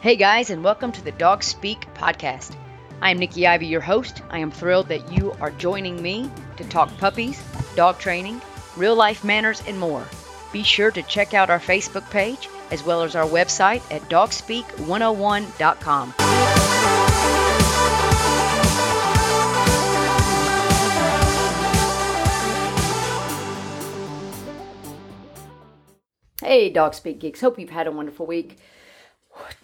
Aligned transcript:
Hey 0.00 0.14
guys, 0.14 0.50
and 0.50 0.62
welcome 0.62 0.92
to 0.92 1.02
the 1.02 1.10
Dog 1.10 1.42
Speak 1.42 1.92
podcast. 1.94 2.54
I 3.02 3.10
am 3.10 3.18
Nikki 3.18 3.48
Ivy, 3.48 3.66
your 3.66 3.80
host. 3.80 4.22
I 4.30 4.38
am 4.38 4.52
thrilled 4.52 4.86
that 4.90 5.12
you 5.12 5.32
are 5.40 5.50
joining 5.50 6.00
me 6.00 6.30
to 6.56 6.62
talk 6.62 6.96
puppies, 6.98 7.42
dog 7.74 7.98
training, 7.98 8.40
real 8.76 8.94
life 8.94 9.24
manners, 9.24 9.60
and 9.66 9.76
more. 9.76 10.06
Be 10.52 10.62
sure 10.62 10.92
to 10.92 11.02
check 11.02 11.34
out 11.34 11.50
our 11.50 11.58
Facebook 11.58 12.08
page 12.10 12.48
as 12.70 12.84
well 12.84 13.02
as 13.02 13.16
our 13.16 13.26
website 13.26 13.82
at 13.92 14.02
dogspeak101.com. 14.02 16.14
Hey, 26.40 26.70
Dog 26.70 26.94
Speak 26.94 27.18
Geeks. 27.18 27.40
Hope 27.40 27.58
you've 27.58 27.70
had 27.70 27.88
a 27.88 27.90
wonderful 27.90 28.26
week. 28.26 28.58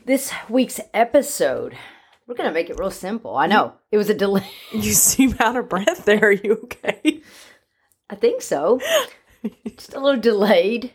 This 0.04 0.32
week's 0.48 0.80
episode, 0.92 1.76
we're 2.26 2.34
going 2.34 2.48
to 2.48 2.54
make 2.54 2.70
it 2.70 2.78
real 2.78 2.90
simple. 2.90 3.36
I 3.36 3.46
know. 3.46 3.74
It 3.90 3.96
was 3.96 4.10
a 4.10 4.14
delay. 4.14 4.48
You 4.72 4.92
seem 4.92 5.36
out 5.40 5.56
of 5.56 5.68
breath 5.68 6.04
there. 6.04 6.24
Are 6.24 6.32
you 6.32 6.60
okay? 6.64 7.22
I 8.10 8.14
think 8.14 8.42
so. 8.42 8.80
just 9.76 9.94
a 9.94 10.00
little 10.00 10.20
delayed. 10.20 10.92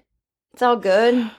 It's 0.54 0.62
all 0.62 0.76
good. 0.76 1.32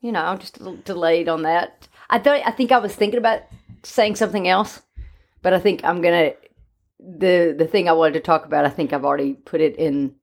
You 0.00 0.12
know, 0.12 0.36
just 0.36 0.58
a 0.58 0.62
little 0.62 0.80
delayed 0.84 1.28
on 1.28 1.42
that. 1.42 1.88
I 2.10 2.18
thought 2.18 2.42
I 2.44 2.50
think 2.50 2.72
I 2.72 2.78
was 2.78 2.94
thinking 2.94 3.18
about 3.18 3.42
saying 3.82 4.16
something 4.16 4.46
else, 4.46 4.82
but 5.42 5.54
I 5.54 5.58
think 5.58 5.82
I'm 5.84 6.02
gonna 6.02 6.32
the 7.00 7.54
the 7.56 7.66
thing 7.66 7.88
I 7.88 7.92
wanted 7.92 8.14
to 8.14 8.20
talk 8.20 8.44
about. 8.44 8.66
I 8.66 8.70
think 8.70 8.92
I've 8.92 9.04
already 9.04 9.32
put 9.32 9.60
it 9.60 9.76
in 9.76 10.14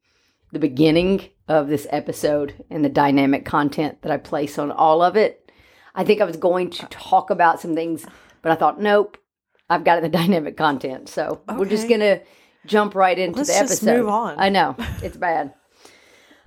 the 0.52 0.60
beginning 0.60 1.30
of 1.48 1.68
this 1.68 1.88
episode 1.90 2.64
and 2.70 2.86
the 2.86 2.90
dynamic 2.90 3.46
content 3.46 4.02
that 4.04 4.12
I 4.12 4.18
place 4.18 4.60
on 4.60 4.72
all 4.72 5.02
of 5.02 5.16
it. 5.18 5.41
I 5.96 6.04
think 6.04 6.22
I 6.22 6.26
was 6.26 6.38
going 6.38 6.70
to 6.72 6.86
talk 6.88 7.30
about 7.30 7.60
some 7.60 7.76
things, 7.76 8.06
but 8.42 8.52
I 8.52 8.56
thought 8.56 8.80
nope, 8.80 9.18
I've 9.70 9.84
got 9.84 10.02
the 10.02 10.10
dynamic 10.20 10.58
content, 10.58 11.10
so 11.10 11.42
we're 11.58 11.66
just 11.66 11.90
gonna 11.90 12.22
jump 12.66 12.96
right 12.96 13.18
into 13.18 13.38
Let's 13.38 13.50
the 13.54 13.60
just 13.68 13.84
episode. 13.84 13.98
move 13.98 14.10
on. 14.10 14.36
I 14.38 14.50
know 14.50 14.76
it's 15.04 15.18
bad. 15.18 15.54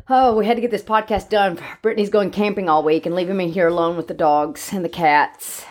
Oh, 0.09 0.37
we 0.37 0.45
had 0.45 0.57
to 0.57 0.61
get 0.61 0.71
this 0.71 0.83
podcast 0.83 1.31
done. 1.31 1.59
Britteny's 1.83 2.11
going 2.11 2.31
camping 2.31 2.69
all 2.69 2.83
week 2.83 3.07
and 3.07 3.15
leaving 3.15 3.39
me 3.39 3.51
here 3.51 3.69
alone 3.69 3.97
with 3.97 4.07
the 4.07 4.15
dogs 4.15 4.71
and 4.71 4.85
the 4.85 4.91
cats. 4.91 5.65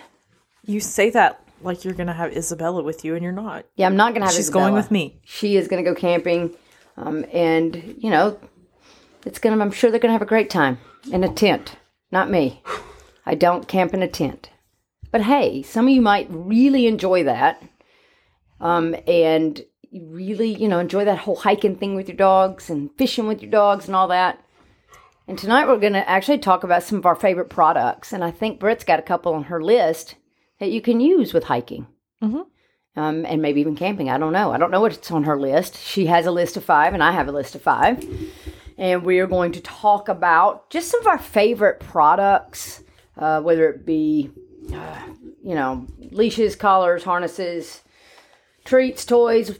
You 0.65 0.79
say 0.79 1.11
that 1.11 1.39
like 1.61 1.83
you're 1.85 1.93
gonna 1.93 2.13
have 2.13 2.35
Isabella 2.35 2.83
with 2.83 3.05
you, 3.05 3.15
and 3.15 3.23
you're 3.23 3.31
not. 3.31 3.65
Yeah, 3.75 3.85
I'm 3.85 3.95
not 3.95 4.13
gonna 4.13 4.25
have. 4.25 4.33
Isabella. 4.33 4.43
She's 4.43 4.49
going 4.49 4.73
with 4.73 4.91
me. 4.91 5.19
She 5.23 5.55
is 5.55 5.67
gonna 5.67 5.83
go 5.83 5.95
camping, 5.95 6.55
um, 6.97 7.25
and 7.31 7.95
you 7.97 8.09
know, 8.09 8.39
it's 9.25 9.39
gonna. 9.39 9.61
I'm 9.63 9.71
sure 9.71 9.91
they're 9.91 9.99
gonna 9.99 10.13
have 10.13 10.21
a 10.21 10.25
great 10.25 10.49
time 10.49 10.79
in 11.11 11.23
a 11.23 11.31
tent. 11.31 11.75
Not 12.11 12.29
me. 12.29 12.61
I 13.25 13.35
don't 13.35 13.67
camp 13.67 13.93
in 13.93 14.03
a 14.03 14.07
tent. 14.07 14.49
But 15.11 15.21
hey, 15.21 15.61
some 15.61 15.85
of 15.87 15.93
you 15.93 16.01
might 16.01 16.27
really 16.29 16.87
enjoy 16.87 17.23
that, 17.23 17.61
um, 18.59 18.95
and 19.07 19.63
really, 19.91 20.49
you 20.49 20.67
know, 20.67 20.79
enjoy 20.79 21.05
that 21.05 21.19
whole 21.19 21.35
hiking 21.35 21.75
thing 21.75 21.95
with 21.95 22.07
your 22.07 22.17
dogs 22.17 22.69
and 22.69 22.89
fishing 22.97 23.27
with 23.27 23.41
your 23.41 23.51
dogs 23.51 23.85
and 23.87 23.95
all 23.95 24.07
that. 24.07 24.43
And 25.27 25.37
tonight 25.37 25.67
we're 25.67 25.77
going 25.77 25.93
to 25.93 26.09
actually 26.09 26.39
talk 26.39 26.63
about 26.63 26.83
some 26.83 26.97
of 26.97 27.05
our 27.05 27.15
favorite 27.15 27.49
products, 27.49 28.11
and 28.11 28.23
I 28.23 28.31
think 28.31 28.59
Britt's 28.59 28.83
got 28.83 28.99
a 28.99 29.03
couple 29.03 29.33
on 29.33 29.43
her 29.45 29.61
list 29.63 30.15
that 30.59 30.71
you 30.71 30.81
can 30.81 30.99
use 30.99 31.33
with 31.33 31.45
hiking 31.45 31.87
Mhm. 32.21 32.45
um, 32.95 33.25
and 33.25 33.41
maybe 33.41 33.61
even 33.61 33.75
camping. 33.75 34.09
I 34.09 34.17
don't 34.17 34.33
know. 34.33 34.51
I 34.51 34.57
don't 34.57 34.71
know 34.71 34.81
what's 34.81 35.11
on 35.11 35.23
her 35.23 35.39
list. 35.39 35.77
She 35.77 36.07
has 36.07 36.25
a 36.25 36.31
list 36.31 36.57
of 36.57 36.63
five, 36.65 36.93
and 36.93 37.03
I 37.03 37.11
have 37.11 37.27
a 37.27 37.31
list 37.31 37.55
of 37.55 37.61
five. 37.61 38.03
And 38.77 39.03
we 39.03 39.19
are 39.19 39.27
going 39.27 39.51
to 39.53 39.61
talk 39.61 40.09
about 40.09 40.69
just 40.69 40.89
some 40.89 41.01
of 41.01 41.07
our 41.07 41.19
favorite 41.19 41.79
products, 41.79 42.82
uh, 43.17 43.41
whether 43.41 43.69
it 43.69 43.85
be, 43.85 44.31
uh, 44.73 45.01
you 45.43 45.55
know, 45.55 45.85
leashes, 46.11 46.55
collars, 46.55 47.03
harnesses, 47.03 47.81
treats, 48.65 49.05
toys, 49.05 49.57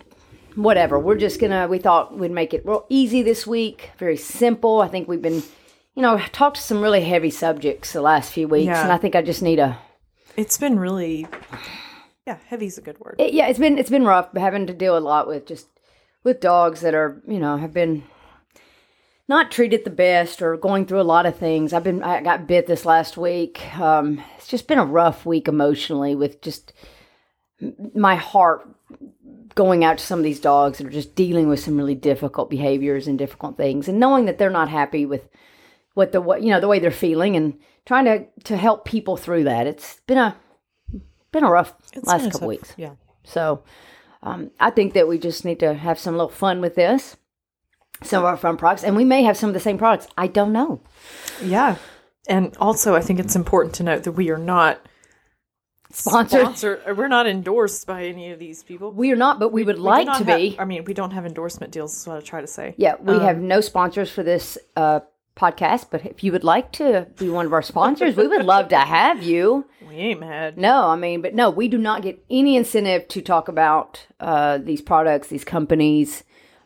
whatever. 0.56 0.98
We're 1.00 1.18
just 1.18 1.40
gonna. 1.40 1.68
We 1.68 1.78
thought 1.80 2.18
we'd 2.18 2.32
make 2.32 2.54
it 2.54 2.66
real 2.66 2.86
easy 2.90 3.22
this 3.22 3.46
week, 3.48 3.92
very 3.98 4.18
simple. 4.18 4.82
I 4.82 4.88
think 4.88 5.08
we've 5.08 5.22
been, 5.22 5.44
you 5.96 6.02
know, 6.02 6.18
talked 6.32 6.58
to 6.58 6.62
some 6.62 6.82
really 6.82 7.04
heavy 7.04 7.30
subjects 7.30 7.94
the 7.94 8.02
last 8.02 8.32
few 8.32 8.48
weeks, 8.48 8.66
Yeah. 8.68 8.84
and 8.84 8.92
I 8.92 8.98
think 8.98 9.16
I 9.16 9.22
just 9.22 9.42
need 9.42 9.60
a 9.60 9.78
It's 10.38 10.58
been 10.58 10.80
really, 10.80 11.28
yeah, 12.26 12.38
heavy's 12.48 12.78
a 12.78 12.82
good 12.82 13.00
word. 13.00 13.16
it, 13.20 13.34
yeah, 13.34 13.48
it's 13.48 13.60
been 13.60 13.78
it's 13.78 13.90
been 13.90 14.06
rough 14.06 14.36
having 14.36 14.68
to 14.68 14.74
deal 14.74 14.98
a 14.98 15.00
lot 15.00 15.28
with 15.28 15.46
just 15.46 15.68
with 16.24 16.40
dogs 16.40 16.82
that 16.82 16.96
are 16.96 17.22
you 17.28 17.40
know 17.40 17.58
have 17.58 17.74
been 17.74 18.04
not 19.28 19.52
treated 19.52 19.84
the 19.86 19.90
best 19.90 20.42
or 20.42 20.58
going 20.58 20.86
through 20.86 21.02
a 21.02 21.04
lot 21.04 21.26
of 21.26 21.38
things. 21.38 21.74
I've 21.74 21.84
been 21.84 22.04
I 22.04 22.22
got 22.22 22.48
bit 22.48 22.68
this 22.68 22.86
last 22.86 23.18
week. 23.18 23.62
Um, 23.80 24.22
it's 24.38 24.48
just 24.48 24.68
been 24.68 24.80
a 24.80 24.86
rough 24.86 25.26
week 25.26 25.48
emotionally 25.48 26.16
with 26.16 26.42
just 26.42 26.74
my 27.96 28.16
heart 28.16 28.68
going 29.56 29.84
out 29.84 30.00
to 30.00 30.06
some 30.06 30.20
of 30.20 30.24
these 30.24 30.40
dogs 30.40 30.78
that 30.78 30.88
are 30.88 30.92
just 30.92 31.16
dealing 31.16 31.48
with 31.48 31.60
some 31.60 31.78
really 31.78 31.96
difficult 31.96 32.50
behaviors 32.50 33.08
and 33.08 33.18
difficult 33.18 33.56
things, 33.56 33.88
and 33.88 34.00
knowing 34.00 34.26
that 34.26 34.38
they're 34.38 34.50
not 34.50 34.70
happy 34.70 35.06
with 35.06 35.30
what 35.94 36.12
the 36.12 36.20
what 36.20 36.42
you 36.42 36.50
know 36.50 36.60
the 36.60 36.68
way 36.68 36.80
they're 36.80 36.92
feeling 36.92 37.36
and 37.36 37.58
trying 37.86 38.06
to 38.06 38.26
to 38.44 38.58
help 38.58 38.84
people 38.84 39.16
through 39.16 39.46
that. 39.46 39.68
It's 39.68 40.00
been 40.02 40.18
a 40.18 40.36
been 41.32 41.44
a 41.44 41.50
rough 41.50 41.74
It's 41.94 42.08
last 42.08 42.24
couple 42.26 42.40
tough- 42.42 42.48
weeks. 42.50 42.74
Yeah. 42.78 42.96
So 43.24 43.64
um, 44.22 44.52
I 44.60 44.70
think 44.70 44.94
that 44.94 45.08
we 45.08 45.18
just 45.18 45.46
need 45.46 45.60
to 45.62 45.74
have 45.74 45.98
some 45.98 46.16
little 46.16 46.30
fun 46.30 46.60
with 46.60 46.76
this. 46.76 47.16
Some 48.04 48.20
of 48.20 48.26
our 48.26 48.38
fun 48.38 48.58
products, 48.58 48.84
and 48.84 48.96
we 48.96 49.06
may 49.06 49.24
have 49.24 49.38
some 49.38 49.50
of 49.50 49.54
the 49.54 49.60
same 49.60 49.78
products. 49.78 50.08
I 50.18 50.28
don't 50.28 50.52
know. 50.54 50.82
Yeah. 51.42 51.78
And 52.28 52.56
also, 52.60 52.96
I 52.96 53.02
think 53.02 53.20
it's 53.20 53.36
important 53.36 53.76
to 53.76 53.84
note 53.84 54.04
that 54.04 54.14
we 54.14 54.30
are 54.30 54.38
not 54.38 54.80
Sponsored. 55.92 56.42
sponsored. 56.42 56.82
or 56.88 56.96
We're 56.96 57.08
not 57.08 57.28
endorsed 57.28 57.86
by 57.86 58.06
any 58.06 58.32
of 58.32 58.40
these 58.40 58.64
people. 58.64 58.92
We 58.92 59.12
are 59.12 59.16
not, 59.16 59.40
but 59.40 59.52
we 59.52 59.64
would 59.64 59.76
We 59.76 59.82
like 59.82 60.06
to 60.08 60.24
have- 60.24 60.38
be. 60.38 60.56
I 60.58 60.66
mean, 60.66 60.86
we 60.86 60.94
don't 60.94 61.12
have 61.12 61.26
endorsement 61.26 61.72
deals. 61.72 61.96
Is 61.98 62.08
what 62.08 62.18
I 62.18 62.22
try 62.22 62.42
to 62.42 62.48
say. 62.48 62.74
Yeah, 62.78 62.96
we 63.00 63.14
Um, 63.16 63.22
have 63.22 63.38
no 63.38 63.62
sponsors 63.62 64.10
for 64.10 64.24
this 64.24 64.58
uh, 64.76 65.02
podcast, 65.36 65.88
but 65.92 66.06
if 66.06 66.24
you 66.24 66.32
would 66.32 66.44
like 66.44 66.72
to 66.74 67.08
be 67.20 67.30
one 67.30 67.46
of 67.46 67.54
our 67.54 67.62
sponsors, 67.62 68.16
we 68.16 68.28
would 68.28 68.46
love 68.46 68.70
to 68.70 68.78
have 69.00 69.22
you. 69.22 69.66
We 69.88 69.96
ain't 69.96 70.20
mad. 70.22 70.58
No, 70.58 70.88
I 70.88 70.96
mean, 70.96 71.22
but 71.22 71.36
no, 71.36 71.50
we 71.52 71.68
do 71.68 71.78
not 71.78 72.02
get 72.02 72.24
any 72.30 72.56
incentive 72.56 73.08
to 73.10 73.22
talk 73.22 73.48
about 73.48 74.08
uh, 74.20 74.58
these 74.60 74.82
products, 74.82 75.28
these 75.28 75.44
companies. 75.44 76.24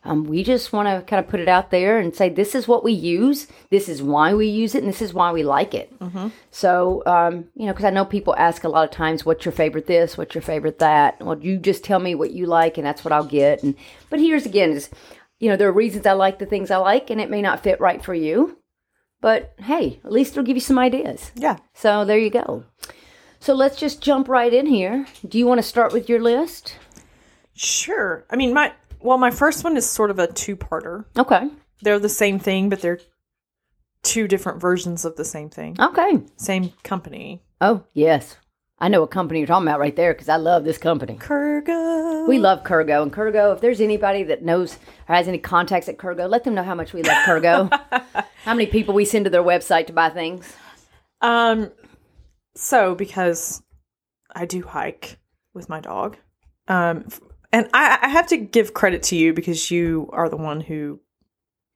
Um, 0.07 0.23
we 0.23 0.41
just 0.43 0.71
want 0.71 0.87
to 0.87 1.05
kind 1.05 1.23
of 1.23 1.29
put 1.29 1.41
it 1.41 1.49
out 1.49 1.69
there 1.69 1.99
and 1.99 2.15
say 2.15 2.29
this 2.29 2.55
is 2.55 2.67
what 2.67 2.83
we 2.83 2.93
use, 2.93 3.47
this 3.69 3.89
is 3.89 4.01
why 4.01 4.33
we 4.33 4.47
use 4.47 4.73
it, 4.73 4.81
and 4.81 4.87
this 4.87 5.01
is 5.01 5.13
why 5.13 5.33
we 5.33 5.43
like 5.43 5.73
it. 5.73 5.91
So, 6.49 7.03
um, 7.05 7.49
you 7.55 7.65
know, 7.65 7.73
because 7.73 7.85
I 7.85 7.89
know 7.89 8.05
people 8.05 8.33
ask 8.37 8.63
a 8.63 8.69
lot 8.69 8.85
of 8.85 8.91
times, 8.91 9.25
"What's 9.25 9.43
your 9.43 9.51
favorite 9.51 9.85
this? 9.85 10.17
What's 10.17 10.33
your 10.33 10.41
favorite 10.41 10.79
that?" 10.79 11.21
Well, 11.21 11.37
you 11.39 11.57
just 11.57 11.83
tell 11.83 11.99
me 11.99 12.15
what 12.15 12.31
you 12.31 12.45
like, 12.45 12.77
and 12.77 12.87
that's 12.87 13.03
what 13.03 13.11
I'll 13.11 13.25
get. 13.25 13.63
And 13.63 13.75
but 14.09 14.19
here's 14.19 14.45
again 14.45 14.71
is, 14.71 14.89
you 15.39 15.49
know, 15.49 15.57
there 15.57 15.67
are 15.67 15.73
reasons 15.73 16.05
I 16.05 16.13
like 16.13 16.39
the 16.39 16.45
things 16.45 16.71
I 16.71 16.77
like, 16.77 17.09
and 17.09 17.19
it 17.19 17.29
may 17.29 17.41
not 17.41 17.61
fit 17.61 17.81
right 17.81 18.03
for 18.03 18.13
you, 18.13 18.57
but 19.19 19.53
hey, 19.59 19.99
at 20.05 20.11
least 20.11 20.31
it'll 20.31 20.43
give 20.43 20.57
you 20.57 20.61
some 20.61 20.79
ideas. 20.79 21.31
Yeah. 21.35 21.57
So 21.73 22.05
there 22.05 22.17
you 22.17 22.29
go. 22.29 22.63
So 23.39 23.53
let's 23.53 23.77
just 23.77 24.01
jump 24.01 24.29
right 24.29 24.53
in 24.53 24.65
here. 24.65 25.05
Do 25.27 25.37
you 25.37 25.45
want 25.45 25.59
to 25.59 25.63
start 25.63 25.93
with 25.93 26.09
your 26.09 26.21
list? 26.21 26.77
Sure. 27.53 28.25
I 28.29 28.35
mean, 28.35 28.53
my 28.53 28.71
well, 28.99 29.17
my 29.17 29.31
first 29.31 29.63
one 29.63 29.77
is 29.77 29.89
sort 29.89 30.11
of 30.11 30.19
a 30.19 30.27
two-parter. 30.27 31.05
Okay. 31.17 31.49
They're 31.81 31.99
the 31.99 32.09
same 32.09 32.39
thing, 32.39 32.69
but 32.69 32.81
they're 32.81 32.99
two 34.03 34.27
different 34.27 34.61
versions 34.61 35.05
of 35.05 35.15
the 35.15 35.25
same 35.25 35.49
thing. 35.49 35.75
Okay. 35.79 36.21
Same 36.37 36.73
company. 36.83 37.43
Oh, 37.61 37.83
yes. 37.93 38.37
I 38.79 38.89
know 38.89 39.01
what 39.01 39.11
company 39.11 39.39
you're 39.39 39.47
talking 39.47 39.67
about 39.67 39.79
right 39.79 39.95
there 39.95 40.13
because 40.13 40.29
I 40.29 40.35
love 40.35 40.63
this 40.63 40.77
company. 40.77 41.17
Kurgo. 41.17 42.27
We 42.27 42.37
love 42.37 42.63
Kurgo. 42.63 43.01
And 43.01 43.11
Kurgo, 43.11 43.53
if 43.55 43.61
there's 43.61 43.81
anybody 43.81 44.23
that 44.23 44.43
knows 44.43 44.77
or 45.09 45.15
has 45.15 45.27
any 45.27 45.39
contacts 45.39 45.89
at 45.89 45.97
Kurgo, 45.97 46.29
let 46.29 46.43
them 46.43 46.53
know 46.53 46.63
how 46.63 46.75
much 46.75 46.93
we 46.93 47.01
love 47.01 47.17
Kurgo. 47.25 47.71
how 48.43 48.53
many 48.53 48.67
people 48.67 48.93
we 48.93 49.05
send 49.05 49.25
to 49.25 49.31
their 49.31 49.43
website 49.43 49.87
to 49.87 49.93
buy 49.93 50.09
things. 50.09 50.55
Um, 51.21 51.71
so 52.55 52.93
because 52.93 53.63
I 54.35 54.45
do 54.45 54.61
hike 54.61 55.17
with 55.55 55.69
my 55.69 55.79
dog, 55.79 56.17
um, 56.67 57.07
and 57.51 57.67
I, 57.73 57.99
I 58.01 58.07
have 58.09 58.27
to 58.27 58.37
give 58.37 58.73
credit 58.73 59.03
to 59.03 59.15
you 59.15 59.33
because 59.33 59.71
you 59.71 60.09
are 60.13 60.29
the 60.29 60.37
one 60.37 60.61
who, 60.61 60.99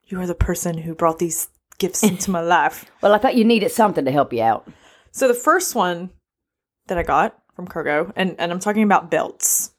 you 0.06 0.20
are 0.20 0.28
the 0.28 0.36
person 0.36 0.78
who 0.78 0.94
brought 0.96 1.20
these 1.20 1.50
gifts 1.78 2.04
into 2.04 2.32
my 2.32 2.42
life. 2.42 2.86
Well, 3.02 3.14
I 3.14 3.18
thought 3.18 3.36
you 3.36 3.44
needed 3.46 3.72
something 3.72 4.06
to 4.06 4.12
help 4.12 4.32
you 4.34 4.42
out. 4.44 4.68
So 5.12 5.28
the 5.28 5.34
first 5.34 5.74
one 5.76 6.12
that 6.88 6.98
I 6.98 7.04
got 7.04 7.38
from 7.56 7.68
Kurgo, 7.68 8.12
and 8.16 8.36
and 8.40 8.52
I'm 8.52 8.60
talking 8.60 8.84
about 8.84 9.10
belts, 9.12 9.72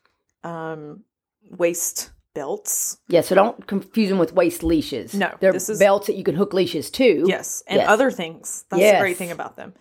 um, 0.44 1.04
waist 1.50 2.10
belts. 2.34 2.98
Yeah, 3.08 3.20
so 3.20 3.34
don't 3.34 3.66
confuse 3.66 4.08
them 4.08 4.18
with 4.18 4.32
waist 4.32 4.62
leashes. 4.62 5.14
No, 5.14 5.34
They're 5.40 5.52
this 5.52 5.68
is- 5.68 5.78
belts 5.78 6.06
that 6.08 6.16
you 6.16 6.24
can 6.24 6.34
hook 6.34 6.52
leashes 6.52 6.90
to. 6.92 7.24
Yes, 7.26 7.62
and 7.66 7.78
Yes. 7.78 7.88
other 7.88 8.10
things. 8.10 8.64
That's 8.70 8.80
Yes. 8.80 8.94
the 8.96 9.00
great 9.00 9.16
thing 9.18 9.30
about 9.30 9.56
them. 9.56 9.74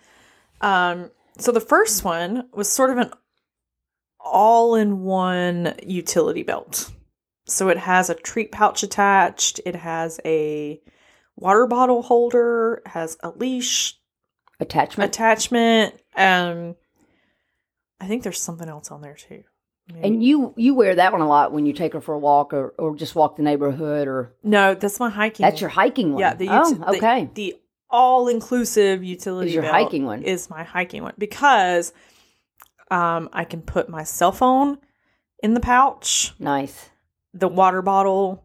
Um, 0.60 1.10
so 1.38 1.50
the 1.50 1.60
first 1.60 2.04
one 2.04 2.48
was 2.52 2.70
sort 2.70 2.90
of 2.90 2.98
an 2.98 3.10
all-in-one 4.24 5.74
utility 5.86 6.42
belt. 6.42 6.90
So 7.46 7.68
it 7.68 7.78
has 7.78 8.08
a 8.10 8.14
treat 8.14 8.52
pouch 8.52 8.82
attached. 8.82 9.60
It 9.66 9.76
has 9.76 10.20
a 10.24 10.80
water 11.36 11.66
bottle 11.66 12.02
holder. 12.02 12.82
Has 12.86 13.16
a 13.22 13.30
leash 13.30 13.94
Attachment. 14.60 15.08
attachment. 15.10 15.94
Um, 16.16 16.76
I 18.00 18.06
think 18.06 18.22
there's 18.22 18.40
something 18.40 18.68
else 18.68 18.90
on 18.90 19.00
there 19.02 19.14
too. 19.16 19.42
Maybe- 19.92 20.06
and 20.06 20.24
you 20.24 20.54
you 20.56 20.74
wear 20.74 20.94
that 20.94 21.10
one 21.12 21.20
a 21.20 21.28
lot 21.28 21.52
when 21.52 21.66
you 21.66 21.72
take 21.72 21.92
her 21.94 22.00
for 22.00 22.14
a 22.14 22.18
walk 22.18 22.52
or, 22.54 22.68
or 22.78 22.94
just 22.94 23.16
walk 23.16 23.34
the 23.36 23.42
neighborhood 23.42 24.06
or 24.06 24.32
no, 24.44 24.74
that's 24.74 25.00
my 25.00 25.10
hiking. 25.10 25.42
that's 25.44 25.60
your 25.60 25.70
hiking 25.70 26.12
one. 26.12 26.20
Yeah, 26.20 26.34
the, 26.34 26.48
oh, 26.48 26.68
uti- 26.68 26.78
the- 26.80 26.88
okay. 26.90 27.30
the, 27.34 27.56
all-inclusive 27.90 29.04
utility 29.04 29.48
Is 29.50 29.54
your 29.54 29.64
belt 29.64 29.74
hiking 29.74 30.06
one. 30.06 30.22
is 30.22 30.48
my 30.48 30.62
hiking 30.62 31.02
one 31.02 31.12
because 31.18 31.92
um, 32.92 33.28
I 33.32 33.44
can 33.44 33.62
put 33.62 33.88
my 33.88 34.04
cell 34.04 34.32
phone 34.32 34.78
in 35.42 35.54
the 35.54 35.60
pouch. 35.60 36.34
nice. 36.38 36.90
The 37.34 37.48
water 37.48 37.80
bottle 37.80 38.44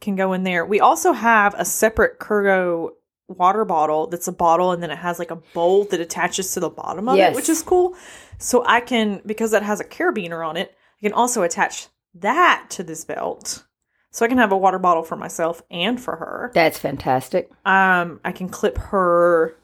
can 0.00 0.16
go 0.16 0.32
in 0.32 0.42
there. 0.42 0.66
We 0.66 0.80
also 0.80 1.12
have 1.12 1.54
a 1.56 1.64
separate 1.64 2.18
Kurgo 2.18 2.90
water 3.28 3.64
bottle 3.64 4.08
that's 4.08 4.26
a 4.28 4.32
bottle 4.32 4.72
and 4.72 4.82
then 4.82 4.90
it 4.90 4.98
has 4.98 5.18
like 5.18 5.30
a 5.30 5.36
bowl 5.54 5.84
that 5.84 6.00
attaches 6.00 6.52
to 6.52 6.60
the 6.60 6.68
bottom 6.68 7.08
of 7.08 7.16
Yes. 7.16 7.32
it, 7.32 7.36
which 7.36 7.48
is 7.48 7.62
cool. 7.62 7.94
So 8.38 8.64
I 8.66 8.80
can 8.80 9.22
because 9.24 9.52
that 9.52 9.62
has 9.62 9.80
a 9.80 9.84
carabiner 9.84 10.46
on 10.46 10.56
it, 10.56 10.74
I 11.00 11.02
can 11.06 11.12
also 11.12 11.42
attach 11.42 11.86
that 12.14 12.66
to 12.70 12.82
this 12.82 13.04
belt. 13.04 13.64
So 14.10 14.24
I 14.24 14.28
can 14.28 14.38
have 14.38 14.52
a 14.52 14.56
water 14.58 14.78
bottle 14.80 15.04
for 15.04 15.16
myself 15.16 15.62
and 15.70 16.00
for 16.00 16.16
her. 16.16 16.50
That's 16.54 16.78
fantastic. 16.78 17.50
Um, 17.64 18.20
I 18.24 18.32
can 18.32 18.48
clip 18.48 18.76
her 18.78 19.56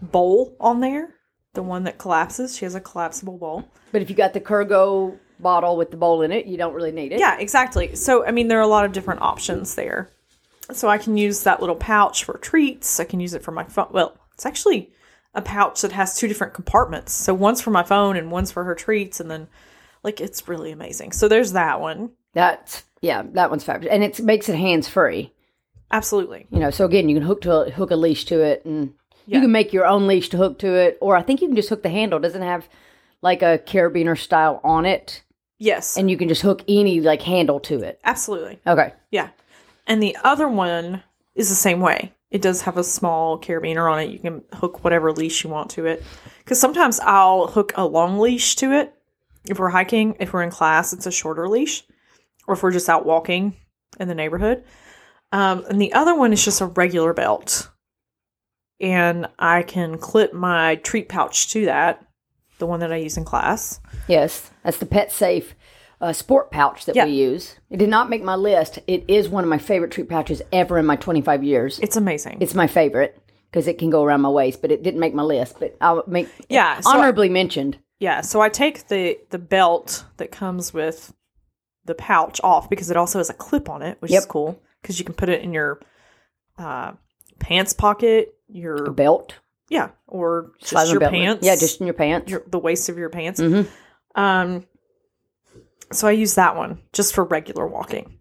bowl 0.00 0.56
on 0.58 0.80
there, 0.80 1.14
the 1.54 1.62
one 1.62 1.84
that 1.84 1.98
collapses. 1.98 2.56
She 2.56 2.64
has 2.64 2.74
a 2.74 2.80
collapsible 2.80 3.38
bowl. 3.38 3.68
But 3.90 4.02
if 4.02 4.10
you 4.10 4.16
got 4.16 4.32
the 4.32 4.40
Kurgo 4.40 5.18
bottle 5.38 5.76
with 5.76 5.90
the 5.90 5.96
bowl 5.96 6.22
in 6.22 6.32
it, 6.32 6.46
you 6.46 6.56
don't 6.56 6.74
really 6.74 6.92
need 6.92 7.12
it. 7.12 7.20
Yeah, 7.20 7.38
exactly. 7.38 7.94
So 7.94 8.24
I 8.24 8.30
mean, 8.30 8.48
there 8.48 8.58
are 8.58 8.62
a 8.62 8.68
lot 8.68 8.84
of 8.84 8.92
different 8.92 9.22
options 9.22 9.74
there. 9.74 10.10
So 10.72 10.88
I 10.88 10.98
can 10.98 11.16
use 11.16 11.42
that 11.42 11.60
little 11.60 11.76
pouch 11.76 12.24
for 12.24 12.38
treats. 12.38 13.00
I 13.00 13.04
can 13.04 13.20
use 13.20 13.34
it 13.34 13.42
for 13.42 13.50
my 13.50 13.64
phone. 13.64 13.88
Well, 13.90 14.16
it's 14.32 14.46
actually 14.46 14.92
a 15.34 15.42
pouch 15.42 15.82
that 15.82 15.92
has 15.92 16.16
two 16.16 16.28
different 16.28 16.54
compartments. 16.54 17.12
So 17.12 17.34
one's 17.34 17.60
for 17.60 17.70
my 17.70 17.82
phone 17.82 18.16
and 18.16 18.30
one's 18.30 18.50
for 18.52 18.64
her 18.64 18.74
treats, 18.74 19.20
and 19.20 19.30
then 19.30 19.48
like 20.02 20.20
it's 20.20 20.48
really 20.48 20.72
amazing. 20.72 21.12
So 21.12 21.28
there's 21.28 21.52
that 21.52 21.80
one. 21.80 22.12
That's 22.32 22.84
yeah, 23.00 23.22
that 23.32 23.50
one's 23.50 23.64
fabulous, 23.64 23.92
and 23.92 24.02
it 24.02 24.20
makes 24.20 24.48
it 24.48 24.56
hands 24.56 24.88
free. 24.88 25.32
Absolutely. 25.90 26.46
You 26.50 26.60
know, 26.60 26.70
so 26.70 26.86
again, 26.86 27.08
you 27.08 27.16
can 27.16 27.24
hook 27.26 27.42
to 27.42 27.70
hook 27.70 27.90
a 27.90 27.96
leash 27.96 28.24
to 28.26 28.40
it, 28.40 28.64
and 28.64 28.94
Yeah. 29.26 29.36
you 29.36 29.42
can 29.42 29.52
make 29.52 29.72
your 29.72 29.86
own 29.86 30.06
leash 30.06 30.28
to 30.30 30.36
hook 30.36 30.58
to 30.60 30.74
it, 30.74 30.98
or 31.00 31.16
I 31.16 31.22
think 31.22 31.40
you 31.40 31.48
can 31.48 31.56
just 31.56 31.68
hook 31.68 31.82
the 31.82 31.88
handle. 31.90 32.18
It 32.18 32.22
doesn't 32.22 32.42
have 32.42 32.68
like 33.22 33.42
a 33.42 33.58
carabiner 33.64 34.18
style 34.18 34.60
on 34.64 34.84
it, 34.86 35.22
Yes. 35.58 35.96
and 35.96 36.10
you 36.10 36.16
can 36.16 36.28
just 36.28 36.42
hook 36.42 36.62
any 36.68 37.00
like 37.00 37.22
handle 37.22 37.60
to 37.60 37.80
it. 37.82 38.00
absolutely. 38.04 38.58
Okay, 38.66 38.92
Yeah. 39.10 39.28
And 39.86 40.02
the 40.02 40.16
other 40.24 40.48
one 40.48 41.02
is 41.34 41.48
the 41.48 41.54
same 41.54 41.80
way. 41.80 42.12
It 42.30 42.40
does 42.42 42.62
have 42.62 42.76
a 42.78 42.84
small 42.84 43.38
carabiner 43.38 43.90
on 43.90 43.98
it. 44.00 44.10
You 44.10 44.18
can 44.18 44.42
hook 44.54 44.82
whatever 44.84 45.12
leash 45.12 45.44
you 45.44 45.50
want 45.50 45.70
to 45.72 45.86
it. 45.86 46.02
Because 46.38 46.58
sometimes 46.60 46.98
I'll 47.00 47.46
hook 47.48 47.72
a 47.76 47.84
long 47.86 48.18
leash 48.18 48.56
to 48.56 48.72
it. 48.72 48.94
If 49.48 49.58
we're 49.58 49.68
hiking, 49.70 50.16
if 50.20 50.32
we're 50.32 50.42
in 50.44 50.50
class, 50.50 50.92
it's 50.92 51.06
a 51.06 51.10
shorter 51.12 51.48
leash. 51.48 51.84
Or 52.46 52.54
if 52.54 52.62
we're 52.62 52.70
just 52.72 52.88
out 52.88 53.04
walking 53.04 53.54
in 54.00 54.08
the 54.08 54.14
neighborhood. 54.14 54.64
Um, 55.32 55.64
and 55.68 55.80
the 55.80 55.92
other 55.94 56.14
one 56.14 56.32
is 56.32 56.44
just 56.44 56.60
a 56.60 56.66
regular 56.66 57.12
belt. 57.12 57.68
And 58.82 59.28
I 59.38 59.62
can 59.62 59.96
clip 59.96 60.34
my 60.34 60.74
treat 60.76 61.08
pouch 61.08 61.48
to 61.52 61.64
that, 61.66 62.04
the 62.58 62.66
one 62.66 62.80
that 62.80 62.92
I 62.92 62.96
use 62.96 63.16
in 63.16 63.24
class. 63.24 63.80
yes, 64.08 64.50
that's 64.64 64.78
the 64.78 64.86
Pet 64.86 65.10
Safe 65.12 65.54
uh, 66.00 66.12
sport 66.12 66.50
pouch 66.50 66.84
that 66.86 66.96
Yeah. 66.96 67.04
we 67.06 67.12
use. 67.12 67.54
It 67.70 67.76
did 67.76 67.88
not 67.88 68.10
make 68.10 68.24
my 68.24 68.34
list. 68.34 68.80
It 68.88 69.04
is 69.06 69.28
one 69.28 69.44
of 69.44 69.48
my 69.50 69.58
favorite 69.58 69.92
treat 69.92 70.08
pouches 70.08 70.42
ever 70.52 70.76
in 70.78 70.84
my 70.84 70.96
25 70.96 71.44
years. 71.44 71.78
It's 71.78 71.96
amazing. 71.96 72.38
It's 72.40 72.54
my 72.54 72.66
favorite 72.66 73.16
because 73.50 73.68
it 73.68 73.78
can 73.78 73.88
go 73.88 74.02
around 74.02 74.22
my 74.22 74.28
waist, 74.30 74.60
but 74.60 74.72
it 74.72 74.82
didn't 74.82 74.98
make 74.98 75.14
my 75.14 75.22
list. 75.22 75.60
But 75.60 75.76
I'll 75.80 76.02
make 76.08 76.28
Yeah, 76.48 76.80
so 76.80 76.90
I- 76.90 76.98
honorably 76.98 77.28
mentioned. 77.28 77.78
Yeah, 78.00 78.20
so 78.22 78.40
I 78.40 78.48
take 78.48 78.88
the 78.88 79.16
the 79.30 79.38
belt 79.38 80.04
that 80.16 80.32
comes 80.32 80.74
with 80.74 81.14
the 81.84 81.94
pouch 81.94 82.40
off 82.42 82.68
because 82.68 82.90
it 82.90 82.96
also 82.96 83.18
has 83.18 83.30
a 83.30 83.34
clip 83.34 83.68
on 83.70 83.80
it, 83.82 83.96
which 84.00 84.10
Yep. 84.10 84.18
is 84.18 84.26
cool 84.26 84.60
because 84.80 84.98
you 84.98 85.04
can 85.04 85.14
put 85.14 85.28
it 85.28 85.42
in 85.42 85.52
your 85.52 85.78
uh, 86.58 86.92
pants 87.42 87.72
pocket, 87.74 88.34
your 88.48 88.90
Belt, 88.92 89.34
yeah, 89.68 89.90
or 90.06 90.52
just 90.58 90.70
slide 90.70 90.88
your 90.88 91.00
belt. 91.00 91.12
pants, 91.12 91.44
Yeah, 91.46 91.56
just 91.56 91.80
in 91.80 91.86
your 91.86 91.94
pants. 91.94 92.30
your, 92.30 92.42
the 92.46 92.58
waist 92.58 92.88
of 92.88 92.96
your 92.96 93.08
pants. 93.10 93.40
Mhm. 93.40 93.68
Um, 94.14 94.66
so 95.92 96.08
I 96.08 96.12
use 96.12 96.34
that 96.36 96.56
one 96.56 96.80
just 96.92 97.14
for 97.14 97.24
regular 97.24 97.66
walking 97.66 98.18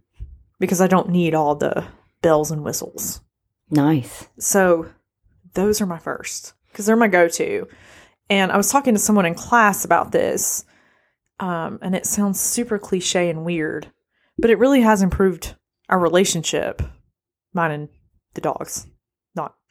because 0.60 0.82
I 0.82 0.88
don't 0.88 1.10
need 1.10 1.34
all 1.36 1.56
the 1.56 1.86
bells 2.22 2.52
and 2.52 2.64
whistles. 2.64 3.22
nice. 3.70 4.28
So 4.40 4.88
those 5.54 5.82
are 5.82 5.86
my 5.86 5.98
first 6.00 6.54
because 6.72 6.86
they're 6.86 6.96
my 6.96 7.08
go-to. 7.08 7.68
And 8.30 8.52
I 8.52 8.58
was 8.58 8.70
talking 8.72 8.94
to 8.94 9.00
someone 9.00 9.26
in 9.26 9.36
class 9.36 9.84
about 9.84 10.12
this, 10.14 10.64
um, 11.42 11.80
and 11.82 11.96
it 11.96 12.06
sounds 12.06 12.40
super 12.40 12.80
cliche 12.80 13.30
and 13.30 13.44
weird, 13.44 13.92
but 14.38 14.50
it 14.50 14.58
really 14.60 14.82
has 14.82 15.02
improved 15.02 15.56
our 15.90 16.00
relationship, 16.00 16.82
mine 17.54 17.72
and 17.72 17.90
the 18.36 18.40
dogs, 18.42 18.88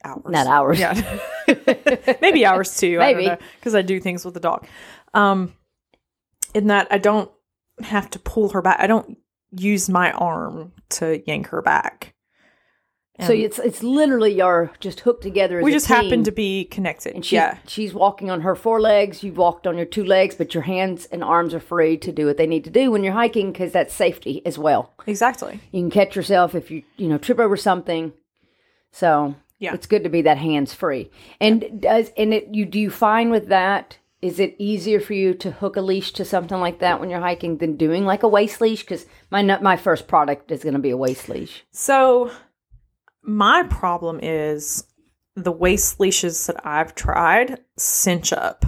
not 0.04 0.16
ours. 0.25 0.33
Not 0.33 0.47
ours. 0.47 0.78
Yeah, 0.78 1.19
maybe 2.23 2.47
ours 2.47 2.76
too. 2.76 2.99
Maybe. 2.99 3.26
I 3.26 3.28
don't 3.28 3.40
know 3.40 3.47
because 3.59 3.75
I 3.75 3.83
do 3.83 4.00
things 4.00 4.25
with 4.25 4.35
the 4.35 4.40
dog. 4.40 4.66
Um, 5.14 5.54
in 6.54 6.69
that 6.69 6.88
I 6.90 6.99
don't 6.99 7.30
have 7.83 8.11
to 8.11 8.19
pull 8.19 8.50
her 8.50 8.62
back. 8.62 8.78
I 8.80 8.87
don't 8.87 9.19
use 9.50 9.88
my 9.88 10.12
arm 10.12 10.73
to 10.90 11.23
yank 11.26 11.49
her 11.49 11.62
back. 11.62 12.14
So 13.26 13.33
it's 13.33 13.59
it's 13.59 13.83
literally 13.83 14.35
you're 14.35 14.73
just 14.80 15.00
hooked 15.00 15.23
together. 15.23 15.59
As 15.59 15.64
we 15.64 15.73
just 15.73 15.87
team, 15.87 15.97
happen 15.97 16.25
to 16.25 16.33
be 16.33 16.64
connected. 16.64 17.14
And 17.14 17.25
she's, 17.25 17.33
yeah, 17.33 17.59
she's 17.66 17.92
walking 17.92 18.30
on 18.30 18.40
her 18.40 18.54
four 18.54 18.80
legs. 18.80 19.23
You've 19.23 19.37
walked 19.37 19.66
on 19.66 19.76
your 19.76 19.87
two 19.87 20.04
legs, 20.04 20.35
but 20.37 20.54
your 20.54 20.62
hands 20.62 21.07
and 21.07 21.23
arms 21.23 21.52
are 21.52 21.61
free 21.61 21.99
to 21.99 22.12
do 22.12 22.26
what 22.26 22.38
they 22.38 22.47
need 22.47 22.64
to 22.64 22.71
do 22.71 22.90
when 22.90 23.04
you're 23.04 23.12
hiking 23.12 23.52
because 23.52 23.73
that's 23.73 23.92
safety 23.92 24.45
as 24.47 24.59
well. 24.59 24.95
exactly. 25.07 25.61
You 25.71 25.83
can 25.83 25.90
catch 25.90 26.16
yourself 26.16 26.54
if 26.54 26.71
you 26.71 26.83
you 26.97 27.09
know 27.09 27.19
trip 27.19 27.38
over 27.38 27.57
something. 27.57 28.12
So 28.92 29.35
Yeah. 29.61 29.75
it's 29.75 29.87
good 29.87 30.05
to 30.05 30.11
be 30.11 30.23
that 30.23 30.38
hands 30.38 30.75
free. 30.75 31.11
And 31.40 31.81
does 31.81 32.11
and 32.17 32.35
it 32.35 32.49
you 32.52 32.67
do 32.67 32.81
you 32.81 32.90
find 32.90 33.31
with 33.31 33.49
that 33.49 33.99
is 34.23 34.38
it 34.38 34.55
easier 34.59 35.00
for 35.00 35.14
you 35.14 35.33
to 35.35 35.50
hook 35.50 35.76
a 35.76 35.81
leash 35.81 36.12
to 36.12 36.25
something 36.25 36.61
like 36.61 36.81
that 36.81 37.00
when 37.00 37.09
you're 37.09 37.21
hiking 37.21 37.57
than 37.57 37.76
doing 37.76 38.05
like 38.05 38.23
a 38.23 38.29
waist 38.29 38.61
leash? 38.61 38.83
Because 38.83 39.07
my 39.31 39.43
my 39.43 39.76
first 39.76 40.09
product 40.09 40.50
is 40.50 40.62
going 40.62 40.75
to 40.75 40.81
be 40.81 40.90
a 40.90 40.97
waist 40.97 41.29
leash. 41.29 41.64
So, 41.71 42.31
my 43.23 43.62
problem 43.64 44.21
is 44.23 44.85
the 45.37 45.52
waist 45.52 46.00
leashes 46.00 46.47
that 46.47 46.67
I've 46.67 46.95
tried 46.95 47.61
cinch 47.79 48.33
up. 48.33 48.67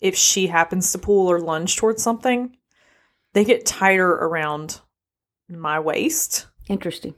If 0.00 0.16
she 0.16 0.48
happens 0.48 0.92
to 0.92 0.98
pull 0.98 1.28
or 1.28 1.40
lunge 1.40 1.76
towards 1.76 2.02
something, 2.02 2.56
they 3.32 3.44
get 3.44 3.66
tighter 3.66 4.10
around 4.10 4.80
my 5.48 5.80
waist. 5.80 6.46
Interesting. 6.68 7.14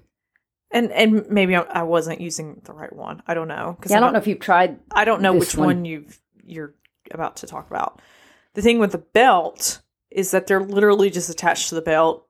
And 0.74 0.90
and 0.90 1.30
maybe 1.30 1.54
I, 1.54 1.84
wasn't 1.84 2.20
using 2.20 2.60
the 2.64 2.72
right 2.72 2.92
one. 2.92 3.22
I 3.28 3.34
don't 3.34 3.46
know 3.46 3.76
because 3.78 3.92
Yeah, 3.92 3.98
I 3.98 4.00
don't 4.00 4.12
know 4.12 4.18
if 4.18 4.26
you've 4.26 4.40
tried. 4.40 4.80
I 4.90 5.04
don't 5.04 5.22
know 5.22 5.32
which 5.32 5.54
one. 5.54 5.66
one 5.66 5.84
you've 5.84 6.20
you're 6.44 6.74
about 7.12 7.36
to 7.36 7.46
talk 7.46 7.70
about. 7.70 8.02
The 8.54 8.60
thing 8.60 8.80
with 8.80 8.90
the 8.90 8.98
belt 8.98 9.80
is 10.10 10.32
that 10.32 10.48
they're 10.48 10.60
literally 10.60 11.10
just 11.10 11.30
attached 11.30 11.68
to 11.68 11.76
the 11.76 11.80
belt, 11.80 12.26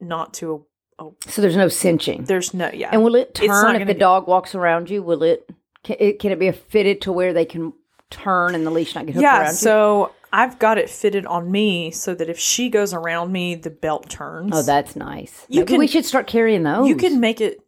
not 0.00 0.32
to 0.34 0.64
a. 0.98 1.04
a 1.04 1.10
So 1.28 1.42
there's 1.42 1.56
no 1.56 1.68
cinching. 1.68 2.24
there's 2.24 2.54
no 2.54 2.70
yeah. 2.72 2.88
And 2.90 3.04
will 3.04 3.14
it 3.14 3.34
turn 3.34 3.76
if 3.76 3.86
the 3.86 3.92
be- 3.92 4.00
dog 4.00 4.26
walks 4.26 4.54
around 4.54 4.88
you? 4.88 5.02
Will 5.02 5.22
it 5.22 5.46
can, 5.82 5.96
it 6.00 6.20
can 6.20 6.32
it 6.32 6.38
be 6.38 6.50
fitted 6.50 7.02
to 7.02 7.12
where 7.12 7.34
they 7.34 7.44
can 7.44 7.74
turn 8.08 8.54
and 8.54 8.66
the 8.66 8.70
leash 8.70 8.94
not 8.94 9.04
get 9.04 9.16
hooked 9.16 9.22
yeah, 9.22 9.40
around 9.42 9.50
you? 9.50 9.56
so 9.58 10.13
I've 10.34 10.58
got 10.58 10.78
it 10.78 10.90
fitted 10.90 11.26
on 11.26 11.48
me 11.48 11.92
so 11.92 12.12
that 12.12 12.28
if 12.28 12.40
she 12.40 12.68
goes 12.68 12.92
around 12.92 13.30
me, 13.30 13.54
the 13.54 13.70
belt 13.70 14.10
turns. 14.10 14.50
Oh, 14.52 14.62
that's 14.62 14.96
nice. 14.96 15.46
You 15.48 15.60
Maybe 15.60 15.68
can- 15.70 15.78
we 15.78 15.86
should 15.86 16.04
start 16.04 16.26
carrying 16.26 16.64
those. 16.64 16.88
you 16.88 16.96
can 16.96 17.20
make 17.20 17.40
it 17.40 17.60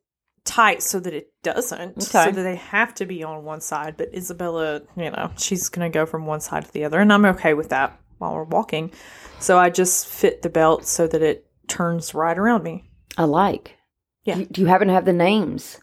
tight 0.45 0.83
so 0.83 0.99
that 0.99 1.15
it 1.15 1.29
doesn't, 1.45 1.93
okay. 1.93 2.01
so 2.01 2.31
that 2.33 2.43
they 2.43 2.57
have 2.57 2.93
to 2.97 3.07
be 3.07 3.23
on 3.23 3.45
one 3.45 3.61
side. 3.61 3.97
But 3.97 4.13
Isabella, 4.13 4.83
you 4.97 5.11
know, 5.13 5.31
she's 5.37 5.69
gonna 5.69 5.91
go 5.91 6.07
from 6.07 6.27
one 6.27 6.41
side 6.41 6.65
to 6.65 6.73
the 6.73 6.85
other, 6.85 6.99
and 6.99 7.13
I'm 7.13 7.25
okay 7.27 7.55
with 7.55 7.69
that 7.69 7.97
while 8.19 8.35
we're 8.35 8.43
walking. 8.43 8.91
So 9.39 9.59
I 9.59 9.71
just 9.71 10.09
fit 10.09 10.43
the 10.43 10.49
belt 10.51 10.87
so 10.87 11.07
that 11.07 11.23
it 11.23 11.47
turns 11.69 12.15
right 12.15 12.37
around 12.37 12.65
me. 12.65 12.91
I 13.17 13.25
like. 13.25 13.77
Yeah. 14.25 14.43
Do 14.51 14.61
you, 14.61 14.67
happen 14.67 14.89
to 14.89 14.95
have 14.95 15.05
the 15.05 15.13
names 15.13 15.79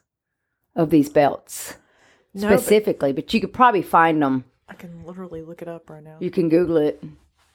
of 0.75 0.90
these 0.90 1.08
belts 1.10 1.78
No, 2.34 2.50
but 2.50 2.60
specifically? 2.60 3.13
but 3.13 3.34
you 3.34 3.40
could 3.40 3.54
probably 3.54 3.82
find 3.84 4.22
them. 4.22 4.44
I 4.74 4.75
can 4.75 5.06
literally 5.06 5.44
look 5.44 5.62
it 5.62 5.68
up 5.68 5.88
right 5.89 6.03
now. 6.03 6.18
You 6.20 6.32
can 6.32 6.50
Google 6.50 6.77
it, 6.77 7.03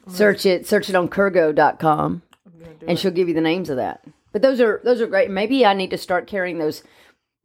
search 0.06 0.46
it, 0.46 0.68
search 0.68 0.88
it 0.88 0.94
on 0.94 1.08
Kurgo.com, 1.08 2.22
I'm 2.46 2.58
gonna 2.60 2.74
do 2.74 2.86
and 2.86 2.96
it. 2.96 3.00
she'll 3.00 3.10
give 3.10 3.26
you 3.26 3.34
the 3.34 3.40
names 3.40 3.70
of 3.70 3.76
that. 3.76 4.04
But 4.32 4.42
those 4.42 4.60
are 4.60 4.80
those 4.84 5.00
are 5.00 5.08
great. 5.08 5.28
Maybe 5.28 5.66
I 5.66 5.74
need 5.74 5.90
to 5.90 5.98
start 5.98 6.28
carrying 6.28 6.58
those 6.58 6.84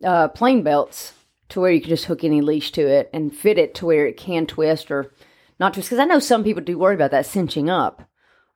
uh, 0.03 0.27
plain 0.27 0.62
belts 0.62 1.13
to 1.50 1.60
where 1.60 1.72
you 1.72 1.82
can 1.82 1.89
just 1.89 2.06
hook 2.06 2.24
any 2.24 2.42
leash 2.42 2.72
to 2.74 2.82
it 2.88 3.10
and 3.13 3.36
fit 3.36 3.58
it 3.58 3.74
to 3.75 3.88
where 3.88 4.06
it 4.06 4.15
can 4.18 4.46
twist 4.46 4.92
or 4.92 5.12
not 5.60 5.74
twist. 5.74 5.89
Because 5.89 6.00
I 6.00 6.06
know 6.06 6.20
some 6.20 6.44
people 6.44 6.63
do 6.63 6.77
worry 6.77 6.94
about 6.96 7.12
that 7.12 7.25
cinching 7.25 7.68
up 7.70 8.03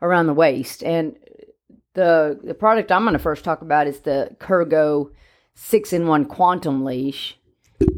around 0.04 0.28
the 0.28 0.34
waist. 0.36 0.84
And 0.84 1.16
the 1.96 2.40
the 2.44 2.54
product 2.54 2.92
I'm 2.92 3.04
going 3.04 3.14
to 3.14 3.20
first 3.20 3.44
talk 3.44 3.64
about 3.64 3.88
is 3.88 4.02
the 4.02 4.36
Kurgo 4.40 5.10
six 5.56 5.94
in 5.94 6.06
one 6.06 6.26
quantum 6.26 6.86
leash 6.86 7.40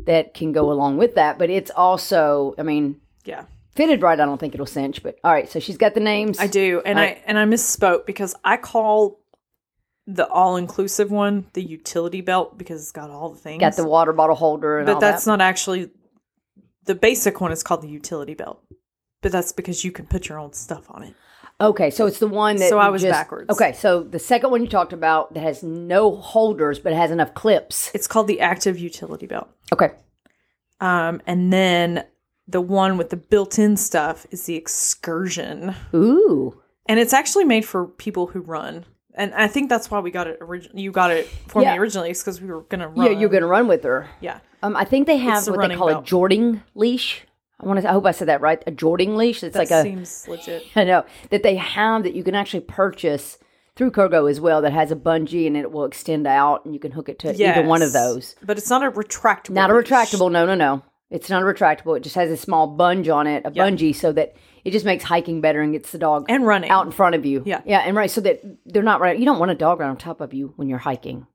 that 0.06 0.34
can 0.34 0.54
go 0.54 0.72
along 0.72 0.98
with 0.98 1.16
that. 1.16 1.38
But 1.38 1.50
it's 1.50 1.72
also, 1.72 2.56
I 2.58 2.64
mean, 2.64 3.02
yeah. 3.30 3.44
fitted 3.76 4.02
right. 4.04 4.20
I 4.20 4.26
don't 4.26 4.38
think 4.40 4.54
it'll 4.54 4.66
cinch. 4.66 5.02
But 5.04 5.18
all 5.24 5.32
right, 5.32 5.48
so 5.50 5.60
she's 5.60 5.78
got 5.78 5.94
the 5.94 6.00
names. 6.02 6.40
I 6.40 6.48
do, 6.48 6.82
and 6.86 6.98
Right. 6.98 7.18
I 7.18 7.24
and 7.26 7.38
I 7.40 7.46
misspoke 7.46 8.06
because 8.06 8.36
I 8.44 8.58
call 8.58 9.20
the 10.08 10.28
all 10.28 10.58
inclusive 10.58 11.12
one 11.12 11.46
the 11.54 11.62
utility 11.64 12.22
belt 12.22 12.58
because 12.58 12.82
it's 12.82 12.92
got 12.92 13.10
all 13.12 13.30
the 13.30 13.38
things. 13.40 13.60
got 13.62 13.76
the 13.76 13.88
water 13.88 14.12
bottle 14.14 14.36
holder 14.36 14.80
and 14.80 14.88
but 14.88 15.00
that's 15.00 15.26
that. 15.26 15.32
not 15.32 15.42
actually 15.42 15.92
the 16.86 16.96
basic 16.96 17.40
one 17.40 17.52
is 17.52 17.62
called 17.64 17.82
the 17.84 17.88
utility 17.90 18.34
belt. 18.34 18.62
But 19.22 19.32
that's 19.34 19.52
because 19.52 19.84
you 19.84 19.92
can 19.92 20.06
put 20.08 20.28
your 20.30 20.40
own 20.40 20.54
stuff 20.54 20.86
on 20.90 21.04
it. 21.04 21.14
Okay, 21.62 21.90
so 21.92 22.06
it's 22.08 22.20
the 22.20 22.28
one 22.28 22.56
that. 22.56 22.70
So 22.70 22.80
I 22.80 22.88
was 22.90 23.02
just- 23.02 23.12
backwards. 23.12 23.50
Okay, 23.52 23.74
so 23.74 24.02
the 24.02 24.18
second 24.18 24.50
one 24.50 24.62
you 24.62 24.68
talked 24.70 24.94
about 24.94 25.34
that 25.34 25.44
has 25.44 25.62
no 25.62 26.16
holders 26.16 26.80
but 26.80 26.94
has 26.94 27.12
enough 27.12 27.34
clips. 27.34 27.92
It's 27.94 28.08
called 28.08 28.28
the 28.28 28.40
active 28.40 28.80
utility 28.80 29.28
belt. 29.28 29.50
Okay, 29.74 29.92
Um, 30.80 31.22
and 31.28 31.52
then 31.52 32.06
the 32.50 32.62
one 32.62 32.98
with 32.98 33.10
the 33.10 33.18
built-in 33.18 33.78
stuff 33.78 34.26
is 34.32 34.46
the 34.46 34.56
excursion, 34.56 35.76
ooh, 35.94 36.60
and 36.88 37.00
it's 37.00 37.14
actually 37.14 37.46
made 37.46 37.66
for 37.66 37.86
people 37.86 38.28
who 38.28 38.42
run. 38.42 38.86
And 39.16 39.34
I 39.36 39.48
think 39.48 39.70
that's 39.70 39.92
why 39.92 40.00
we 40.00 40.12
got 40.12 40.28
it 40.28 40.38
originally. 40.42 40.82
You 40.82 40.92
got 40.92 41.12
it 41.12 41.28
for 41.48 41.62
Yeah. 41.62 41.74
me 41.74 41.80
originally, 41.80 42.10
because 42.10 42.42
we 42.42 42.48
were 42.48 42.62
gonna 42.62 42.88
run. 42.88 43.06
yeah, 43.06 43.12
you're 43.12 43.30
gonna 43.30 43.48
run 43.48 43.68
with 43.68 43.84
her. 43.84 44.08
Yeah. 44.22 44.40
Um, 44.64 44.76
I 44.76 44.86
think 44.86 45.08
they 45.08 45.18
have 45.18 45.46
the 45.46 45.54
what 45.54 45.68
they 45.70 45.76
call 45.76 45.90
a 45.90 45.94
belt. 45.94 46.06
Jording 46.06 46.62
leash. 46.76 47.26
I 47.62 47.66
want 47.68 47.82
to. 47.82 47.90
I 47.90 47.92
hope 47.92 48.06
I 48.06 48.12
said 48.12 48.28
that 48.30 48.42
right. 48.42 48.64
A 48.68 48.72
Jording 48.72 49.16
leash. 49.18 49.44
It's 49.44 49.54
That 49.54 49.60
like 49.60 49.72
a. 49.72 49.84
seems 49.84 50.28
legit. 50.28 50.64
I 50.76 50.84
know 50.86 51.04
that 51.30 51.44
they 51.44 51.56
have 51.56 52.04
that 52.04 52.14
you 52.16 52.24
can 52.24 52.34
actually 52.36 52.62
purchase 52.62 53.38
through 53.76 53.92
Kurgo 53.92 54.30
as 54.30 54.40
well. 54.40 54.62
That 54.62 54.72
has 54.74 54.92
a 54.92 54.96
bungee 54.96 55.46
and 55.48 55.58
it 55.58 55.72
will 55.72 55.86
extend 55.86 56.26
out, 56.26 56.64
and 56.66 56.74
you 56.74 56.80
can 56.80 56.92
hook 56.92 57.10
it 57.10 57.20
to 57.20 57.30
either 57.34 57.68
one 57.68 57.82
of 57.82 57.92
those. 57.94 58.36
But 58.42 58.58
it's 58.58 58.70
not 58.70 58.84
a 58.84 58.92
retractable. 58.92 59.52
Not 59.52 59.70
a 59.70 59.74
retractable. 59.74 60.32
No, 60.32 60.46
no, 60.46 60.56
no. 60.56 60.84
It's 61.10 61.30
not 61.30 61.42
a 61.42 61.46
retractable. 61.46 61.98
It 61.98 62.04
just 62.04 62.16
has 62.16 62.30
a 62.30 62.38
small 62.38 62.68
bunge 62.68 63.10
on 63.10 63.26
it, 63.28 63.44
a 63.46 63.52
Yeah. 63.52 63.64
bungee, 63.70 63.96
so 63.96 64.12
that 64.12 64.36
it 64.64 64.72
just 64.72 64.86
makes 64.86 65.04
hiking 65.04 65.42
better 65.42 65.62
and 65.62 65.74
gets 65.74 65.92
the 65.92 65.98
dog 65.98 66.26
And 66.30 66.46
running. 66.46 66.70
out 66.70 66.86
in 66.86 66.92
front 66.92 67.16
of 67.16 67.26
you. 67.26 67.42
Yeah. 67.46 67.62
yeah, 67.66 67.80
and 67.80 67.96
right, 67.98 68.12
so 68.12 68.22
that 68.22 68.42
they're 68.66 68.84
not 68.84 69.02
right. 69.02 69.18
You 69.18 69.26
don't 69.26 69.40
want 69.40 69.52
a 69.52 69.56
dog 69.56 69.80
right 69.80 69.90
on 69.90 69.98
top 69.98 70.22
of 70.22 70.34
you 70.34 70.54
when 70.56 70.70
you're 70.70 70.78
hiking. 70.80 71.26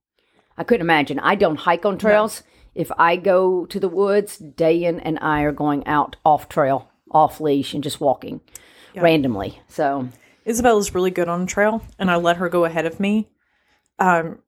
I 0.57 0.63
couldn't 0.65 0.87
imagine. 0.87 1.19
I 1.19 1.35
don't 1.35 1.57
hike 1.57 1.85
on 1.85 1.99
trails. 1.99 2.43
If 2.75 2.93
I 2.99 3.17
go 3.17 3.67
to 3.67 3.81
the 3.81 3.89
woods, 3.89 4.39
Dayan 4.39 5.01
and 5.03 5.19
I 5.21 5.43
are 5.43 5.53
going 5.53 5.87
out 5.87 6.17
off 6.25 6.49
trail, 6.49 6.89
off 7.11 7.41
leash, 7.41 7.75
and 7.75 7.83
just 7.83 8.01
walking 8.01 8.41
randomly. 8.95 9.61
So 9.67 10.09
Isabella's 10.47 10.95
really 10.95 11.11
good 11.11 11.29
on 11.29 11.43
a 11.43 11.47
trail, 11.47 11.83
and 11.99 12.11
I 12.11 12.17
let 12.17 12.37
her 12.37 12.49
go 12.49 12.65
ahead 12.65 12.87
of 12.87 13.01
me. 13.01 13.29
Um, 13.99 14.39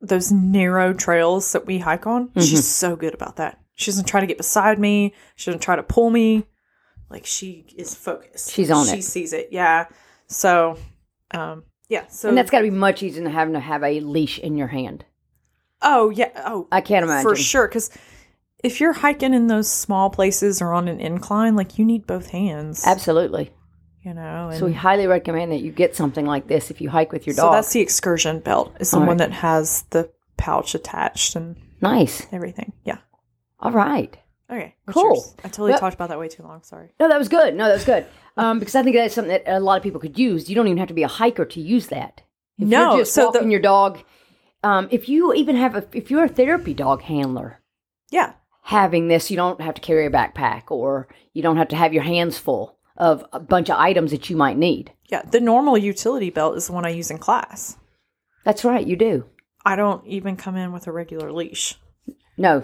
those 0.00 0.30
narrow 0.30 0.92
trails 0.92 1.52
that 1.52 1.66
we 1.66 1.78
hike 1.78 2.06
on, 2.06 2.28
Mm-hmm. 2.28 2.40
she's 2.40 2.66
so 2.66 2.94
good 2.94 3.14
about 3.14 3.36
that. 3.36 3.57
She 3.78 3.92
doesn't 3.92 4.06
try 4.06 4.18
to 4.20 4.26
get 4.26 4.36
beside 4.38 4.78
me. 4.80 5.14
She 5.36 5.46
doesn't 5.50 5.62
try 5.62 5.76
to 5.76 5.84
pull 5.84 6.10
me. 6.10 6.44
Like 7.10 7.24
she 7.24 7.64
is 7.76 7.94
focused. 7.94 8.50
She's 8.50 8.72
on 8.72 8.84
she 8.86 8.92
it. 8.94 8.96
She 8.96 9.02
sees 9.02 9.32
it. 9.32 9.48
Yeah. 9.52 9.86
So, 10.26 10.76
um, 11.30 11.62
yeah. 11.88 12.08
So 12.08 12.28
and 12.28 12.36
that's 12.36 12.50
got 12.50 12.58
to 12.58 12.64
be 12.64 12.70
much 12.70 13.04
easier 13.04 13.22
than 13.22 13.32
having 13.32 13.54
to 13.54 13.60
have 13.60 13.84
a 13.84 14.00
leash 14.00 14.40
in 14.40 14.56
your 14.56 14.66
hand. 14.66 15.04
oh 15.80 16.10
yeah. 16.10 16.30
Oh, 16.44 16.66
I 16.72 16.80
can't 16.80 17.04
imagine. 17.04 17.30
for 17.30 17.36
sure. 17.36 17.68
Because 17.68 17.90
if 18.64 18.80
you're 18.80 18.92
hiking 18.92 19.32
in 19.32 19.46
those 19.46 19.70
small 19.70 20.10
places 20.10 20.60
or 20.60 20.72
on 20.74 20.88
an 20.88 21.00
incline, 21.00 21.54
like 21.54 21.78
you 21.78 21.84
need 21.84 22.04
both 22.04 22.30
hands. 22.30 22.84
Absolutely. 22.84 23.52
You 24.02 24.12
know. 24.12 24.48
And 24.48 24.58
So 24.58 24.66
we 24.66 24.72
highly 24.72 25.06
recommend 25.06 25.52
that 25.52 25.60
you 25.60 25.70
get 25.70 25.94
something 25.94 26.26
like 26.26 26.48
this 26.48 26.72
if 26.72 26.80
you 26.80 26.90
hike 26.90 27.12
with 27.12 27.28
your 27.28 27.36
dog. 27.36 27.52
So 27.52 27.52
that's 27.52 27.72
the 27.72 27.80
excursion 27.80 28.40
belt. 28.40 28.76
It's 28.80 28.90
the 28.90 28.96
All 28.96 29.02
one 29.06 29.18
right. 29.18 29.30
that 29.30 29.32
has 29.32 29.82
the 29.90 30.10
pouch 30.36 30.74
attached 30.74 31.36
and 31.36 31.54
nice. 31.80 32.26
everything. 32.32 32.72
Yeah. 32.84 32.98
All 33.60 33.72
right. 33.72 34.16
Okay. 34.50 34.74
Cool. 34.86 35.02
yours? 35.16 35.34
I 35.40 35.48
totally 35.48 35.70
Well- 35.72 35.80
talked 35.80 35.94
about 35.94 36.08
that 36.08 36.18
way 36.18 36.28
too 36.28 36.42
long. 36.42 36.62
Sorry. 36.62 36.90
No, 36.98 37.08
that 37.08 37.18
was 37.18 37.28
good. 37.28 37.54
No, 37.54 37.66
that 37.66 37.74
was 37.74 37.84
good. 37.84 38.06
Um, 38.38 38.60
because 38.60 38.76
I 38.76 38.84
think 38.84 38.94
that's 38.94 39.16
something 39.16 39.32
that 39.32 39.42
a 39.52 39.58
lot 39.58 39.78
of 39.78 39.82
people 39.82 39.98
could 39.98 40.16
use. 40.16 40.48
You 40.48 40.54
don't 40.54 40.68
even 40.68 40.78
have 40.78 40.86
to 40.86 40.94
be 40.94 41.02
a 41.02 41.08
hiker 41.08 41.44
to 41.44 41.60
use 41.60 41.88
that. 41.88 42.20
If 42.56 42.68
No, 42.68 42.90
you're 42.92 43.00
just 43.00 43.12
so 43.12 43.24
walking 43.26 43.46
the- 43.48 43.50
your 43.50 43.60
dog, 43.60 43.98
um, 44.62 44.86
if 44.92 45.08
you 45.08 45.34
even 45.34 45.56
have 45.56 45.74
a, 45.74 45.84
if 45.92 46.08
you're 46.08 46.22
a 46.22 46.28
therapy 46.28 46.72
dog 46.72 47.02
handler, 47.02 47.60
Yeah. 48.12 48.34
having 48.62 49.08
this, 49.08 49.28
you 49.28 49.36
don't 49.36 49.60
have 49.60 49.74
to 49.74 49.80
carry 49.80 50.06
a 50.06 50.10
backpack 50.10 50.70
or 50.70 51.08
you 51.32 51.42
don't 51.42 51.56
have 51.56 51.66
to 51.70 51.74
have 51.76 51.92
your 51.92 52.04
hands 52.04 52.38
full 52.38 52.78
of 52.96 53.24
a 53.32 53.40
bunch 53.40 53.70
of 53.70 53.76
items 53.76 54.12
that 54.12 54.30
you 54.30 54.36
might 54.36 54.56
need. 54.56 54.92
Yeah. 55.10 55.22
The 55.22 55.40
normal 55.40 55.76
utility 55.76 56.30
belt 56.30 56.56
is 56.56 56.68
the 56.68 56.72
one 56.74 56.86
I 56.86 56.90
use 56.90 57.10
in 57.10 57.18
class. 57.18 57.76
That's 58.44 58.64
right, 58.64 58.86
you 58.86 58.94
do. 58.94 59.24
I 59.66 59.74
don't 59.74 60.06
even 60.06 60.36
come 60.36 60.54
in 60.54 60.70
with 60.70 60.86
a 60.86 60.92
regular 60.92 61.32
leash. 61.32 61.74
No, 62.36 62.62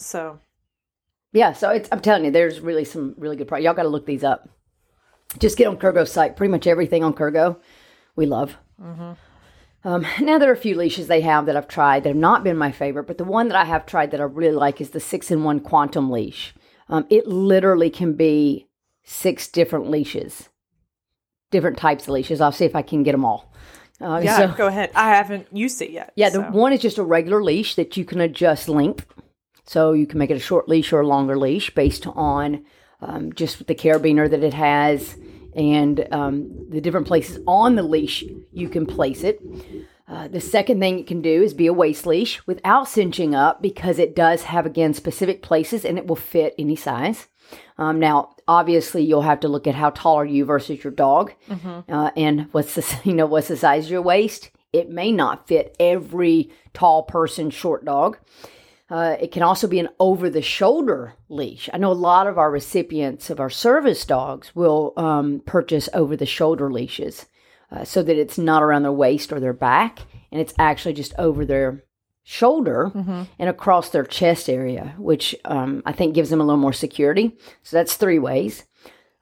So 0.00 0.40
yeah. 1.32 1.52
So 1.52 1.70
it's, 1.70 1.88
I'm 1.92 2.00
telling 2.00 2.24
you, 2.24 2.30
there's 2.30 2.60
really 2.60 2.84
some 2.84 3.14
really 3.18 3.36
good 3.36 3.46
products. 3.48 3.64
Y'all 3.64 3.74
got 3.74 3.82
to 3.84 3.88
look 3.88 4.06
these 4.06 4.24
up. 4.24 4.48
Just 5.38 5.56
get 5.56 5.68
on 5.68 5.76
Kurgo's 5.76 6.10
site. 6.10 6.36
Pretty 6.36 6.50
much 6.50 6.66
everything 6.66 7.04
on 7.04 7.14
Kurgo, 7.14 7.60
we 8.16 8.26
love. 8.26 8.56
Um, 9.84 10.06
now 10.20 10.38
there 10.38 10.50
are 10.50 10.54
a 10.54 10.56
few 10.56 10.74
leashes 10.74 11.06
they 11.06 11.20
have 11.20 11.46
that 11.46 11.56
I've 11.56 11.68
tried 11.68 12.02
that 12.02 12.10
have 12.10 12.16
not 12.16 12.42
been 12.44 12.56
my 12.56 12.72
favorite, 12.72 13.06
but 13.06 13.16
the 13.18 13.24
one 13.24 13.48
that 13.48 13.56
I 13.56 13.64
have 13.64 13.86
tried 13.86 14.10
that 14.10 14.20
I 14.20 14.24
really 14.24 14.54
like 14.56 14.80
is 14.80 14.90
the 14.90 15.00
six 15.00 15.30
in 15.30 15.44
one 15.44 15.60
quantum 15.60 16.10
leash. 16.10 16.52
Um, 16.88 17.06
it 17.10 17.26
literally 17.28 17.90
can 17.90 18.14
be 18.14 18.68
six 19.04 19.46
different 19.48 19.88
leashes, 19.88 20.48
different 21.50 21.78
types 21.78 22.04
of 22.04 22.10
leashes. 22.10 22.40
I'll 22.40 22.52
see 22.52 22.64
if 22.64 22.74
I 22.74 22.82
can 22.82 23.02
get 23.04 23.12
them 23.12 23.24
all. 23.24 23.52
Uh, 24.00 24.20
yeah, 24.24 24.36
so- 24.36 24.56
go 24.56 24.66
ahead. 24.66 24.90
I 24.94 25.10
haven't 25.14 25.46
used 25.52 25.80
it 25.82 25.90
yet. 25.90 26.12
yeah, 26.16 26.30
the 26.30 26.42
one 26.42 26.72
is 26.72 26.80
just 26.80 26.98
a 26.98 27.04
regular 27.04 27.42
leash 27.42 27.76
that 27.76 27.96
you 27.96 28.04
can 28.04 28.20
adjust 28.20 28.68
length. 28.68 29.06
So 29.70 29.92
you 29.92 30.04
can 30.04 30.18
make 30.18 30.30
it 30.30 30.36
a 30.36 30.40
short 30.40 30.68
leash 30.68 30.92
or 30.92 31.02
a 31.02 31.06
longer 31.06 31.38
leash 31.38 31.72
based 31.72 32.04
on 32.04 32.64
um, 33.00 33.32
just 33.32 33.64
the 33.68 33.74
carabiner 33.76 34.28
that 34.28 34.42
it 34.42 34.52
has 34.52 35.16
and 35.54 36.08
um, 36.10 36.68
the 36.68 36.80
different 36.80 37.06
places 37.06 37.38
on 37.46 37.76
the 37.76 37.84
leash 37.84 38.24
you 38.52 38.68
can 38.68 38.84
place 38.84 39.22
it. 39.22 39.40
Uh, 40.08 40.26
the 40.26 40.40
second 40.40 40.80
thing 40.80 40.98
it 40.98 41.06
can 41.06 41.22
do 41.22 41.40
is 41.40 41.54
be 41.54 41.68
a 41.68 41.72
waist 41.72 42.04
leash 42.04 42.44
without 42.48 42.88
cinching 42.88 43.32
up 43.32 43.62
because 43.62 44.00
it 44.00 44.16
does 44.16 44.42
have, 44.42 44.66
again, 44.66 44.92
specific 44.92 45.40
places 45.40 45.84
and 45.84 45.98
it 45.98 46.08
will 46.08 46.16
fit 46.16 46.52
any 46.58 46.74
size. 46.74 47.28
Um, 47.78 48.00
now, 48.00 48.34
obviously, 48.48 49.04
you'll 49.04 49.22
have 49.22 49.38
to 49.38 49.48
look 49.48 49.68
at 49.68 49.76
how 49.76 49.90
tall 49.90 50.16
are 50.16 50.24
you 50.24 50.44
versus 50.44 50.82
your 50.82 50.92
dog, 50.92 51.32
uh, 51.88 52.10
and 52.16 52.48
what's 52.50 52.74
the 52.74 53.00
you 53.04 53.14
know 53.14 53.26
what's 53.26 53.46
the 53.46 53.56
size 53.56 53.84
of 53.84 53.92
your 53.92 54.02
waist. 54.02 54.50
It 54.72 54.90
may 54.90 55.12
not 55.12 55.46
fit 55.46 55.76
every 55.78 56.50
tall 56.74 57.04
person, 57.04 57.50
short 57.50 57.84
dog. 57.84 58.18
Uh, 58.90 59.16
it 59.20 59.30
can 59.30 59.42
also 59.42 59.68
be 59.68 59.78
an 59.78 59.88
over 60.00 60.28
the 60.28 60.42
shoulder 60.42 61.14
leash. 61.28 61.70
I 61.72 61.78
know 61.78 61.92
a 61.92 61.94
lot 61.94 62.26
of 62.26 62.38
our 62.38 62.50
recipients 62.50 63.30
of 63.30 63.38
our 63.38 63.50
service 63.50 64.04
dogs 64.04 64.54
will 64.56 64.92
um, 64.96 65.42
purchase 65.46 65.88
over 65.94 66.16
the 66.16 66.26
shoulder 66.26 66.70
leashes 66.72 67.26
uh, 67.70 67.84
so 67.84 68.02
that 68.02 68.18
it's 68.18 68.36
not 68.36 68.64
around 68.64 68.82
their 68.82 68.92
waist 68.92 69.32
or 69.32 69.38
their 69.38 69.52
back 69.52 70.00
and 70.32 70.40
it's 70.40 70.54
actually 70.58 70.94
just 70.94 71.14
over 71.18 71.44
their 71.44 71.84
shoulder 72.24 72.90
and 73.38 73.48
across 73.48 73.90
their 73.90 74.04
chest 74.04 74.48
area, 74.48 74.94
which 74.98 75.34
um, 75.44 75.82
I 75.86 75.92
think 75.92 76.14
gives 76.14 76.30
them 76.30 76.40
a 76.40 76.44
little 76.44 76.60
more 76.60 76.72
security. 76.72 77.36
So 77.62 77.76
that's 77.76 77.96
three 77.96 78.18
ways. 78.18 78.64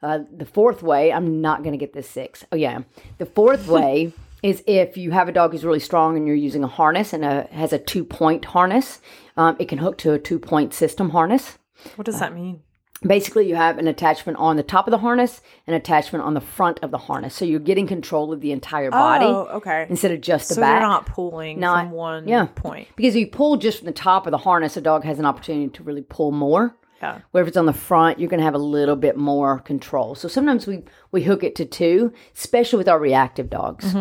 Uh, 0.01 0.19
the 0.31 0.45
fourth 0.45 0.81
way, 0.81 1.11
I'm 1.11 1.41
not 1.41 1.63
going 1.63 1.73
to 1.73 1.77
get 1.77 1.93
this 1.93 2.09
six. 2.09 2.45
Oh, 2.51 2.55
yeah. 2.55 2.79
The 3.17 3.25
fourth 3.25 3.67
way 3.77 4.13
is 4.43 4.63
if 4.67 4.97
you 4.97 5.11
have 5.11 5.27
a 5.27 5.31
dog 5.31 5.51
who's 5.51 5.65
really 5.65 5.79
strong 5.79 6.15
and 6.17 6.25
you're 6.27 6.35
using 6.35 6.63
a 6.63 6.67
harness 6.67 7.13
and 7.13 7.25
a, 7.25 7.47
has 7.51 7.73
a 7.73 7.79
two 7.79 8.03
point 8.03 8.45
harness, 8.45 8.99
um, 9.37 9.55
it 9.59 9.67
can 9.69 9.79
hook 9.79 9.97
to 9.99 10.13
a 10.13 10.19
two 10.19 10.39
point 10.39 10.73
system 10.73 11.09
harness. 11.11 11.57
What 11.95 12.05
does 12.05 12.19
that 12.19 12.33
mean? 12.35 12.61
Basically, 13.01 13.47
you 13.47 13.55
have 13.55 13.77
an 13.77 13.87
attachment 13.87 14.37
on 14.39 14.57
the 14.57 14.63
top 14.63 14.85
of 14.85 14.91
the 14.91 14.97
harness, 14.97 15.39
an 15.67 15.73
attachment 15.73 16.25
on 16.25 16.33
the 16.33 16.41
front 16.41 16.79
of 16.83 16.91
the 16.91 16.97
harness. 16.97 17.33
So 17.33 17.45
you're 17.45 17.61
getting 17.61 17.87
control 17.87 18.33
of 18.33 18.41
the 18.41 18.51
entire 18.51 18.91
body 18.91 19.23
Oh, 19.25 19.47
okay. 19.53 19.85
instead 19.89 20.11
of 20.11 20.19
just 20.19 20.49
the 20.49 20.55
So 20.55 20.61
back. 20.61 20.81
you're 20.81 20.89
not 20.89 21.05
pulling 21.05 21.61
Not- 21.61 21.85
from 21.85 21.91
one 21.91 22.27
yeah. 22.27 22.47
point. 22.53 22.89
because 22.97 23.15
if 23.15 23.21
you 23.21 23.27
pull 23.27 23.55
just 23.55 23.77
from 23.77 23.85
the 23.85 23.93
top 23.93 24.27
of 24.27 24.31
the 24.31 24.37
harness, 24.39 24.75
a 24.75 24.81
dog 24.81 25.05
has 25.05 25.17
an 25.17 25.23
opportunity 25.25 25.69
to 25.69 25.83
really 25.83 26.01
pull 26.01 26.31
more. 26.33 26.75
Yeah. 27.01 27.19
Where 27.31 27.43
if 27.43 27.47
it's 27.47 27.57
on 27.57 27.65
the 27.65 27.73
front, 27.73 28.19
you're 28.19 28.29
going 28.29 28.39
to 28.39 28.43
have 28.45 28.55
a 28.55 28.57
little 28.57 28.95
bit 28.95 29.15
more 29.17 29.59
control. 29.59 30.15
So 30.15 30.27
sometimes 30.27 30.67
we 30.67 30.83
we 31.11 31.23
hook 31.23 31.43
it 31.43 31.55
to 31.55 31.65
two, 31.65 32.13
especially 32.35 32.77
with 32.77 32.89
our 32.89 32.99
reactive 32.99 33.49
dogs. 33.49 33.95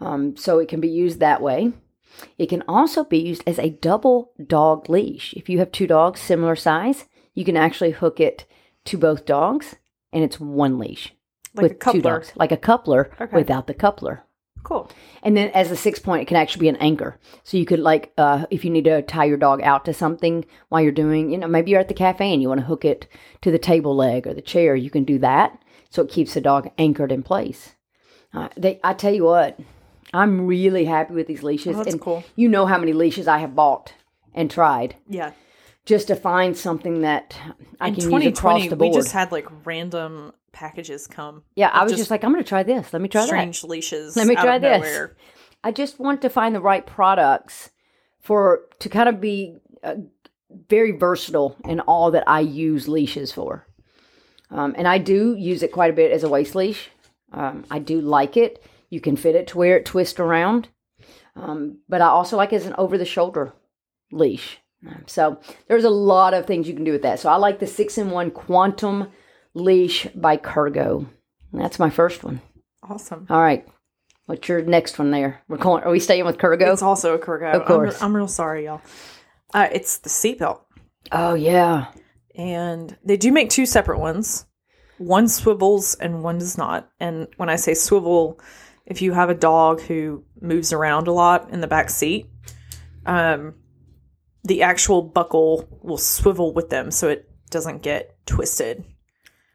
Um, 0.00 0.36
so 0.36 0.58
it 0.58 0.68
can 0.68 0.80
be 0.80 0.88
used 0.88 1.20
that 1.20 1.42
way. 1.42 1.72
It 2.38 2.48
can 2.48 2.62
also 2.66 3.04
be 3.04 3.18
used 3.18 3.42
as 3.46 3.58
a 3.58 3.70
double 3.70 4.32
dog 4.44 4.88
leash. 4.88 5.34
If 5.34 5.48
you 5.48 5.58
have 5.58 5.70
two 5.70 5.86
dogs 5.86 6.20
similar 6.20 6.56
size, 6.56 7.06
you 7.34 7.44
can 7.44 7.56
actually 7.56 7.90
hook 7.92 8.18
it 8.18 8.46
to 8.86 8.96
both 8.98 9.26
dogs, 9.26 9.76
and 10.12 10.24
it's 10.24 10.40
one 10.40 10.78
leash 10.78 11.12
Like 11.54 11.62
with 11.62 11.78
two 11.80 12.00
dogs, 12.02 12.32
like 12.34 12.50
a 12.52 12.56
coupler 12.56 13.10
Okay. 13.20 13.36
without 13.36 13.66
the 13.66 13.74
coupler. 13.74 14.24
Cool. 14.68 14.90
And 15.22 15.34
then 15.34 15.48
as 15.52 15.70
a 15.70 15.76
six 15.76 15.98
point, 15.98 16.20
it 16.20 16.28
can 16.28 16.36
actually 16.36 16.60
be 16.60 16.68
an 16.68 16.76
anchor. 16.76 17.18
So 17.42 17.56
you 17.56 17.64
could 17.64 17.78
like, 17.78 18.12
uh, 18.18 18.44
if 18.50 18.66
you 18.66 18.70
need 18.70 18.84
to 18.84 19.00
tie 19.00 19.24
your 19.24 19.38
dog 19.38 19.62
out 19.62 19.86
to 19.86 19.94
something 19.94 20.44
while 20.68 20.82
you're 20.82 20.92
doing, 20.92 21.30
you 21.30 21.38
know, 21.38 21.48
maybe 21.48 21.70
you're 21.70 21.80
at 21.80 21.88
the 21.88 21.94
cafe 21.94 22.30
and 22.30 22.42
you 22.42 22.48
want 22.48 22.60
to 22.60 22.66
hook 22.66 22.84
it 22.84 23.08
to 23.40 23.50
the 23.50 23.58
table 23.58 23.96
leg 23.96 24.26
or 24.26 24.34
the 24.34 24.42
chair, 24.42 24.76
you 24.76 24.90
can 24.90 25.04
do 25.04 25.18
that. 25.20 25.58
So 25.88 26.02
it 26.02 26.10
keeps 26.10 26.34
the 26.34 26.42
dog 26.42 26.68
anchored 26.76 27.10
in 27.10 27.22
place. 27.22 27.76
Uh, 28.34 28.50
they, 28.58 28.78
I 28.84 28.92
tell 28.92 29.14
you 29.14 29.24
what, 29.24 29.58
I'm 30.12 30.46
really 30.46 30.84
happy 30.84 31.14
with 31.14 31.28
these 31.28 31.42
leashes. 31.42 31.74
Oh, 31.74 31.78
that's 31.78 31.94
and 31.94 32.02
cool. 32.02 32.22
You 32.36 32.48
know 32.48 32.66
how 32.66 32.76
many 32.76 32.92
leashes 32.92 33.26
I 33.26 33.38
have 33.38 33.54
bought 33.56 33.94
and 34.34 34.50
tried 34.50 34.96
Yeah. 35.08 35.32
just 35.86 36.08
to 36.08 36.14
find 36.14 36.54
something 36.54 37.00
that 37.00 37.34
I 37.80 37.88
In 37.88 37.94
can 37.94 38.10
use 38.10 38.26
across 38.26 38.64
2020, 38.64 38.68
the 38.68 38.76
we 38.76 38.90
just 38.90 39.12
had 39.12 39.32
like 39.32 39.46
random 39.64 40.34
packages 40.52 41.06
come. 41.06 41.42
yeah, 41.54 41.70
I 41.72 41.84
was 41.84 41.92
just, 41.92 42.10
like, 42.10 42.24
I'm 42.24 42.32
going 42.32 42.42
to 42.42 42.48
try 42.48 42.62
this. 42.62 42.92
Let 42.92 43.02
me 43.02 43.08
try 43.08 43.22
that. 43.22 43.28
strange 43.28 43.64
leashes. 43.64 44.16
Let 44.16 44.26
me 44.26 44.34
try 44.34 44.58
this. 44.58 44.82
nowhere. 44.82 45.16
I 45.62 45.72
just 45.72 45.98
want 45.98 46.22
to 46.22 46.30
find 46.30 46.54
the 46.54 46.60
right 46.60 46.86
products 46.86 47.70
for 48.20 48.62
to 48.78 48.88
kind 48.88 49.08
of 49.08 49.20
be 49.20 49.56
uh, 49.82 49.96
very 50.68 50.92
versatile 50.92 51.56
in 51.64 51.80
all 51.80 52.10
that 52.12 52.24
I 52.26 52.40
use 52.40 52.88
leashes 52.88 53.32
for. 53.32 53.66
Um, 54.50 54.74
and 54.78 54.88
I 54.88 54.98
do 54.98 55.34
use 55.36 55.62
it 55.62 55.72
quite 55.72 55.90
a 55.90 55.96
bit 55.96 56.12
as 56.12 56.24
a 56.24 56.28
waist 56.28 56.54
leash. 56.54 56.90
Um, 57.32 57.64
I 57.70 57.78
do 57.78 58.00
like 58.00 58.36
it. 58.36 58.64
You 58.88 59.00
can 59.00 59.16
fit 59.16 59.34
it 59.34 59.48
to 59.48 59.58
where 59.58 59.76
it 59.76 59.84
twists 59.84 60.18
around. 60.18 60.68
Um, 61.36 61.78
but 61.88 62.00
I 62.00 62.06
also 62.06 62.36
like 62.36 62.52
it 62.52 62.56
as 62.56 62.66
an 62.66 62.74
over 62.78 62.96
the 62.96 63.04
shoulder 63.04 63.52
leash. 64.10 64.58
So 65.06 65.40
there's 65.66 65.84
a 65.84 65.90
lot 65.90 66.34
of 66.34 66.46
things 66.46 66.68
you 66.68 66.74
can 66.74 66.84
do 66.84 66.92
with 66.92 67.02
that. 67.02 67.18
So 67.18 67.28
I 67.28 67.36
like 67.36 67.58
the 67.58 67.66
six 67.66 67.98
in 67.98 68.10
one 68.10 68.30
quantum 68.30 69.08
leash 69.58 70.06
by 70.14 70.36
Kurgo. 70.36 71.06
That's 71.52 71.78
my 71.78 71.90
first 71.90 72.24
one. 72.24 72.40
Awesome. 72.82 73.26
All 73.28 73.40
right. 73.40 73.66
What's 74.26 74.48
your 74.48 74.62
next 74.62 74.98
one 74.98 75.10
there? 75.10 75.42
We're 75.48 75.58
calling, 75.58 75.84
are 75.84 75.90
we 75.90 76.00
staying 76.00 76.24
with 76.24 76.38
Kurgo? 76.38 76.72
It's 76.72 76.82
also 76.82 77.14
a 77.14 77.18
Kurgo. 77.18 77.54
Of 77.54 77.64
course. 77.66 78.00
I'm, 78.02 78.08
I'm 78.08 78.16
real 78.16 78.28
sorry, 78.28 78.66
y'all. 78.66 78.82
Uh, 79.54 79.68
it's 79.72 79.98
the 79.98 80.10
seatbelt. 80.10 80.60
oh, 81.12 81.34
yeah. 81.34 81.86
and 82.34 82.96
they 83.04 83.16
do 83.16 83.32
make 83.32 83.48
two 83.48 83.64
separate 83.64 83.98
ones. 83.98 84.44
One 84.98 85.28
swivels 85.28 85.94
and 85.94 86.22
one 86.22 86.38
does 86.38 86.58
not. 86.58 86.90
And 87.00 87.28
when 87.36 87.48
I 87.48 87.56
say 87.56 87.72
swivel, 87.72 88.38
if 88.84 89.00
you 89.00 89.12
have 89.12 89.30
a 89.30 89.34
dog 89.34 89.80
who 89.80 90.24
moves 90.40 90.72
around 90.72 91.08
a 91.08 91.12
lot 91.12 91.50
in 91.50 91.60
the 91.60 91.66
back 91.66 91.88
seat, 91.88 92.26
um, 93.06 93.54
the 94.44 94.62
actual 94.62 95.02
buckle 95.02 95.80
will 95.82 95.98
swivel 95.98 96.52
with 96.52 96.68
them 96.68 96.90
so 96.90 97.08
it 97.08 97.30
doesn't 97.50 97.82
get 97.82 98.14
twisted. 98.26 98.84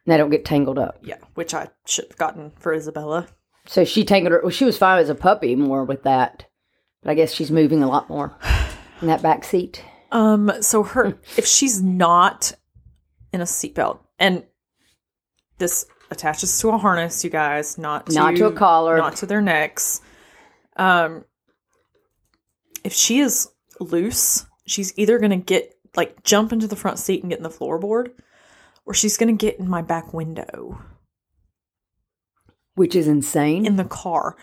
They 0.06 0.18
don't 0.18 0.30
get 0.30 0.46
tangled 0.46 0.78
up. 0.80 1.00
Yeah, 1.02 1.18
which 1.36 1.54
I 1.54 1.70
should 1.86 2.06
have 2.10 2.18
gotten 2.18 2.52
for 2.60 2.74
Isabella. 2.74 3.28
So 3.68 3.86
she 3.86 4.04
tangled 4.04 4.34
her. 4.34 4.42
Well, 4.42 4.50
she 4.52 4.66
was 4.66 4.78
fine 4.78 5.00
as 5.00 5.10
a 5.10 5.16
puppy 5.16 5.56
more 5.56 5.86
with 5.86 6.04
that. 6.04 6.46
But 7.02 7.12
I 7.12 7.14
guess 7.16 7.34
she's 7.34 7.52
moving 7.52 7.82
a 7.84 7.88
lot 7.88 8.10
more 8.10 8.36
in 9.02 9.08
that 9.08 9.22
back 9.22 9.44
seat. 9.44 9.84
Um, 10.12 10.52
so 10.62 10.84
her 10.84 11.18
if 11.38 11.46
she's 11.46 11.82
not 11.82 12.54
in 13.32 13.42
a 13.42 13.46
seatbelt, 13.46 14.00
and 14.20 14.44
this 15.58 15.86
attaches 16.12 16.60
to 16.60 16.70
a 16.70 16.78
harness, 16.78 17.24
you 17.24 17.30
guys, 17.30 17.78
not 17.78 18.08
to, 18.08 18.14
Not 18.14 18.36
to 18.36 18.46
a 18.48 18.52
collar. 18.52 18.98
not 18.98 19.16
to 19.18 19.26
their 19.26 19.42
necks. 19.42 20.02
Um, 20.78 21.26
if 22.84 22.94
she 22.94 23.20
is 23.20 23.50
loose, 23.80 24.46
she's 24.66 24.94
either 24.98 25.18
gonna 25.20 25.38
get 25.38 25.74
like 25.96 26.24
jump 26.24 26.52
into 26.52 26.68
the 26.68 26.76
front 26.76 27.00
seat 27.00 27.22
and 27.22 27.30
get 27.30 27.40
in 27.40 27.44
the 27.44 27.50
floorboard, 27.50 28.12
or 28.86 28.94
she's 28.94 29.18
gonna 29.18 29.34
get 29.34 29.60
in 29.60 29.68
my 29.70 29.82
back 29.82 30.14
window 30.14 30.80
Which 32.76 32.96
is 32.96 33.08
insane. 33.08 33.66
in 33.66 33.76
the 33.76 33.84
car. 33.86 34.36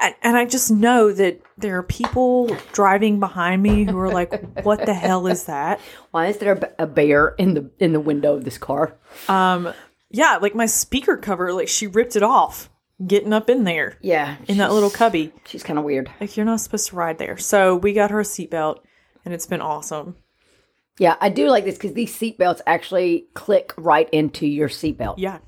And, 0.00 0.14
and 0.22 0.36
I 0.36 0.44
just 0.44 0.70
know 0.70 1.12
that 1.12 1.40
there 1.56 1.76
are 1.78 1.82
people 1.82 2.46
driving 2.72 3.18
behind 3.18 3.62
me 3.62 3.84
who 3.84 3.98
are 3.98 4.12
like, 4.12 4.32
"What 4.64 4.86
the 4.86 4.94
hell 4.94 5.26
is 5.26 5.44
that?" 5.44 5.80
Why 6.12 6.28
is 6.28 6.38
there 6.38 6.58
a 6.78 6.86
bear 6.86 7.34
in 7.36 7.54
the 7.54 7.70
in 7.80 7.92
the 7.92 8.00
window 8.00 8.34
of 8.34 8.44
this 8.44 8.58
car? 8.58 8.96
Um, 9.28 9.72
yeah, 10.10 10.38
like 10.40 10.54
my 10.54 10.66
speaker 10.66 11.16
cover, 11.16 11.52
like 11.52 11.66
she 11.68 11.86
ripped 11.88 12.14
it 12.14 12.22
off, 12.22 12.70
getting 13.06 13.32
up 13.32 13.50
in 13.50 13.64
there 13.64 13.98
Yeah. 14.00 14.36
in 14.46 14.58
that 14.58 14.72
little 14.72 14.88
cubby. 14.88 15.32
She's 15.46 15.64
kind 15.64 15.78
of 15.80 15.84
weird. 15.84 16.10
Like 16.20 16.36
you're 16.36 16.46
not 16.46 16.60
supposed 16.60 16.88
to 16.90 16.96
ride 16.96 17.18
there. 17.18 17.36
So 17.36 17.74
we 17.76 17.92
got 17.92 18.12
her 18.12 18.20
a 18.20 18.24
seatbelt, 18.24 18.78
and 19.24 19.34
it's 19.34 19.46
been 19.46 19.60
awesome. 19.60 20.14
Yeah, 20.98 21.16
I 21.20 21.28
do 21.28 21.48
like 21.48 21.64
this 21.64 21.76
because 21.76 21.94
these 21.94 22.14
seatbelts 22.14 22.60
actually 22.66 23.28
click 23.34 23.72
right 23.76 24.08
into 24.10 24.46
your 24.46 24.68
seatbelt. 24.68 25.14
Yeah, 25.18 25.38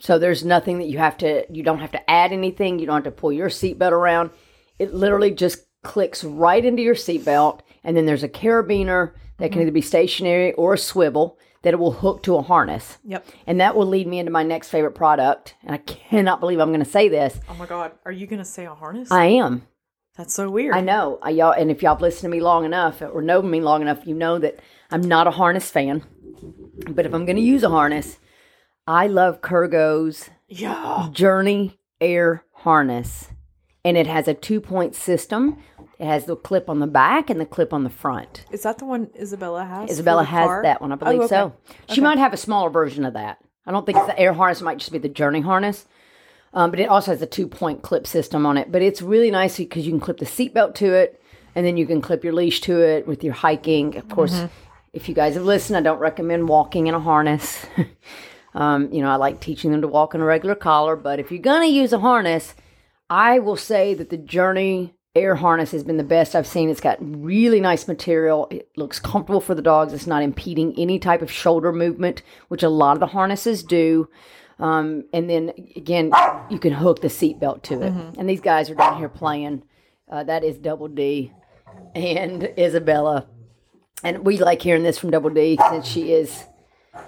So 0.00 0.18
there's 0.18 0.44
nothing 0.44 0.78
that 0.78 0.88
you 0.88 0.98
have 0.98 1.16
to, 1.18 1.44
you 1.52 1.62
don't 1.62 1.78
have 1.78 1.92
to 1.92 2.10
add 2.10 2.32
anything. 2.32 2.78
You 2.78 2.86
don't 2.86 3.04
have 3.04 3.14
to 3.14 3.20
pull 3.20 3.32
your 3.32 3.48
seatbelt 3.48 3.92
around. 3.92 4.30
It 4.78 4.94
literally 4.94 5.30
just 5.30 5.66
clicks 5.82 6.24
right 6.24 6.64
into 6.64 6.82
your 6.82 6.94
seatbelt. 6.94 7.60
And 7.84 7.96
then 7.96 8.06
there's 8.06 8.24
a 8.24 8.28
carabiner 8.28 9.12
that 9.38 9.48
can 9.48 9.52
mm-hmm. 9.52 9.62
either 9.62 9.72
be 9.72 9.80
stationary 9.80 10.52
or 10.54 10.74
a 10.74 10.78
swivel 10.78 11.38
that 11.62 11.74
it 11.74 11.78
will 11.78 11.92
hook 11.92 12.22
to 12.22 12.36
a 12.36 12.42
harness. 12.42 12.98
yep. 13.04 13.26
And 13.46 13.60
that 13.60 13.76
will 13.76 13.86
lead 13.86 14.06
me 14.06 14.18
into 14.18 14.32
my 14.32 14.42
next 14.42 14.70
favorite 14.70 14.94
product. 14.94 15.54
And 15.62 15.74
I 15.74 15.78
cannot 15.78 16.40
believe 16.40 16.58
I'm 16.58 16.70
going 16.70 16.84
to 16.84 16.90
say 16.90 17.08
this. 17.08 17.38
Oh 17.48 17.54
my 17.54 17.66
god, 17.66 17.92
are 18.04 18.12
you 18.12 18.26
gonna 18.26 18.44
say 18.44 18.64
a 18.64 18.74
harness? 18.74 19.10
I 19.10 19.26
am. 19.26 19.66
That's 20.20 20.34
so 20.34 20.50
weird. 20.50 20.74
I 20.74 20.82
know. 20.82 21.18
I, 21.22 21.30
y'all, 21.30 21.52
and 21.52 21.70
if 21.70 21.82
y'all 21.82 21.94
have 21.94 22.02
listened 22.02 22.30
to 22.30 22.36
me 22.36 22.42
long 22.42 22.66
enough 22.66 23.00
or 23.00 23.22
know 23.22 23.40
me 23.40 23.62
long 23.62 23.80
enough, 23.80 24.06
you 24.06 24.14
know 24.14 24.38
that 24.38 24.58
I'm 24.90 25.00
not 25.00 25.26
a 25.26 25.30
harness 25.30 25.70
fan. 25.70 26.02
But 26.90 27.06
if 27.06 27.14
I'm 27.14 27.24
going 27.24 27.36
to 27.36 27.42
use 27.42 27.62
a 27.62 27.70
harness, 27.70 28.18
I 28.86 29.06
love 29.06 29.40
Kurgo's 29.40 30.28
Yeah. 30.46 31.08
Journey 31.10 31.78
Air 32.02 32.44
harness. 32.52 33.30
And 33.82 33.96
it 33.96 34.06
has 34.06 34.28
a 34.28 34.34
two 34.34 34.60
point 34.60 34.94
system. 34.94 35.56
It 35.98 36.04
has 36.04 36.26
the 36.26 36.36
clip 36.36 36.68
on 36.68 36.80
the 36.80 36.86
back 36.86 37.30
and 37.30 37.40
the 37.40 37.46
clip 37.46 37.72
on 37.72 37.84
the 37.84 37.88
front. 37.88 38.44
Is 38.50 38.64
that 38.64 38.76
the 38.76 38.84
one 38.84 39.08
Isabella 39.18 39.64
has? 39.64 39.90
Isabella 39.90 40.24
has 40.24 40.46
car? 40.46 40.62
that 40.64 40.82
one, 40.82 40.92
I 40.92 40.96
believe 40.96 41.20
Oh, 41.20 41.24
okay. 41.24 41.28
so. 41.28 41.54
She 41.88 42.02
might 42.02 42.18
have 42.18 42.34
a 42.34 42.36
smaller 42.36 42.68
version 42.68 43.06
of 43.06 43.14
that. 43.14 43.38
I 43.64 43.72
don't 43.72 43.86
think 43.86 43.96
the 43.96 44.18
air 44.18 44.34
harness, 44.34 44.60
might 44.60 44.76
just 44.80 44.92
be 44.92 44.98
the 44.98 45.08
Journey 45.08 45.40
harness. 45.40 45.86
Um, 46.52 46.70
but 46.70 46.80
it 46.80 46.88
also 46.88 47.12
has 47.12 47.22
a 47.22 47.26
two 47.26 47.46
point 47.46 47.82
clip 47.82 48.06
system 48.06 48.44
on 48.44 48.56
it. 48.56 48.72
But 48.72 48.82
it's 48.82 49.02
really 49.02 49.30
nice 49.30 49.56
because 49.56 49.86
you 49.86 49.92
can 49.92 50.00
clip 50.00 50.18
the 50.18 50.26
seatbelt 50.26 50.74
to 50.76 50.92
it 50.92 51.20
and 51.54 51.64
then 51.64 51.76
you 51.76 51.86
can 51.86 52.00
clip 52.00 52.24
your 52.24 52.32
leash 52.32 52.60
to 52.62 52.80
it 52.80 53.06
with 53.06 53.22
your 53.22 53.34
hiking. 53.34 53.96
Of 53.96 54.08
course, 54.08 54.32
Mm-hmm. 54.34 54.46
if 54.92 55.08
you 55.08 55.14
guys 55.14 55.34
have 55.34 55.44
listened, 55.44 55.76
I 55.76 55.82
don't 55.82 55.98
recommend 55.98 56.48
walking 56.48 56.86
in 56.88 56.94
a 56.94 57.00
harness. 57.00 57.64
um, 58.54 58.92
you 58.92 59.00
know, 59.02 59.10
I 59.10 59.16
like 59.16 59.40
teaching 59.40 59.70
them 59.70 59.82
to 59.82 59.88
walk 59.88 60.14
in 60.14 60.20
a 60.20 60.24
regular 60.24 60.54
collar. 60.56 60.96
But 60.96 61.20
if 61.20 61.30
you're 61.30 61.40
going 61.40 61.68
to 61.68 61.74
use 61.74 61.92
a 61.92 62.00
harness, 62.00 62.54
I 63.08 63.38
will 63.38 63.56
say 63.56 63.94
that 63.94 64.10
the 64.10 64.16
Journey 64.16 64.94
air 65.16 65.34
harness 65.34 65.72
has 65.72 65.82
been 65.82 65.96
the 65.96 66.04
best 66.04 66.36
I've 66.36 66.46
seen. 66.46 66.70
It's 66.70 66.80
got 66.80 66.98
really 67.00 67.58
nice 67.60 67.88
material. 67.88 68.46
It 68.50 68.70
looks 68.76 69.00
comfortable 69.00 69.40
for 69.40 69.56
the 69.56 69.62
dogs. 69.62 69.92
It's 69.92 70.06
not 70.06 70.22
impeding 70.22 70.72
any 70.78 71.00
type 71.00 71.20
of 71.20 71.30
shoulder 71.32 71.72
movement, 71.72 72.22
which 72.46 72.62
a 72.62 72.68
lot 72.68 72.92
of 72.92 73.00
the 73.00 73.08
harnesses 73.08 73.64
do. 73.64 74.08
Um, 74.60 75.04
and 75.12 75.28
then 75.28 75.52
again, 75.74 76.12
you 76.50 76.58
can 76.58 76.72
hook 76.72 77.00
the 77.00 77.08
seatbelt 77.08 77.62
to 77.64 77.82
it. 77.82 77.92
And 78.18 78.28
these 78.28 78.40
guys 78.42 78.68
are 78.70 78.74
down 78.74 78.98
here 78.98 79.08
playing. 79.08 79.62
Uh, 80.10 80.22
that 80.24 80.44
is 80.44 80.58
Double 80.58 80.88
D 80.88 81.32
and 81.94 82.44
Isabella. 82.58 83.26
And 84.04 84.24
we 84.24 84.38
like 84.38 84.60
hearing 84.62 84.82
this 84.82 84.98
from 84.98 85.10
Double 85.10 85.30
D 85.30 85.58
since 85.70 85.86
she 85.86 86.12
is 86.12 86.44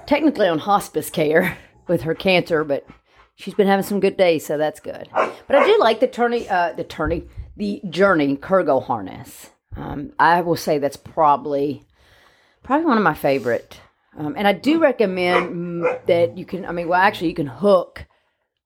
technically 0.06 0.48
on 0.48 0.58
hospice 0.58 1.10
care 1.10 1.58
with 1.88 2.02
her 2.02 2.14
cancer, 2.14 2.64
but 2.64 2.86
she's 3.34 3.54
been 3.54 3.66
having 3.66 3.84
some 3.84 4.00
good 4.00 4.16
days, 4.16 4.46
so 4.46 4.56
that's 4.56 4.80
good. 4.80 5.08
But 5.12 5.56
I 5.56 5.66
do 5.66 5.78
like 5.78 6.00
the 6.00 6.06
tourney, 6.06 6.48
uh, 6.48 6.72
the 6.72 6.84
tourney, 6.84 7.24
the 7.56 7.82
Journey 7.88 8.36
Kurgo 8.36 8.82
harness. 8.82 9.50
Um, 9.76 10.12
I 10.18 10.40
will 10.42 10.56
say 10.56 10.78
that's 10.78 10.96
probably 10.96 11.84
probably 12.62 12.86
one 12.86 12.98
of 12.98 13.04
my 13.04 13.14
favorite. 13.14 13.80
Um, 14.16 14.34
and 14.36 14.46
I 14.46 14.52
do 14.52 14.78
recommend 14.78 15.82
mm, 15.82 16.06
that 16.06 16.36
you 16.36 16.44
can. 16.44 16.66
I 16.66 16.72
mean, 16.72 16.88
well, 16.88 17.00
actually, 17.00 17.28
you 17.28 17.34
can 17.34 17.46
hook 17.46 18.06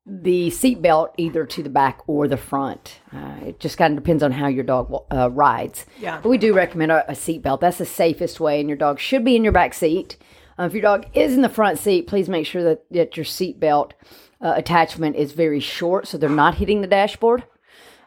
the 0.04 0.48
seatbelt 0.50 1.12
either 1.16 1.44
to 1.44 1.62
the 1.62 1.68
back 1.68 2.00
or 2.06 2.28
the 2.28 2.36
front. 2.36 3.00
Uh, 3.12 3.36
it 3.46 3.60
just 3.60 3.76
kind 3.76 3.96
of 3.96 4.02
depends 4.02 4.22
on 4.22 4.32
how 4.32 4.46
your 4.46 4.64
dog 4.64 4.92
uh, 5.12 5.30
rides. 5.30 5.84
Yeah. 5.98 6.20
But 6.20 6.28
we 6.28 6.38
do 6.38 6.54
recommend 6.54 6.92
a, 6.92 7.10
a 7.10 7.14
seatbelt. 7.14 7.60
That's 7.60 7.78
the 7.78 7.86
safest 7.86 8.38
way, 8.40 8.60
and 8.60 8.68
your 8.68 8.78
dog 8.78 9.00
should 9.00 9.24
be 9.24 9.36
in 9.36 9.44
your 9.44 9.52
back 9.52 9.74
seat. 9.74 10.16
Uh, 10.58 10.64
if 10.64 10.72
your 10.72 10.82
dog 10.82 11.06
is 11.14 11.34
in 11.34 11.42
the 11.42 11.48
front 11.48 11.78
seat, 11.78 12.06
please 12.06 12.28
make 12.28 12.46
sure 12.46 12.62
that, 12.62 12.84
that 12.90 13.16
your 13.16 13.26
seatbelt 13.26 13.92
uh, 14.40 14.54
attachment 14.56 15.16
is 15.16 15.32
very 15.32 15.60
short 15.60 16.06
so 16.06 16.16
they're 16.18 16.28
not 16.28 16.56
hitting 16.56 16.80
the 16.80 16.86
dashboard. 16.86 17.44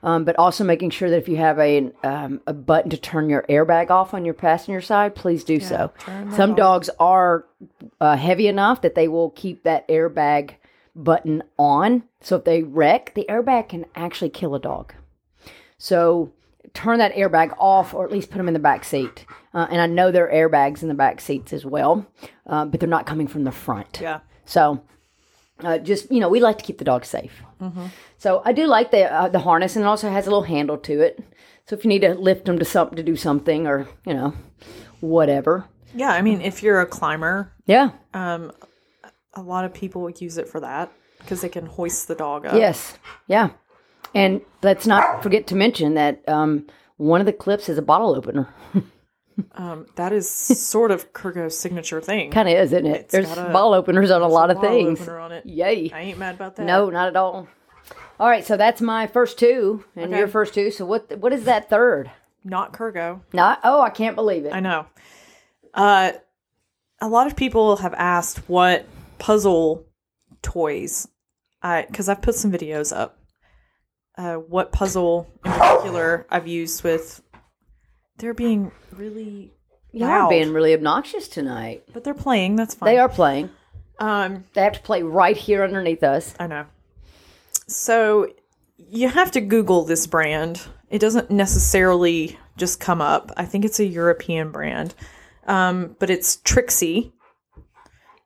Um, 0.02 0.24
but 0.24 0.38
also 0.38 0.64
making 0.64 0.92
sure 0.92 1.10
that 1.10 1.18
if 1.18 1.28
you 1.28 1.38
have 1.38 1.60
a 1.60 1.92
um, 2.04 2.42
a 2.48 2.54
button 2.54 2.90
to 2.92 2.98
turn 2.98 3.30
your 3.30 3.44
airbag 3.50 3.90
off 3.90 4.14
on 4.14 4.24
your 4.24 4.34
passenger 4.34 4.82
side, 4.82 5.14
please 5.14 5.44
do 5.44 5.60
so. 5.60 5.92
Some 6.36 6.52
off. 6.52 6.58
dogs 6.58 6.90
are 7.00 7.46
uh, 8.00 8.16
heavy 8.16 8.48
enough 8.48 8.82
that 8.82 8.96
they 8.96 9.08
will 9.08 9.32
keep 9.32 9.64
that 9.64 9.88
airbag 9.90 10.56
button 10.96 11.44
on. 11.58 12.04
So 12.22 12.38
if 12.38 12.46
they 12.46 12.64
wreck, 12.64 13.14
the 13.14 13.26
airbag 13.30 13.70
can 13.70 13.86
actually 13.96 14.30
kill 14.30 14.56
a 14.56 14.60
dog. 14.60 14.94
So 15.78 16.32
turn 16.74 17.00
that 17.00 17.14
airbag 17.14 17.56
off, 17.58 17.94
or 17.94 18.06
at 18.06 18.12
least 18.12 18.30
put 18.30 18.38
them 18.38 18.48
in 18.48 18.54
the 18.54 18.60
back 18.60 18.84
seat. 18.84 19.26
Uh, 19.54 19.68
and 19.70 19.82
I 19.82 19.88
know 19.88 20.12
there 20.12 20.30
are 20.30 20.50
airbags 20.50 20.82
in 20.82 20.88
the 20.88 20.94
back 20.94 21.22
seats 21.22 21.54
as 21.54 21.66
well, 21.66 22.06
uh, 22.46 22.66
but 22.66 22.80
they're 22.80 22.90
not 22.90 23.06
coming 23.06 23.28
from 23.28 23.44
the 23.44 23.52
front. 23.52 24.00
Yeah. 24.02 24.20
So 24.46 24.82
uh, 25.64 25.78
just 25.78 26.12
you 26.12 26.20
know, 26.20 26.30
we 26.30 26.40
like 26.40 26.58
to 26.58 26.64
keep 26.64 26.78
the 26.78 26.86
dog 26.86 27.06
safe. 27.06 27.42
So 28.18 28.42
I 28.46 28.54
do 28.54 28.66
like 28.68 28.92
the 28.92 29.12
uh, 29.12 29.30
the 29.30 29.40
harness, 29.40 29.76
and 29.76 29.84
it 29.86 29.88
also 29.88 30.10
has 30.10 30.26
a 30.28 30.30
little 30.30 30.44
handle 30.44 30.78
to 30.78 31.02
it. 31.02 31.24
So 31.68 31.76
if 31.76 31.84
you 31.84 31.90
need 31.90 32.02
to 32.02 32.16
lift 32.16 32.46
them 32.46 32.58
to 32.60 32.66
something 32.66 32.96
to 32.98 33.04
do 33.04 33.16
something, 33.16 33.68
or 33.68 33.88
you 34.06 34.14
know, 34.14 34.34
whatever. 35.02 35.66
Yeah, 35.96 36.12
I 36.12 36.22
mean, 36.22 36.42
if 36.42 36.62
you're 36.64 36.82
a 36.82 36.86
climber, 36.86 37.52
Yeah. 37.66 37.92
um, 38.14 38.52
a 39.34 39.42
lot 39.42 39.66
of 39.66 39.74
people 39.74 40.10
use 40.10 40.38
it 40.38 40.48
for 40.48 40.60
that 40.60 40.92
because 41.20 41.42
they 41.42 41.50
can 41.50 41.66
hoist 41.66 42.08
the 42.08 42.16
dog 42.16 42.46
up. 42.46 42.56
Yes. 42.56 42.98
Yeah. 43.28 43.50
And 44.14 44.42
let's 44.64 44.86
not 44.88 45.22
forget 45.24 45.48
to 45.48 45.56
mention 45.56 45.94
that 45.96 46.28
um, 46.28 46.68
one 46.98 47.22
of 47.22 47.26
the 47.26 47.34
clips 47.34 47.70
is 47.70 47.78
a 47.78 47.82
bottle 47.82 48.16
opener. 48.16 48.54
Um, 49.54 49.86
that 49.96 50.12
is 50.14 50.30
sort 50.30 50.92
of 50.92 51.14
Kurgo's 51.14 51.58
signature 51.58 52.02
thing. 52.02 52.32
kind 52.32 52.48
of 52.50 52.56
is, 52.56 52.74
isn't 52.74 52.86
it? 52.86 53.02
It's 53.02 53.12
There's 53.12 53.32
a- 53.32 53.36
bottle 53.52 53.74
openers 53.74 54.12
on 54.12 54.22
a 54.22 54.28
lot 54.28 54.50
of 54.52 54.60
things. 54.60 55.02
opener 55.02 55.20
on 55.20 55.32
it. 55.32 55.46
Yay. 55.46 55.92
I 55.94 56.02
ain't 56.02 56.18
mad 56.20 56.36
about 56.36 56.56
that. 56.58 56.66
No, 56.66 56.90
not 56.90 57.08
at 57.08 57.16
all. 57.16 57.48
All 58.20 58.28
right, 58.28 58.46
so 58.46 58.58
that's 58.58 58.82
my 58.82 59.08
first 59.08 59.40
two, 59.40 59.86
and 59.96 60.08
Okay. 60.08 60.18
your 60.18 60.28
first 60.28 60.54
two. 60.54 60.72
So 60.72 60.86
what? 60.86 61.18
What 61.20 61.32
is 61.34 61.46
that 61.46 61.70
third? 61.70 62.12
not 62.44 62.74
Kurgo. 62.74 63.22
Not. 63.34 63.60
Oh, 63.64 63.82
I 63.82 63.90
can't 63.90 64.16
believe 64.16 64.46
it. 64.46 64.54
I 64.54 64.60
know. 64.62 64.86
Uh, 65.74 66.14
a 67.02 67.08
lot 67.08 67.28
of 67.28 67.36
people 67.36 67.78
have 67.78 67.94
asked 67.94 68.40
what 68.50 68.86
puzzle 69.20 69.86
toys, 70.42 71.08
I 71.62 71.86
because 71.88 72.10
I've 72.10 72.22
put 72.22 72.36
some 72.36 72.52
videos 72.52 72.96
up. 72.96 73.18
Uh, 74.18 74.36
what 74.36 74.72
puzzle 74.72 75.28
in 75.46 75.52
particular 75.52 76.26
I've 76.30 76.48
used 76.48 76.84
with? 76.84 77.22
They're 78.20 78.34
being 78.34 78.72
really 78.96 79.54
Y'all 79.92 80.08
loud, 80.10 80.26
are 80.26 80.30
being 80.30 80.54
really 80.54 80.74
obnoxious 80.74 81.28
tonight. 81.28 81.84
but 81.94 82.04
they're 82.04 82.14
playing. 82.14 82.56
That's 82.56 82.76
fine. 82.76 82.88
They 82.94 83.00
are 83.00 83.10
playing. 83.10 83.50
Um, 84.00 84.44
They 84.54 84.62
have 84.62 84.74
to 84.74 84.82
play 84.82 85.04
right 85.04 85.36
here 85.36 85.64
underneath 85.64 86.04
us. 86.04 86.34
I 86.40 86.48
know. 86.48 86.66
So 87.68 88.28
you 88.78 89.10
have 89.10 89.32
to 89.32 89.42
Google 89.42 89.84
this 89.86 90.08
brand. 90.08 90.62
It 90.90 91.00
doesn't 91.00 91.30
necessarily 91.32 92.38
just 92.58 92.80
come 92.80 93.02
up. 93.02 93.32
I 93.38 93.46
think 93.46 93.66
it's 93.66 93.80
a 93.80 93.86
European 93.86 94.52
brand, 94.52 94.96
um, 95.48 95.96
but 96.00 96.10
it's 96.10 96.38
Trixie, 96.38 97.14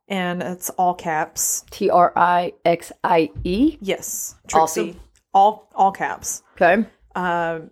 and 0.07 0.41
it's 0.41 0.69
all 0.71 0.93
caps. 0.93 1.65
T 1.71 1.89
R 1.89 2.13
I 2.15 2.53
X 2.65 2.91
I 3.03 3.31
E. 3.43 3.77
Yes, 3.81 4.35
Trixie, 4.47 4.81
Awesome. 4.91 4.99
all 5.33 5.69
all 5.75 5.91
caps. 5.91 6.43
Okay. 6.55 6.85
Um, 7.15 7.71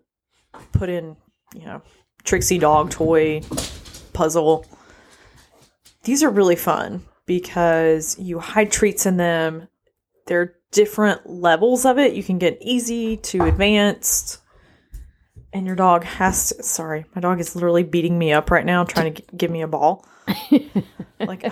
put 0.73 0.89
in, 0.89 1.15
you 1.55 1.65
know, 1.65 1.81
Trixie 2.23 2.57
dog 2.59 2.89
toy 2.91 3.41
puzzle. 4.13 4.65
These 6.03 6.23
are 6.23 6.29
really 6.29 6.55
fun 6.55 7.03
because 7.25 8.17
you 8.19 8.39
hide 8.39 8.71
treats 8.71 9.05
in 9.05 9.17
them. 9.17 9.67
There 10.27 10.41
are 10.41 10.55
different 10.71 11.27
levels 11.29 11.85
of 11.85 11.97
it. 11.99 12.13
You 12.13 12.23
can 12.23 12.37
get 12.39 12.57
easy 12.61 13.17
to 13.17 13.43
advanced. 13.45 14.39
And 15.53 15.67
your 15.67 15.75
dog 15.75 16.05
has 16.05 16.49
to. 16.49 16.63
Sorry, 16.63 17.05
my 17.13 17.19
dog 17.21 17.39
is 17.41 17.55
literally 17.55 17.83
beating 17.83 18.17
me 18.17 18.31
up 18.31 18.49
right 18.51 18.65
now, 18.65 18.85
trying 18.85 19.13
to 19.13 19.21
g- 19.21 19.27
give 19.35 19.51
me 19.51 19.61
a 19.61 19.67
ball. 19.67 20.05
like, 21.19 21.45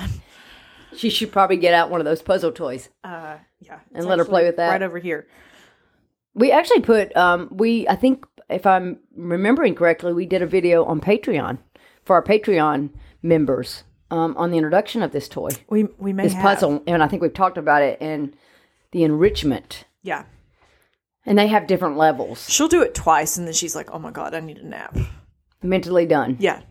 She 0.96 1.10
should 1.10 1.34
probably 1.34 1.58
get 1.58 1.74
out 1.74 1.90
one 1.90 2.00
of 2.00 2.06
those 2.06 2.22
puzzle 2.22 2.54
toys. 2.54 2.88
uh, 3.04 3.36
yeah, 3.60 3.80
And 3.94 4.06
let 4.06 4.20
her 4.20 4.26
play 4.26 4.46
with 4.46 4.56
that. 4.56 4.70
right 4.70 4.82
over 4.82 5.00
here. 5.00 5.28
We 6.34 6.52
actually 6.54 6.80
put 6.82 7.14
um 7.18 7.50
we 7.52 7.88
I 7.90 7.96
think 7.96 8.26
if 8.50 8.66
I'm 8.66 9.00
remembering 9.16 9.76
correctly, 9.76 10.14
we 10.14 10.26
did 10.26 10.42
a 10.42 10.48
video 10.48 10.84
on 10.86 11.00
Patreon 11.02 11.60
for 12.04 12.16
our 12.16 12.24
Patreon 12.24 12.90
members 13.22 13.84
um 14.12 14.36
on 14.38 14.50
the 14.52 14.58
introduction 14.58 15.04
of 15.04 15.12
this 15.12 15.28
toy. 15.30 15.50
We 15.70 15.84
we 15.98 16.14
may 16.14 16.24
This 16.24 16.34
have. 16.34 16.44
puzzle 16.44 16.84
and 16.88 17.04
I 17.04 17.08
think 17.08 17.22
we've 17.22 17.34
talked 17.34 17.58
about 17.58 17.82
it 17.84 18.02
in 18.02 18.34
the 18.92 19.04
enrichment. 19.04 19.86
Yeah, 20.02 20.24
And 21.26 21.38
they 21.38 21.48
have 21.48 21.68
different 21.68 21.98
levels. 21.98 22.50
she'll 22.50 22.68
do 22.70 22.82
it 22.82 22.96
twice, 22.96 23.38
and 23.38 23.46
then 23.46 23.54
she's 23.54 23.76
like, 23.76 23.92
"Oh 23.92 24.00
my 24.00 24.12
god, 24.12 24.34
I 24.34 24.40
need 24.40 24.58
a 24.58 24.66
nap." 24.68 24.98
Mentally 25.62 26.06
done. 26.06 26.38
Yeah. 26.40 26.62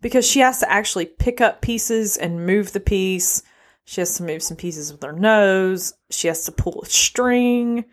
Because 0.00 0.24
she 0.28 0.40
has 0.40 0.60
to 0.60 0.70
actually 0.70 1.06
pick 1.06 1.40
up 1.40 1.60
pieces 1.60 2.16
and 2.16 2.46
move 2.46 2.72
the 2.72 2.78
piece. 2.80 3.42
She 3.84 4.00
has 4.02 4.14
to 4.18 4.22
move 4.22 4.42
some 4.42 4.56
pieces 4.58 4.92
with 4.92 5.02
her 5.02 5.12
nose. 5.12 5.94
She 6.10 6.28
has 6.28 6.44
to 6.44 6.52
pull 6.52 6.82
a 6.82 6.86
string. 6.86 7.84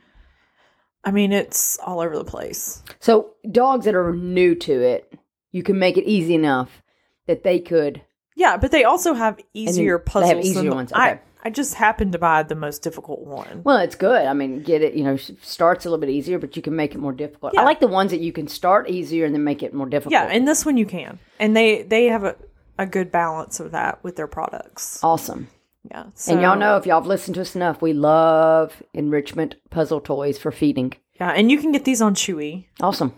I 1.06 1.12
mean, 1.12 1.32
it's 1.32 1.78
all 1.86 2.00
over 2.00 2.18
the 2.18 2.26
place. 2.26 2.84
So 3.00 3.32
dogs 3.52 3.86
that 3.86 3.96
are 3.96 4.14
new 4.14 4.56
to 4.56 4.82
it, 4.82 5.14
you 5.52 5.64
can 5.64 5.78
make 5.80 5.98
it 5.98 6.06
easy 6.06 6.34
enough 6.36 6.82
that 7.28 7.44
they 7.44 7.60
could 7.60 8.02
Yeah, 8.36 8.58
but 8.58 8.72
they 8.72 8.84
also 8.84 9.14
have 9.14 9.40
easier 9.54 9.98
they 10.00 10.04
puzzles. 10.04 10.34
have 10.34 10.44
easier 10.44 10.74
ones, 10.74 10.92
I, 10.92 11.12
okay. 11.12 11.22
I 11.44 11.52
just 11.52 11.76
happened 11.76 12.12
to 12.14 12.18
buy 12.18 12.42
the 12.42 12.56
most 12.56 12.82
difficult 12.82 13.20
one. 13.22 13.62
Well, 13.64 13.78
it's 13.78 13.96
good. 13.96 14.26
I 14.26 14.34
mean, 14.34 14.64
get 14.64 14.82
it, 14.82 14.96
you 14.96 15.04
know, 15.04 15.16
starts 15.16 15.86
a 15.86 15.90
little 15.90 16.02
bit 16.02 16.10
easier, 16.10 16.40
but 16.40 16.56
you 16.56 16.64
can 16.64 16.76
make 16.76 16.96
it 16.96 16.98
more 16.98 17.14
difficult. 17.14 17.56
I 17.56 17.64
like 17.64 17.80
the 17.80 17.88
ones 17.88 18.10
that 18.12 18.20
you 18.20 18.32
can 18.32 18.48
start 18.48 18.90
easier 18.90 19.26
and 19.26 19.34
then 19.36 19.44
make 19.44 19.62
it 19.62 19.72
more 19.74 19.88
difficult. 19.88 20.14
Yeah, 20.14 20.24
and 20.26 20.48
this 20.48 20.66
one 20.66 20.76
you 20.76 20.88
can. 20.88 21.20
And 21.40 21.56
they 21.56 21.84
they 21.84 22.06
have 22.06 22.24
a, 22.24 22.36
a 22.80 22.88
good 22.88 23.12
balance 23.12 23.60
of 23.60 23.72
that 23.72 24.04
with 24.04 24.16
their 24.16 24.28
products. 24.28 25.00
awesome. 25.04 25.48
Yeah. 25.92 26.06
and 26.28 26.42
y'all 26.42 26.58
know 26.58 26.78
if 26.78 26.86
y'all 26.86 27.00
have 27.02 27.08
listened 27.08 27.36
to 27.36 27.42
us 27.42 27.56
enough, 27.56 27.82
we 27.82 27.94
love 27.94 28.82
enrichment 28.94 29.56
puzzle 29.70 30.02
toys 30.02 30.38
for 30.38 30.52
feeding. 30.52 30.94
Yeah, 31.20 31.30
and 31.32 31.50
you 31.52 31.60
can 31.60 31.72
get 31.72 31.86
these 31.86 32.02
on 32.02 32.16
Chewy. 32.16 32.66
Awesome. 32.82 33.14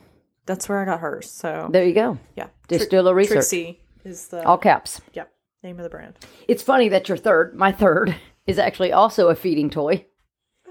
That's 0.45 0.69
where 0.69 0.79
I 0.79 0.85
got 0.85 0.99
hers. 0.99 1.29
So 1.31 1.69
There 1.71 1.83
you 1.85 1.93
go. 1.93 2.17
yeah. 2.35 2.47
Just 2.69 2.89
do 2.89 2.97
a 2.97 3.01
little 3.01 3.13
research. 3.13 3.35
Trixie 3.35 3.79
is 4.05 4.27
the 4.27 4.43
All 4.45 4.57
caps. 4.57 5.01
yeah, 5.13 5.23
name 5.63 5.77
of 5.77 5.83
the 5.83 5.89
brand. 5.89 6.13
It's 6.47 6.63
funny 6.63 6.89
that 6.89 7.07
your 7.09 7.17
third, 7.17 7.55
my 7.55 7.71
third, 7.71 8.15
is 8.47 8.59
actually 8.59 8.91
also 8.93 9.27
a 9.29 9.35
feeding 9.35 9.69
toy. 9.69 10.05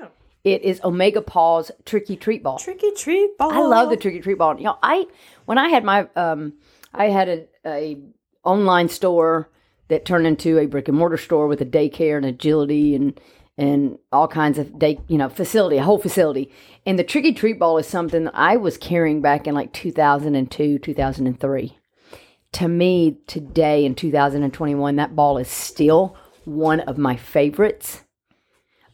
Oh. 0.00 0.08
It 0.44 0.62
is 0.62 0.80
Omega 0.84 1.20
Paws 1.22 1.70
Tricky 1.84 2.16
Treat 2.16 2.42
Ball. 2.42 2.58
Tricky 2.58 2.90
treat 2.92 3.36
ball. 3.38 3.52
I 3.52 3.58
love 3.60 3.90
the 3.90 3.96
tricky 3.96 4.20
treat 4.20 4.38
ball. 4.38 4.56
You 4.56 4.64
know, 4.64 4.78
I 4.82 5.06
when 5.46 5.58
I 5.58 5.68
had 5.68 5.84
my 5.84 6.08
um, 6.16 6.54
I 6.94 7.06
had 7.08 7.28
a, 7.28 7.46
a 7.66 7.98
online 8.44 8.88
store 8.88 9.50
that 9.88 10.04
turned 10.04 10.26
into 10.26 10.58
a 10.58 10.66
brick 10.66 10.88
and 10.88 10.96
mortar 10.96 11.16
store 11.16 11.46
with 11.46 11.60
a 11.60 11.66
daycare 11.66 12.16
and 12.16 12.26
agility 12.26 12.94
and 12.94 13.20
and 13.58 13.98
all 14.12 14.28
kinds 14.28 14.58
of 14.58 14.78
day 14.78 14.98
you 15.08 15.18
know 15.18 15.28
facility, 15.28 15.78
a 15.78 15.82
whole 15.82 15.98
facility. 15.98 16.52
And 16.84 16.98
the 16.98 17.04
tricky 17.04 17.32
treat 17.32 17.58
ball 17.58 17.78
is 17.78 17.86
something 17.86 18.24
that 18.24 18.36
I 18.36 18.56
was 18.56 18.76
carrying 18.76 19.22
back 19.22 19.46
in 19.46 19.54
like 19.54 19.72
2002, 19.72 20.78
2003. 20.78 21.78
To 22.52 22.68
me, 22.68 23.18
today 23.26 23.84
in 23.84 23.94
2021, 23.94 24.96
that 24.96 25.16
ball 25.16 25.38
is 25.38 25.48
still 25.48 26.16
one 26.44 26.80
of 26.80 26.96
my 26.96 27.16
favorites 27.16 28.04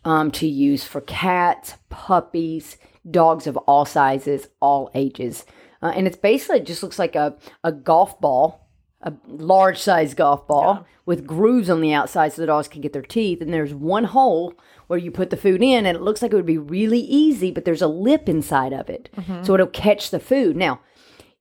um, 0.05 0.31
to 0.33 0.47
use 0.47 0.85
for 0.85 1.01
cats, 1.01 1.75
puppies, 1.89 2.77
dogs 3.09 3.47
of 3.47 3.57
all 3.59 3.85
sizes, 3.85 4.49
all 4.61 4.91
ages. 4.95 5.45
Uh, 5.81 5.93
and 5.95 6.07
it's 6.07 6.17
basically 6.17 6.59
it 6.59 6.67
just 6.67 6.83
looks 6.83 6.99
like 6.99 7.15
a, 7.17 7.37
a 7.65 7.73
golf 7.73 8.21
ball, 8.21 8.62
a 9.03 9.12
large 9.27 9.79
size 9.79 10.15
golf 10.15 10.47
ball 10.47 10.87
with 11.07 11.27
grooves 11.27 11.69
on 11.69 11.81
the 11.81 11.93
outside 11.93 12.33
so 12.33 12.41
the 12.41 12.47
dogs 12.47 12.69
can 12.69 12.81
get 12.81 12.93
their 12.93 13.03
teeth. 13.03 13.41
And 13.41 13.53
there's 13.53 13.75
one 13.75 14.05
hole 14.05 14.55
where 14.87 14.99
you 14.99 15.11
put 15.11 15.31
the 15.31 15.37
food 15.37 15.62
in, 15.62 15.87
and 15.87 15.97
it 15.97 16.03
looks 16.03 16.23
like 16.23 16.33
it 16.33 16.37
would 16.37 16.47
be 16.47 16.59
really 16.59 17.01
easy, 17.01 17.51
but 17.51 17.65
there's 17.65 17.83
a 17.83 17.88
lip 17.88 18.29
inside 18.29 18.73
of 18.73 18.88
it. 18.88 19.09
So 19.45 19.55
it'll 19.55 19.67
catch 19.67 20.11
the 20.11 20.21
food. 20.21 20.57
Now, 20.57 20.81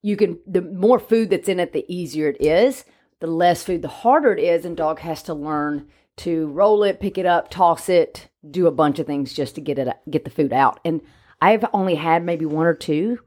you 0.01 0.17
can, 0.17 0.39
the 0.47 0.61
more 0.61 0.99
food 0.99 1.29
that's 1.29 1.49
in 1.49 1.59
it, 1.59 1.73
the 1.73 1.85
easier 1.87 2.29
it 2.29 2.41
is. 2.41 2.85
The 3.19 3.27
less 3.27 3.63
food, 3.63 3.83
the 3.83 3.87
harder 3.87 4.33
it 4.33 4.43
is, 4.43 4.65
and 4.65 4.75
dog 4.75 4.99
has 4.99 5.21
to 5.23 5.33
learn 5.33 5.87
to 6.17 6.47
roll 6.47 6.83
it, 6.83 6.99
pick 6.99 7.17
it 7.17 7.25
up, 7.25 7.51
toss 7.51 7.87
it, 7.87 8.29
do 8.49 8.65
a 8.67 8.71
bunch 8.71 8.99
of 8.99 9.05
things 9.05 9.33
just 9.33 9.55
to 9.55 9.61
get 9.61 9.77
it 9.77 9.87
get 10.09 10.25
the 10.25 10.31
food 10.31 10.53
out. 10.53 10.79
And 10.83 11.01
I've 11.39 11.65
only 11.73 11.95
had 11.95 12.23
maybe 12.23 12.45
one 12.45 12.65
or 12.65 12.73
two 12.73 13.19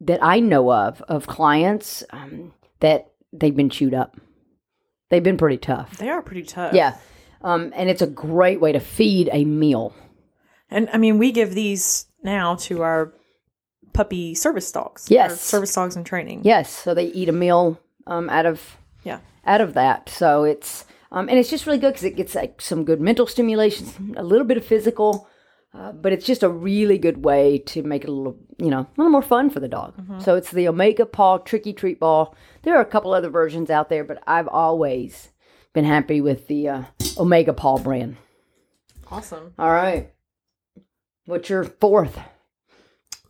that 0.00 0.22
I 0.22 0.40
know 0.40 0.72
of 0.72 1.00
of 1.02 1.26
clients 1.26 2.02
um, 2.10 2.52
that 2.80 3.12
they've 3.32 3.54
been 3.56 3.70
chewed 3.70 3.94
up. 3.94 4.16
They've 5.10 5.22
been 5.22 5.36
pretty 5.38 5.58
tough. 5.58 5.96
They 5.96 6.08
are 6.10 6.22
pretty 6.22 6.42
tough. 6.42 6.74
Yeah. 6.74 6.96
Um, 7.42 7.72
and 7.74 7.88
it's 7.88 8.02
a 8.02 8.06
great 8.06 8.60
way 8.60 8.72
to 8.72 8.80
feed 8.80 9.28
a 9.32 9.44
meal. 9.44 9.94
And 10.70 10.88
I 10.92 10.98
mean, 10.98 11.18
we 11.18 11.32
give 11.32 11.54
these 11.54 12.06
now 12.22 12.56
to 12.56 12.82
our 12.82 13.14
puppy 13.94 14.34
service 14.34 14.70
dogs. 14.70 15.06
Yes. 15.10 15.40
Service 15.40 15.74
dogs 15.74 15.96
in 15.96 16.04
training. 16.04 16.42
Yes, 16.44 16.70
so 16.70 16.94
they 16.94 17.06
eat 17.06 17.28
a 17.28 17.32
meal 17.32 17.80
um, 18.06 18.28
out 18.28 18.44
of 18.46 18.76
Yeah. 19.04 19.20
out 19.46 19.60
of 19.60 19.74
that. 19.74 20.08
So 20.08 20.44
it's 20.44 20.84
um, 21.10 21.28
and 21.30 21.38
it's 21.38 21.48
just 21.48 21.64
really 21.66 21.78
good 21.78 21.92
because 21.92 22.04
it 22.04 22.16
gets 22.16 22.34
like 22.34 22.60
some 22.60 22.84
good 22.84 23.00
mental 23.00 23.26
stimulation, 23.26 24.14
a 24.18 24.22
little 24.22 24.46
bit 24.46 24.58
of 24.58 24.64
physical, 24.64 25.26
uh, 25.78 25.92
but 25.92 26.12
it's 26.12 26.26
just 26.26 26.42
a 26.42 26.48
really 26.48 26.98
good 26.98 27.24
way 27.24 27.58
to 27.58 27.82
make 27.84 28.02
it 28.02 28.10
a 28.10 28.12
little 28.12 28.36
you 28.58 28.68
know 28.70 28.80
a 28.80 28.88
little 28.96 29.12
more 29.12 29.22
fun 29.22 29.48
for 29.48 29.60
the 29.60 29.68
dog. 29.68 29.94
So 30.20 30.34
it's 30.34 30.50
the 30.50 30.66
Omega 30.68 31.06
Paw 31.06 31.38
Tricky 31.38 31.72
Treat 31.72 32.00
Ball. 32.00 32.34
There 32.62 32.76
are 32.76 32.80
a 32.82 32.86
couple 32.86 33.12
other 33.14 33.30
versions 33.30 33.70
out 33.70 33.88
there, 33.88 34.02
but 34.04 34.22
I've 34.26 34.48
always 34.48 35.28
been 35.72 35.84
happy 35.84 36.20
with 36.20 36.48
the 36.48 36.68
uh, 36.68 36.82
Omega 37.16 37.52
Paw 37.52 37.78
brand. 37.78 38.16
Awesome. 39.10 39.54
All 39.58 39.70
right, 39.70 40.12
what's 41.26 41.48
your 41.48 41.64
fourth? 41.64 42.18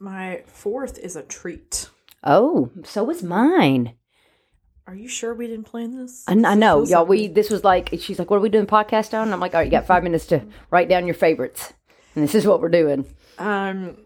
My 0.01 0.43
fourth 0.47 0.99
is 0.99 1.17
a 1.17 1.23
treat. 1.23 1.91
Oh, 2.25 2.71
so 2.85 3.05
was 3.05 3.23
mine. 3.23 3.95
Are 4.87 4.95
you 4.95 5.07
sure 5.09 5.35
we 5.35 5.47
didn't 5.47 5.67
plan 5.67 5.99
this? 5.99 6.25
I, 6.27 6.33
I 6.33 6.55
know, 6.55 6.83
y'all. 6.87 7.01
like 7.01 7.09
We 7.09 7.29
this 7.29 7.51
was 7.51 7.63
like 7.63 7.91
she's 8.01 8.19
like, 8.19 8.31
"What 8.31 8.39
are 8.39 8.41
we 8.41 8.49
doing 8.49 8.67
podcast 8.67 9.13
on?" 9.13 9.25
And 9.25 9.35
I'm 9.35 9.41
like, 9.41 9.55
"All 9.55 9.61
right, 9.61 9.65
you 9.67 9.71
got 9.71 9.87
five 9.87 10.03
minutes 10.03 10.25
to 10.27 10.47
write 10.71 10.89
down 10.89 11.05
your 11.07 11.15
favorites." 11.15 11.75
And 12.15 12.25
this 12.25 12.35
is 12.35 12.47
what 12.47 12.61
we're 12.61 12.69
doing: 12.71 13.07
Um, 13.39 13.99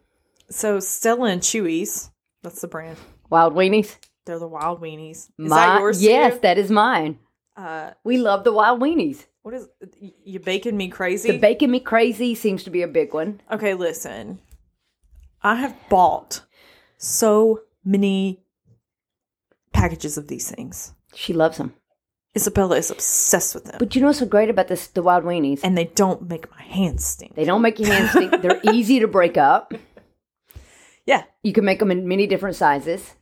so 0.50 0.80
Stella 0.80 1.30
and 1.30 1.40
Chewy's. 1.42 2.10
That's 2.42 2.60
the 2.60 2.68
brand. 2.68 2.96
wild 3.30 3.54
weenies. 3.54 3.96
They're 4.26 4.38
the 4.38 4.48
wild 4.48 4.80
weenies. 4.80 5.16
Is 5.18 5.30
My- 5.38 5.56
that 5.66 5.78
yours? 5.80 6.02
Yes, 6.02 6.34
too? 6.34 6.40
that 6.40 6.58
is 6.58 6.70
mine. 6.70 7.18
Uh, 7.56 7.90
We 8.04 8.18
love 8.18 8.44
the 8.44 8.52
wild 8.52 8.80
weenies. 8.80 9.26
what 9.42 9.54
is 9.54 9.68
you 10.24 10.38
baking 10.40 10.76
me 10.76 10.88
crazy? 10.88 11.30
The 11.32 11.38
bacon 11.38 11.70
me 11.70 11.80
crazy 11.80 12.34
seems 12.34 12.62
to 12.64 12.70
be 12.70 12.82
a 12.82 12.88
big 12.88 13.12
one. 13.14 13.40
okay, 13.50 13.74
listen. 13.74 14.38
I 15.42 15.56
have 15.56 15.74
bought 15.88 16.42
so 16.98 17.62
many 17.84 18.42
packages 19.72 20.16
of 20.16 20.28
these 20.28 20.50
things. 20.50 20.92
She 21.14 21.32
loves 21.32 21.58
them. 21.58 21.74
Isabella 22.36 22.76
is 22.76 22.90
obsessed 22.90 23.54
with 23.54 23.64
them, 23.64 23.76
But 23.78 23.94
you 23.94 24.00
know 24.00 24.06
what's 24.08 24.20
so 24.20 24.26
great 24.26 24.48
about 24.48 24.68
this? 24.68 24.86
The 24.86 25.02
wild 25.02 25.24
weenies. 25.24 25.60
and 25.62 25.76
they 25.76 25.84
don't 25.84 26.28
make 26.28 26.50
my 26.50 26.62
hands 26.62 27.04
stink. 27.04 27.34
They 27.34 27.44
don't 27.44 27.60
make 27.62 27.78
your 27.78 27.92
hands 27.92 28.10
stink. 28.12 28.40
They're 28.40 28.60
easy 28.72 29.00
to 29.00 29.06
break 29.08 29.36
up. 29.36 29.74
yeah, 31.06 31.24
You 31.42 31.52
can 31.52 31.64
make 31.64 31.78
them 31.78 31.90
in 31.90 32.08
many 32.08 32.26
different 32.26 32.56
sizes. 32.56 33.14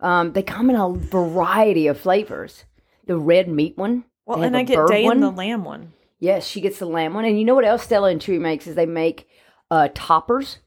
Um, 0.00 0.32
they 0.32 0.42
come 0.42 0.70
in 0.70 0.76
a 0.76 0.92
variety 0.92 1.86
of 1.88 1.98
flavors. 2.00 2.64
The 3.06 3.16
red 3.18 3.48
meat 3.48 3.76
one. 3.76 4.04
well, 4.26 4.42
and 4.42 4.56
I 4.56 4.62
get 4.62 4.86
Day 4.86 5.04
one. 5.04 5.14
and 5.16 5.22
the 5.24 5.30
Lamb 5.30 5.64
one. 5.64 5.92
Yes, 6.20 6.46
she 6.46 6.60
gets 6.60 6.78
the 6.78 6.86
lamb 6.86 7.14
one. 7.14 7.24
And 7.24 7.36
you 7.36 7.44
know 7.44 7.56
what 7.56 7.64
else 7.64 7.82
Stella 7.82 8.10
and 8.10 8.20
Chewy 8.20 8.38
makes 8.40 8.68
is 8.68 8.76
they 8.76 8.86
make 8.86 9.26
uh, 9.72 9.88
toppers. 9.92 10.58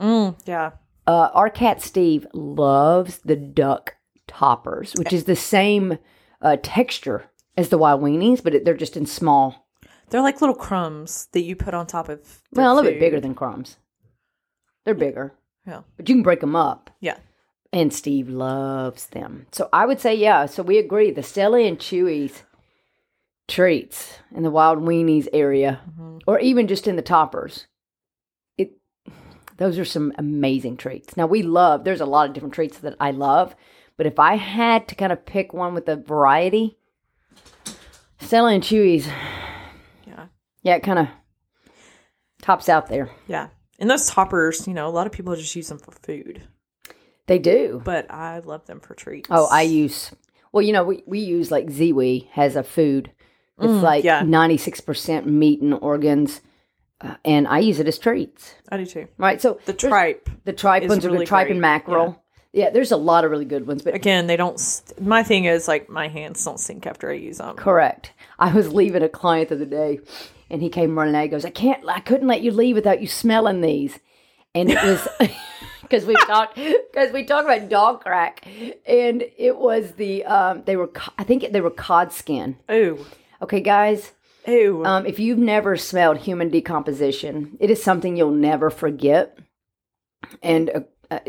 Mm, 0.00 0.36
yeah, 0.46 0.72
Uh, 1.06 1.28
our 1.32 1.48
cat 1.48 1.80
Steve 1.80 2.26
loves 2.34 3.18
the 3.18 3.36
duck 3.36 3.94
toppers, 4.26 4.94
which 4.98 5.12
is 5.12 5.24
the 5.24 5.36
same 5.36 5.98
uh, 6.42 6.56
texture 6.60 7.30
as 7.56 7.68
the 7.70 7.78
wild 7.78 8.02
weenies, 8.02 8.42
but 8.42 8.54
it, 8.54 8.64
they're 8.64 8.74
just 8.76 8.96
in 8.96 9.06
small. 9.06 9.66
they're 10.10 10.20
like 10.22 10.40
little 10.40 10.54
crumbs 10.56 11.28
that 11.32 11.42
you 11.42 11.56
put 11.56 11.74
on 11.74 11.86
top 11.86 12.08
of. 12.08 12.42
Well, 12.52 12.72
a 12.72 12.74
little 12.74 12.90
bit 12.90 13.00
bigger 13.00 13.20
than 13.20 13.34
crumbs. 13.34 13.76
They're 14.84 14.94
bigger, 14.94 15.34
Yeah, 15.66 15.82
but 15.96 16.08
you 16.08 16.14
can 16.14 16.22
break 16.22 16.40
them 16.40 16.54
up. 16.56 16.90
yeah. 17.00 17.18
And 17.72 17.92
Steve 17.92 18.28
loves 18.28 19.06
them. 19.08 19.46
So 19.52 19.68
I 19.72 19.84
would 19.86 20.00
say, 20.00 20.14
yeah. 20.14 20.46
So 20.46 20.62
we 20.62 20.78
agree. 20.78 21.10
The 21.10 21.22
Stella 21.22 21.58
and 21.60 21.78
Chewy's 21.78 22.44
treats 23.48 24.18
in 24.34 24.42
the 24.42 24.50
wild 24.50 24.78
weenies 24.78 25.28
area, 25.32 25.80
Mm-hmm. 25.90 26.18
or 26.26 26.38
even 26.40 26.66
just 26.68 26.86
in 26.86 26.96
the 26.96 27.02
toppers, 27.02 27.66
it 28.56 28.72
those 29.56 29.78
are 29.78 29.84
some 29.84 30.12
amazing 30.18 30.76
treats. 30.76 31.16
Now 31.16 31.26
we 31.26 31.42
love. 31.42 31.84
There's 31.84 32.00
a 32.00 32.06
lot 32.06 32.28
of 32.28 32.34
different 32.34 32.54
treats 32.54 32.78
that 32.78 32.96
I 33.00 33.10
love, 33.10 33.54
but 33.96 34.06
if 34.06 34.18
I 34.18 34.36
had 34.36 34.88
to 34.88 34.94
kind 34.94 35.12
of 35.12 35.26
pick 35.26 35.52
one 35.52 35.74
with 35.74 35.88
a 35.88 35.96
variety, 35.96 36.76
Stella 38.18 38.52
and 38.52 38.62
Chewy's, 38.62 39.06
Yeah. 40.06 40.26
yeah, 40.62 40.74
it 40.76 40.82
kind 40.82 40.98
of 40.98 41.08
tops 42.42 42.68
out 42.68 42.88
there. 42.88 43.10
Yeah. 43.26 43.48
And 43.78 43.90
those 43.90 44.06
toppers, 44.06 44.66
you 44.66 44.74
know, 44.74 44.88
a 44.88 44.90
lot 44.90 45.06
of 45.06 45.12
people 45.12 45.34
just 45.36 45.54
use 45.54 45.68
them 45.68 45.78
for 45.78 45.92
food, 45.92 46.42
They 47.26 47.38
do. 47.38 47.82
but 47.84 48.10
I 48.10 48.38
love 48.38 48.66
them 48.66 48.80
for 48.80 48.94
treats. 48.94 49.28
Oh, 49.30 49.48
I 49.50 49.62
use 49.62 50.12
well, 50.52 50.62
you 50.62 50.72
know, 50.72 50.84
we, 50.84 51.02
we 51.06 51.18
use 51.18 51.50
like 51.50 51.66
Ziwi 51.66 52.28
has 52.30 52.56
a 52.56 52.62
food. 52.62 53.10
It's 53.60 53.82
like 53.82 54.04
yeah. 54.04 54.22
ninety 54.22 54.56
six 54.58 54.80
percent 54.80 55.26
meat 55.26 55.60
and 55.62 55.72
organs, 55.74 56.40
uh, 57.00 57.14
and 57.24 57.46
I 57.48 57.58
use 57.60 57.78
it 57.80 57.88
as 57.88 57.98
treats. 57.98 58.54
I 58.70 58.76
do 58.78 58.84
too. 58.86 59.08
Right, 59.18 59.40
so 59.40 59.58
The 59.64 59.72
tripe. 59.72 60.28
the 60.44 60.52
tripe 60.52 60.84
ones 60.88 61.04
are 61.04 61.08
really 61.08 61.20
good. 61.24 61.28
Tripe 61.28 61.46
great, 61.46 61.52
and 61.52 61.60
mackerel. 61.62 62.06
Yeah. 62.08 62.14
There's 62.70 62.92
a 62.92 62.96
lot 62.96 63.24
of 63.24 63.30
really 63.30 63.44
good 63.44 63.66
ones, 63.66 63.82
but 63.82 63.94
Again, 63.94 64.26
they 64.26 64.36
don't. 64.36 64.58
St- 64.58 65.00
my 65.00 65.22
thing 65.22 65.44
is 65.44 65.68
like 65.68 65.88
my 65.88 66.08
hands 66.08 66.44
don't 66.44 66.58
sink 66.58 66.86
after 66.86 67.10
I 67.10 67.14
use 67.14 67.38
them. 67.38 67.56
correct. 67.56 68.12
I 68.38 68.52
was 68.52 68.72
leaving 68.72 69.02
a 69.02 69.08
client 69.08 69.48
the 69.50 69.54
other 69.56 69.64
day, 69.64 70.00
and 70.50 70.60
he 70.62 70.68
came 70.68 70.98
running 70.98 71.14
out. 71.14 71.22
He 71.22 71.28
goes, 71.28 71.44
"I 71.44 71.50
can't, 71.50 71.86
I 71.88 72.00
couldn't 72.00 72.28
let 72.28 72.42
you 72.42 72.50
leave 72.52 72.74
without 72.76 73.00
you 73.00 73.06
smelling 73.06 73.60
these," 73.60 73.98
and 74.54 74.70
it 74.70 74.82
was. 74.82 75.06
Because 75.82 76.04
we 76.04 76.16
talked, 76.16 76.56
because 76.56 77.12
we 77.12 77.22
talked 77.22 77.44
about 77.44 77.68
dog 77.68 78.00
crack, 78.00 78.44
and 78.88 79.22
it 79.38 79.56
was 79.56 79.92
the 79.92 80.24
um, 80.24 80.64
they 80.66 80.74
were, 80.74 80.90
I 81.16 81.22
think 81.22 81.52
they 81.52 81.60
were 81.60 81.70
cod 81.70 82.10
skin. 82.12 82.56
Ooh, 82.68 83.06
Okay, 83.40 83.60
guys, 83.60 84.10
ooh. 84.48 84.84
Um, 84.84 85.06
if 85.06 85.20
you've 85.20 85.38
never 85.38 85.76
smelled 85.76 86.18
human 86.18 86.48
decomposition, 86.48 87.56
it 87.60 87.70
is 87.70 87.80
something 87.80 88.16
you'll 88.16 88.32
never 88.32 88.68
forget. 88.68 89.38
And 90.42 90.70
uh, 90.70 90.80
uh, 91.08 91.20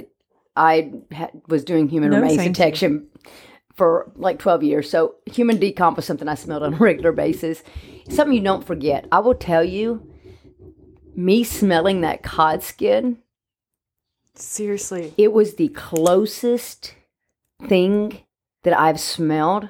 I 0.58 0.92
ha- 1.14 1.30
was 1.48 1.64
doing 1.64 1.88
human 1.88 2.10
No, 2.10 2.20
remains 2.20 2.44
detection 2.44 3.08
for 3.76 4.12
like 4.16 4.40
12 4.40 4.64
years. 4.64 4.90
So, 4.90 5.16
human 5.26 5.58
decomp 5.60 5.96
was 5.98 6.06
something 6.06 6.28
I 6.28 6.36
smelled 6.36 6.64
on 6.64 6.74
a 6.74 6.78
regular 6.78 7.12
basis. 7.12 7.64
Something 8.10 8.36
you 8.36 8.42
don't 8.44 8.66
forget. 8.66 9.06
I 9.12 9.20
will 9.20 9.36
tell 9.36 9.64
you, 9.64 10.12
me 11.16 11.44
smelling 11.44 12.02
that 12.02 12.24
cod 12.24 12.64
skin, 12.64 13.20
Seriously, 14.36 15.14
it 15.18 15.34
was 15.34 15.56
the 15.56 15.70
closest 15.70 16.94
thing 17.68 18.20
that 18.64 18.78
I've 18.80 19.00
smelled 19.00 19.70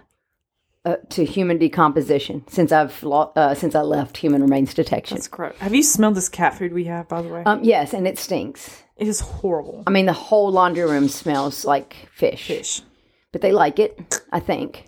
uh, 0.84 0.98
to 1.10 1.24
human 1.24 1.58
decomposition 1.58 2.44
since 2.50 2.72
I've 2.74 3.02
lo- 3.04 3.32
uh, 3.36 3.54
since 3.56 3.76
I 3.76 3.82
left 3.82 4.18
human 4.18 4.42
remains 4.42 4.74
detection. 4.74 5.16
that's 5.16 5.28
gross. 5.30 5.56
Have 5.60 5.74
you 5.74 5.84
smelled 5.84 6.16
this 6.16 6.28
cat 6.30 6.58
food 6.58 6.74
we 6.74 6.84
have? 6.86 7.08
By 7.08 7.22
the 7.22 7.30
way, 7.30 7.44
Um, 7.46 7.64
yes, 7.64 7.94
and 7.94 8.06
it 8.08 8.18
stinks. 8.18 8.84
It 8.98 9.08
is 9.08 9.20
horrible. 9.20 9.84
I 9.88 9.90
mean, 9.92 10.06
the 10.06 10.14
whole 10.14 10.52
laundry 10.52 10.84
room 10.84 11.08
smells 11.10 11.66
like 11.66 12.08
fish, 12.12 12.48
Fish. 12.48 12.82
but 13.32 13.42
they 13.42 13.52
like 13.52 13.80
it. 13.80 14.22
I 14.32 14.40
think. 14.40 14.86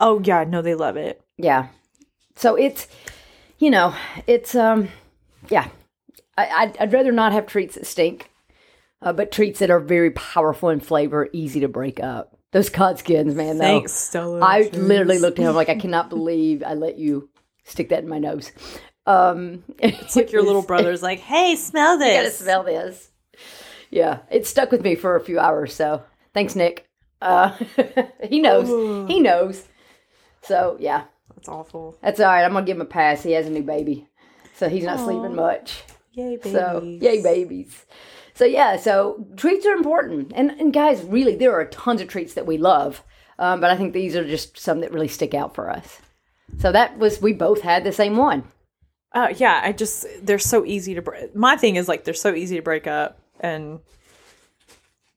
Oh 0.00 0.20
yeah, 0.24 0.44
no, 0.44 0.62
they 0.62 0.74
love 0.74 0.96
it. 0.96 1.20
Yeah. 1.36 1.68
So 2.36 2.54
it's, 2.54 2.86
you 3.58 3.70
know, 3.70 3.94
it's 4.26 4.54
um, 4.54 4.88
yeah. 5.48 5.68
I 6.36 6.46
I'd, 6.48 6.78
I'd 6.78 6.92
rather 6.92 7.10
not 7.12 7.32
have 7.32 7.46
treats 7.46 7.74
that 7.74 7.86
stink, 7.86 8.30
uh, 9.02 9.12
but 9.12 9.32
treats 9.32 9.58
that 9.58 9.70
are 9.70 9.80
very 9.80 10.12
powerful 10.12 10.68
in 10.68 10.78
flavor, 10.80 11.28
easy 11.32 11.60
to 11.60 11.68
break 11.68 12.00
up. 12.00 12.38
Those 12.52 12.70
cod 12.70 12.98
skins, 12.98 13.34
man. 13.34 13.58
though. 13.58 13.64
Thanks, 13.64 13.92
Stella. 13.92 14.40
I 14.40 14.62
Cheers. 14.68 14.76
literally 14.76 15.18
looked 15.18 15.38
at 15.38 15.44
him 15.44 15.54
like 15.54 15.68
I 15.68 15.74
cannot 15.74 16.08
believe 16.10 16.62
I 16.64 16.74
let 16.74 16.96
you 16.98 17.28
stick 17.64 17.88
that 17.90 18.02
in 18.04 18.08
my 18.08 18.18
nose. 18.18 18.52
Um, 19.04 19.64
It's 19.78 20.16
like 20.16 20.32
your 20.32 20.42
little 20.42 20.62
brother's 20.66 21.02
like, 21.02 21.18
"Hey, 21.18 21.56
smell 21.56 21.94
You 22.00 22.12
gotta 22.14 22.30
smell 22.30 22.62
this. 22.62 23.10
Yeah, 23.90 24.20
it 24.30 24.46
stuck 24.46 24.70
with 24.70 24.82
me 24.82 24.94
for 24.94 25.16
a 25.16 25.20
few 25.24 25.38
hours. 25.38 25.74
So 25.74 26.02
thanks, 26.34 26.54
Nick. 26.54 26.86
Uh, 27.22 27.56
he 28.28 28.40
knows. 28.40 29.08
He 29.08 29.20
knows. 29.20 29.66
So 30.42 30.76
yeah, 30.80 31.04
That's 31.34 31.48
awful. 31.48 31.96
that's 32.02 32.20
all 32.20 32.26
right. 32.26 32.44
I'm 32.44 32.52
gonna 32.52 32.66
give 32.66 32.76
him 32.76 32.82
a 32.82 32.86
pass. 32.86 33.22
He 33.22 33.32
has 33.32 33.46
a 33.46 33.50
new 33.50 33.62
baby, 33.62 34.06
so 34.54 34.68
he's 34.68 34.84
not 34.84 35.00
sleeping 35.00 35.34
much. 35.34 35.82
Yay, 36.12 36.36
baby. 36.36 36.50
So 36.52 36.82
yay, 36.82 37.22
babies. 37.22 37.86
So 38.34 38.44
yeah, 38.44 38.76
so 38.76 39.26
treats 39.36 39.66
are 39.66 39.72
important, 39.74 40.32
and 40.34 40.50
and 40.52 40.72
guys, 40.72 41.02
really, 41.02 41.34
there 41.34 41.52
are 41.58 41.64
tons 41.64 42.00
of 42.00 42.08
treats 42.08 42.34
that 42.34 42.46
we 42.46 42.56
love, 42.56 43.02
um, 43.38 43.60
but 43.60 43.70
I 43.70 43.76
think 43.76 43.92
these 43.92 44.14
are 44.14 44.26
just 44.26 44.56
some 44.58 44.80
that 44.80 44.92
really 44.92 45.08
stick 45.08 45.34
out 45.34 45.54
for 45.54 45.70
us. 45.70 46.00
So 46.58 46.70
that 46.72 46.98
was 46.98 47.20
we 47.20 47.32
both 47.32 47.62
had 47.62 47.82
the 47.84 47.92
same 47.92 48.16
one. 48.16 48.44
Uh, 49.12 49.34
yeah, 49.36 49.60
I 49.64 49.72
just 49.72 50.06
they're 50.22 50.38
so 50.38 50.64
easy 50.64 50.94
to 50.94 51.02
break. 51.02 51.34
My 51.34 51.56
thing 51.56 51.76
is 51.76 51.88
like 51.88 52.04
they're 52.04 52.14
so 52.14 52.32
easy 52.34 52.56
to 52.56 52.62
break 52.62 52.86
up, 52.86 53.17
and 53.40 53.80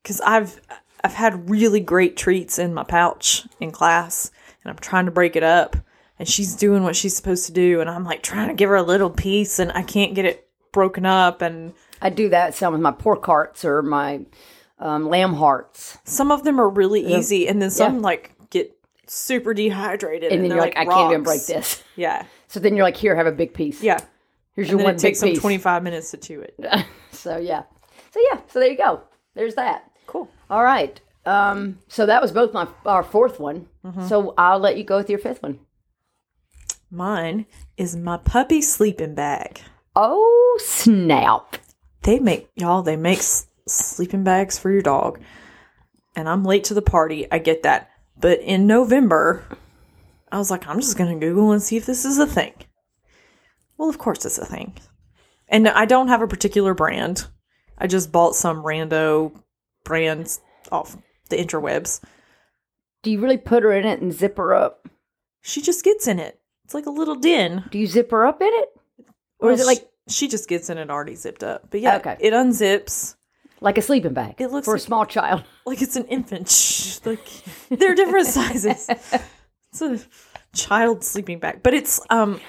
because 0.02 0.20
I've 0.20 0.60
I've 1.04 1.14
had 1.14 1.50
really 1.50 1.80
great 1.80 2.16
treats 2.16 2.58
in 2.58 2.74
my 2.74 2.84
pouch 2.84 3.46
in 3.60 3.70
class, 3.70 4.30
and 4.62 4.70
I'm 4.70 4.78
trying 4.78 5.06
to 5.06 5.10
break 5.10 5.36
it 5.36 5.42
up, 5.42 5.76
and 6.18 6.28
she's 6.28 6.54
doing 6.54 6.82
what 6.82 6.96
she's 6.96 7.16
supposed 7.16 7.46
to 7.46 7.52
do, 7.52 7.80
and 7.80 7.90
I'm 7.90 8.04
like 8.04 8.22
trying 8.22 8.48
to 8.48 8.54
give 8.54 8.68
her 8.70 8.76
a 8.76 8.82
little 8.82 9.10
piece, 9.10 9.58
and 9.58 9.72
I 9.72 9.82
can't 9.82 10.14
get 10.14 10.24
it 10.24 10.48
broken 10.72 11.04
up, 11.06 11.42
and 11.42 11.74
I 12.00 12.10
do 12.10 12.28
that 12.30 12.54
some 12.54 12.72
with 12.72 12.82
my 12.82 12.92
pork 12.92 13.24
hearts 13.26 13.64
or 13.64 13.82
my 13.82 14.20
um, 14.78 15.08
lamb 15.08 15.34
hearts, 15.34 15.98
some 16.04 16.30
of 16.32 16.44
them 16.44 16.60
are 16.60 16.68
really 16.68 17.04
easy, 17.04 17.46
and 17.48 17.60
then 17.62 17.70
some 17.70 18.02
like 18.02 18.32
get 18.50 18.76
super 19.06 19.54
dehydrated, 19.54 20.32
and 20.32 20.42
then 20.42 20.48
they're 20.48 20.58
you're 20.58 20.66
like, 20.66 20.76
I 20.76 20.84
can't 20.84 21.12
even 21.12 21.22
break 21.22 21.46
this. 21.46 21.82
Yeah, 21.96 22.24
So 22.48 22.58
then 22.60 22.74
you're 22.74 22.84
like, 22.84 22.96
here, 22.96 23.14
have 23.14 23.26
a 23.26 23.32
big 23.32 23.54
piece. 23.54 23.82
yeah. 23.82 24.00
here's 24.54 24.68
And 24.68 24.70
your 24.70 24.78
then 24.78 24.84
one 24.86 24.94
it 24.94 24.98
takes 24.98 25.20
big 25.20 25.28
them 25.28 25.34
piece. 25.34 25.40
25 25.40 25.82
minutes 25.82 26.10
to 26.12 26.16
chew 26.16 26.40
it. 26.40 26.58
so 27.12 27.36
yeah, 27.36 27.62
so 28.12 28.20
yeah, 28.30 28.40
so 28.48 28.60
there 28.60 28.70
you 28.70 28.76
go. 28.76 29.02
There's 29.34 29.54
that. 29.54 29.90
Cool. 30.06 30.28
All 30.50 30.62
right. 30.62 31.00
Um, 31.24 31.78
so 31.88 32.06
that 32.06 32.20
was 32.20 32.32
both 32.32 32.52
my 32.52 32.68
our 32.84 33.02
fourth 33.02 33.40
one. 33.40 33.68
Mm-hmm. 33.84 34.06
So 34.06 34.34
I'll 34.36 34.58
let 34.58 34.76
you 34.76 34.84
go 34.84 34.98
with 34.98 35.08
your 35.08 35.18
fifth 35.18 35.42
one. 35.42 35.60
Mine 36.90 37.46
is 37.76 37.96
my 37.96 38.18
puppy 38.18 38.60
sleeping 38.60 39.14
bag. 39.14 39.60
Oh 39.96 40.58
snap! 40.62 41.56
They 42.02 42.18
make 42.18 42.50
y'all. 42.54 42.82
They 42.82 42.96
make 42.96 43.20
sleeping 43.66 44.24
bags 44.24 44.58
for 44.58 44.70
your 44.70 44.82
dog, 44.82 45.20
and 46.14 46.28
I'm 46.28 46.44
late 46.44 46.64
to 46.64 46.74
the 46.74 46.82
party. 46.82 47.26
I 47.30 47.38
get 47.38 47.62
that, 47.62 47.90
but 48.18 48.40
in 48.40 48.66
November, 48.66 49.44
I 50.30 50.38
was 50.38 50.50
like, 50.50 50.66
I'm 50.66 50.80
just 50.80 50.98
gonna 50.98 51.18
Google 51.18 51.52
and 51.52 51.62
see 51.62 51.76
if 51.76 51.86
this 51.86 52.04
is 52.04 52.18
a 52.18 52.26
thing. 52.26 52.52
Well, 53.78 53.88
of 53.88 53.98
course 53.98 54.26
it's 54.26 54.38
a 54.38 54.44
thing, 54.44 54.74
and 55.48 55.68
I 55.68 55.84
don't 55.86 56.08
have 56.08 56.22
a 56.22 56.28
particular 56.28 56.74
brand. 56.74 57.26
I 57.82 57.88
just 57.88 58.12
bought 58.12 58.36
some 58.36 58.62
rando 58.62 59.32
brands 59.84 60.40
off 60.70 60.96
the 61.30 61.36
interwebs. 61.36 62.00
Do 63.02 63.10
you 63.10 63.20
really 63.20 63.36
put 63.36 63.64
her 63.64 63.72
in 63.72 63.84
it 63.84 64.00
and 64.00 64.12
zip 64.12 64.36
her 64.36 64.54
up? 64.54 64.88
She 65.42 65.60
just 65.60 65.82
gets 65.84 66.06
in 66.06 66.20
it. 66.20 66.38
It's 66.64 66.74
like 66.74 66.86
a 66.86 66.90
little 66.90 67.16
den. 67.16 67.64
Do 67.72 67.78
you 67.80 67.88
zip 67.88 68.12
her 68.12 68.24
up 68.24 68.40
in 68.40 68.50
it, 68.50 68.68
or 69.40 69.50
is 69.50 69.60
it 69.60 69.66
like 69.66 69.80
she, 70.08 70.14
she 70.14 70.28
just 70.28 70.48
gets 70.48 70.70
in 70.70 70.78
it 70.78 70.90
already 70.90 71.16
zipped 71.16 71.42
up? 71.42 71.66
But 71.70 71.80
yeah, 71.80 71.96
Okay. 71.96 72.16
it 72.20 72.32
unzips. 72.32 73.16
like 73.60 73.78
a 73.78 73.82
sleeping 73.82 74.12
bag? 74.14 74.36
It 74.40 74.52
looks 74.52 74.66
for 74.66 74.76
a 74.76 74.80
small 74.80 75.04
child. 75.04 75.42
like 75.66 75.82
it's 75.82 75.96
an 75.96 76.04
infant. 76.06 76.48
Shh, 76.48 77.00
like 77.04 77.26
they're 77.68 77.96
different 77.96 78.26
sizes. 78.38 78.88
It's 79.72 79.82
a 79.82 79.98
child 80.54 81.02
sleeping 81.02 81.40
bag, 81.40 81.64
but 81.64 81.74
it's 81.74 82.00
um, 82.10 82.40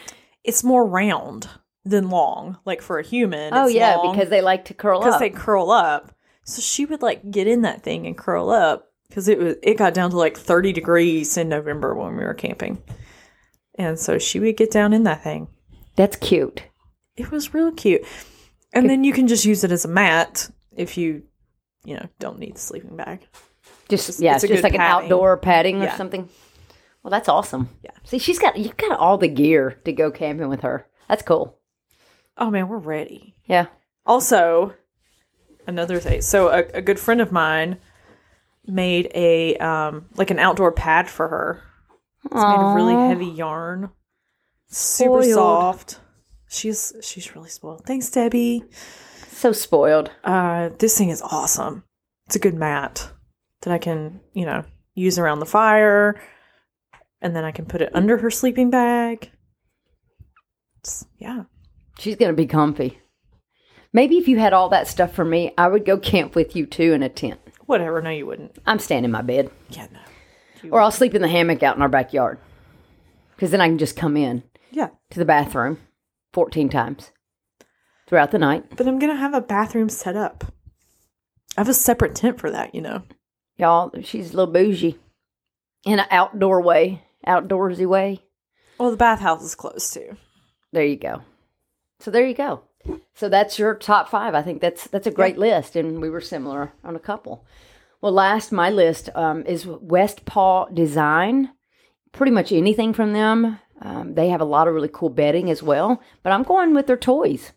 it's 0.44 0.64
more 0.64 0.86
round 0.86 1.50
than 1.86 2.10
long. 2.10 2.58
Like 2.66 2.82
for 2.82 3.00
a 3.00 3.04
human. 3.04 3.54
Oh 3.54 3.66
it's 3.66 3.76
yeah, 3.76 3.96
long 3.96 4.14
because 4.14 4.30
they 4.30 4.42
like 4.42 4.66
to 4.66 4.74
curl 4.74 5.00
up. 5.00 5.06
because 5.06 5.20
they 5.20 5.30
curl 5.30 5.72
up. 5.72 6.16
So 6.46 6.62
she 6.62 6.86
would 6.86 7.02
like 7.02 7.30
get 7.32 7.48
in 7.48 7.62
that 7.62 7.84
thing 7.84 8.06
and 8.06 8.18
curl 8.18 8.50
up 8.50 8.92
because 9.08 9.28
it 9.28 9.40
was 9.40 9.56
it 9.62 9.78
got 9.78 9.94
down 9.94 10.10
to 10.12 10.18
like 10.18 10.38
thirty 10.38 10.74
degrees 10.74 11.38
in 11.38 11.50
November 11.50 11.96
when 11.96 12.18
we 12.18 12.24
were 12.24 12.34
camping, 12.34 12.82
and 13.76 14.00
so 14.00 14.18
she 14.18 14.40
would 14.40 14.58
get 14.58 14.72
down 14.72 14.94
in 14.94 15.04
that 15.04 15.24
thing. 15.24 15.48
That's 15.96 16.16
cute. 16.16 16.64
It 17.16 17.32
was 17.32 17.54
real 17.54 17.72
cute, 17.72 18.04
and 18.74 18.90
then 18.90 19.04
you 19.04 19.14
can 19.14 19.28
just 19.28 19.46
use 19.46 19.64
it 19.64 19.72
as 19.72 19.86
a 19.86 19.90
mat 19.90 20.50
if 20.76 20.98
you, 20.98 21.24
you 21.86 21.96
know, 21.96 22.08
don't 22.20 22.40
need 22.40 22.56
the 22.56 22.60
sleeping 22.60 22.98
bag. 22.98 23.28
Just 23.88 24.20
yeah, 24.20 24.36
it's 24.36 24.44
it's 24.44 24.52
just 24.52 24.64
like 24.64 24.74
an 24.74 24.82
outdoor 24.82 25.38
padding 25.38 25.82
or 25.84 25.92
something. 25.92 26.28
Well, 27.04 27.12
that's 27.12 27.30
awesome. 27.30 27.70
Yeah. 27.84 27.92
See, 28.06 28.18
she's 28.18 28.40
got 28.40 28.58
you've 28.58 28.78
got 28.78 28.98
all 28.98 29.18
the 29.18 29.28
gear 29.28 29.80
to 29.86 29.92
go 29.92 30.10
camping 30.10 30.50
with 30.50 30.62
her. 30.62 30.88
That's 31.08 31.22
cool. 31.22 31.60
Oh 32.38 32.50
man, 32.50 32.68
we're 32.68 32.78
ready. 32.78 33.36
Yeah. 33.46 33.68
Also, 34.06 34.74
another 35.68 36.00
thing. 36.00 36.22
So 36.22 36.50
a, 36.50 36.64
a 36.76 36.82
good 36.82 37.00
friend 37.00 37.22
of 37.22 37.32
mine 37.32 37.78
made 38.66 39.12
a 39.14 39.56
um 39.58 40.06
like 40.16 40.32
an 40.32 40.40
outdoor 40.40 40.72
pad 40.72 41.10
for 41.10 41.28
her. 41.28 41.64
It's 42.26 42.34
made 42.34 42.42
of 42.42 42.76
really 42.76 42.94
heavy 43.10 43.26
yarn. 43.28 43.90
Super 44.70 45.22
Spoiled. 45.22 45.34
soft. 45.36 46.00
She's 46.50 46.94
she's 47.02 47.36
really 47.36 47.50
spoiled. 47.50 47.86
Thanks, 47.86 48.10
Debbie. 48.10 48.64
So 49.30 49.52
spoiled. 49.52 50.12
Uh 50.24 50.70
this 50.80 50.98
thing 50.98 51.10
is 51.10 51.22
awesome. 51.22 51.84
It's 52.28 52.36
a 52.36 52.40
good 52.40 52.54
mat 52.56 53.12
that 53.62 53.74
I 53.74 53.78
can, 53.78 54.22
you 54.34 54.46
know, 54.46 54.64
use 54.96 55.20
around 55.20 55.40
the 55.40 55.46
fire. 55.46 56.20
And 57.22 57.36
then 57.36 57.44
I 57.46 57.52
can 57.52 57.66
put 57.66 57.82
it 57.82 57.92
under 57.94 58.18
her 58.18 58.30
sleeping 58.32 58.70
bag. 58.70 59.32
It's- 60.82 61.06
yeah. 61.18 61.44
She's 62.00 62.16
gonna 62.16 62.34
be 62.34 62.48
comfy. 62.48 63.00
Maybe 63.92 64.18
if 64.18 64.28
you 64.28 64.40
had 64.40 64.54
all 64.54 64.70
that 64.70 64.88
stuff 64.88 65.14
for 65.14 65.24
me, 65.26 65.54
I 65.58 65.68
would 65.68 65.86
go 65.86 65.98
camp 65.98 66.36
with 66.36 66.56
you 66.56 66.66
too 66.66 66.94
in 66.94 67.04
a 67.04 67.10
tent. 67.10 67.40
Whatever. 67.66 68.02
No, 68.02 68.10
you 68.10 68.26
wouldn't. 68.26 68.58
I'm 68.66 68.80
staying 68.80 69.06
in 69.06 69.12
my 69.12 69.22
bed, 69.22 69.52
Yeah, 69.70 69.88
no. 69.92 70.70
or 70.72 70.82
I'll 70.82 70.92
sleep 70.92 71.14
in 71.14 71.22
the 71.22 71.28
hammock 71.28 71.62
out 71.64 71.76
in 71.76 71.82
our 71.82 71.90
backyard. 71.90 72.40
Because 73.36 73.52
then 73.52 73.62
I 73.62 73.68
can 73.68 73.78
just 73.78 73.96
come 73.96 74.18
in 74.18 74.44
Yeah. 74.72 74.90
to 75.12 75.20
the 75.20 75.26
bathroom 75.26 75.80
14 76.34 76.70
times 76.70 77.12
throughout 78.08 78.32
the 78.32 78.40
night. 78.40 78.76
But 78.76 78.88
I'm 78.88 79.00
gonna 79.00 79.16
have 79.16 79.34
a 79.34 79.42
bathroom 79.42 79.90
set 79.90 80.16
up. 80.16 80.44
I 81.56 81.62
have 81.62 81.70
a 81.70 81.74
separate 81.74 82.16
tent 82.16 82.40
for 82.40 82.50
that, 82.50 82.74
you 82.74 82.82
know. 82.82 83.04
Y'all, 83.58 83.92
she's 84.02 84.34
a 84.34 84.38
little 84.38 84.52
bougie 84.52 84.98
in 85.86 86.00
an 86.00 86.08
outdoor 86.10 86.62
way, 86.62 87.04
outdoorsy 87.28 87.86
way. 87.86 88.24
Well, 88.80 88.90
the 88.90 88.98
bathhouse 88.98 89.44
is 89.44 89.54
close 89.54 89.92
too. 89.92 90.18
There 90.72 90.84
you 90.84 90.96
go. 90.98 91.22
So 92.04 92.12
there 92.12 92.28
you 92.28 92.34
go. 92.34 92.64
So 93.16 93.30
that's 93.30 93.58
your 93.58 93.76
top 93.76 94.10
five. 94.10 94.36
I 94.36 94.42
think 94.42 94.60
that's 94.60 94.88
that's 94.88 95.08
a 95.08 95.12
great 95.12 95.38
list, 95.38 95.78
and 95.78 96.02
we 96.02 96.10
were 96.10 96.20
similar 96.20 96.74
on 96.84 96.98
a 96.98 97.00
couple. 97.00 97.46
Well, 98.02 98.12
last 98.12 98.52
my 98.52 98.70
list 98.70 99.10
um, 99.16 99.46
is 99.46 99.66
West 99.66 100.26
Paw 100.26 100.66
Design. 100.66 101.52
Pretty 102.12 102.34
much 102.34 102.52
anything 102.52 102.94
from 102.94 103.14
them. 103.14 103.58
Um, 103.82 104.16
they 104.16 104.28
have 104.28 104.42
a 104.42 104.46
lot 104.46 104.68
of 104.68 104.74
really 104.74 104.90
cool 104.92 105.10
bedding 105.10 105.50
as 105.50 105.64
well, 105.64 106.02
but 106.24 106.34
I'm 106.34 106.44
going 106.44 106.74
with 106.74 106.88
their 106.88 106.98
toys. 106.98 107.54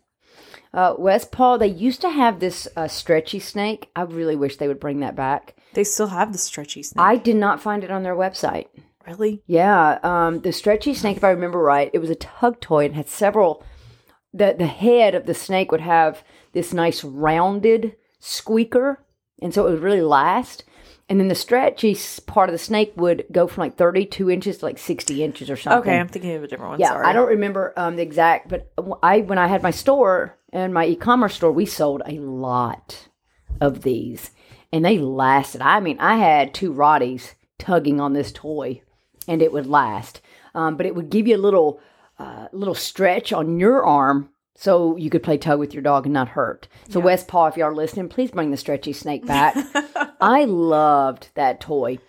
Uh, 0.73 0.93
West 0.97 1.33
Paw. 1.33 1.57
They 1.57 1.67
used 1.67 1.99
to 2.01 2.09
have 2.09 2.39
this 2.39 2.69
uh, 2.77 2.87
stretchy 2.87 3.39
snake. 3.39 3.89
I 3.97 4.03
really 4.03 4.37
wish 4.37 4.55
they 4.55 4.69
would 4.69 4.79
bring 4.79 5.01
that 5.01 5.15
back. 5.15 5.57
They 5.73 5.83
still 5.83 6.07
have 6.07 6.31
the 6.31 6.37
stretchy 6.37 6.83
snake. 6.83 7.03
I 7.03 7.17
did 7.17 7.35
not 7.35 7.61
find 7.61 7.83
it 7.83 7.91
on 7.91 8.03
their 8.03 8.15
website. 8.15 8.67
really? 9.05 9.43
Yeah, 9.45 9.99
um, 10.03 10.39
the 10.39 10.53
stretchy 10.53 10.93
snake, 10.93 11.17
if 11.17 11.23
I 11.25 11.31
remember 11.31 11.59
right, 11.59 11.91
it 11.93 11.99
was 11.99 12.09
a 12.09 12.15
tug 12.15 12.61
toy 12.61 12.85
and 12.85 12.95
had 12.95 13.09
several. 13.09 13.65
The 14.37 14.55
the 14.57 14.67
head 14.67 15.15
of 15.15 15.25
the 15.25 15.33
snake 15.33 15.71
would 15.71 15.81
have 15.81 16.23
this 16.53 16.73
nice 16.73 17.03
rounded 17.03 17.95
squeaker, 18.19 19.03
and 19.41 19.53
so 19.53 19.67
it 19.67 19.71
would 19.71 19.81
really 19.81 20.01
last. 20.01 20.63
And 21.09 21.19
then 21.19 21.29
the 21.29 21.35
stretchy 21.35 21.97
part 22.25 22.49
of 22.49 22.53
the 22.53 22.59
snake 22.59 22.91
would 22.97 23.25
go 23.31 23.47
from 23.47 23.61
like 23.61 23.77
thirty 23.77 24.05
two 24.05 24.29
inches 24.29 24.57
to 24.57 24.65
like 24.65 24.77
sixty 24.77 25.23
inches 25.23 25.49
or 25.49 25.55
something. 25.55 25.79
Okay, 25.79 25.97
I'm 25.97 26.09
thinking 26.09 26.35
of 26.35 26.43
a 26.43 26.47
different 26.47 26.71
one. 26.71 26.79
Yeah, 26.79 26.89
Sorry. 26.89 27.05
I 27.05 27.13
don't 27.13 27.29
remember 27.29 27.73
um, 27.77 27.95
the 27.95 28.01
exact, 28.01 28.49
but 28.49 28.71
I 29.01 29.21
when 29.21 29.37
I 29.37 29.47
had 29.47 29.63
my 29.63 29.71
store 29.71 30.37
and 30.51 30.73
my 30.73 30.85
e-commerce 30.85 31.35
store, 31.35 31.51
we 31.51 31.65
sold 31.65 32.01
a 32.05 32.19
lot 32.19 33.07
of 33.61 33.83
these, 33.83 34.31
and 34.71 34.83
they 34.83 34.97
lasted. 34.97 35.61
I 35.61 35.79
mean, 35.79 35.97
I 35.99 36.17
had 36.17 36.53
two 36.53 36.73
Rotties 36.73 37.35
tugging 37.57 38.01
on 38.01 38.13
this 38.13 38.31
toy, 38.31 38.81
and 39.27 39.41
it 39.41 39.53
would 39.53 39.65
last. 39.67 40.21
Um, 40.53 40.75
but 40.75 40.85
it 40.85 40.95
would 40.95 41.09
give 41.09 41.27
you 41.27 41.35
a 41.35 41.37
little 41.37 41.79
uh, 42.19 42.47
little 42.51 42.75
stretch 42.75 43.31
on 43.33 43.59
your 43.59 43.83
arm. 43.85 44.29
So 44.55 44.95
you 44.97 45.09
could 45.11 45.21
play 45.21 45.37
tug 45.37 45.59
with 45.59 45.73
your 45.73 45.83
dog 45.83 46.05
and 46.07 46.13
not 46.13 46.29
hurt. 46.29 46.67
So 46.89 46.99
West 46.99 47.27
Paw, 47.27 47.45
if 47.47 47.57
you 47.57 47.63
are 47.63 47.75
listening, 47.75 48.09
please 48.09 48.31
bring 48.31 48.49
the 48.49 48.57
stretchy 48.57 48.91
snake 48.91 49.25
back. 49.25 49.55
I 50.21 50.45
loved 50.45 51.29
that 51.35 51.61
toy 51.61 51.99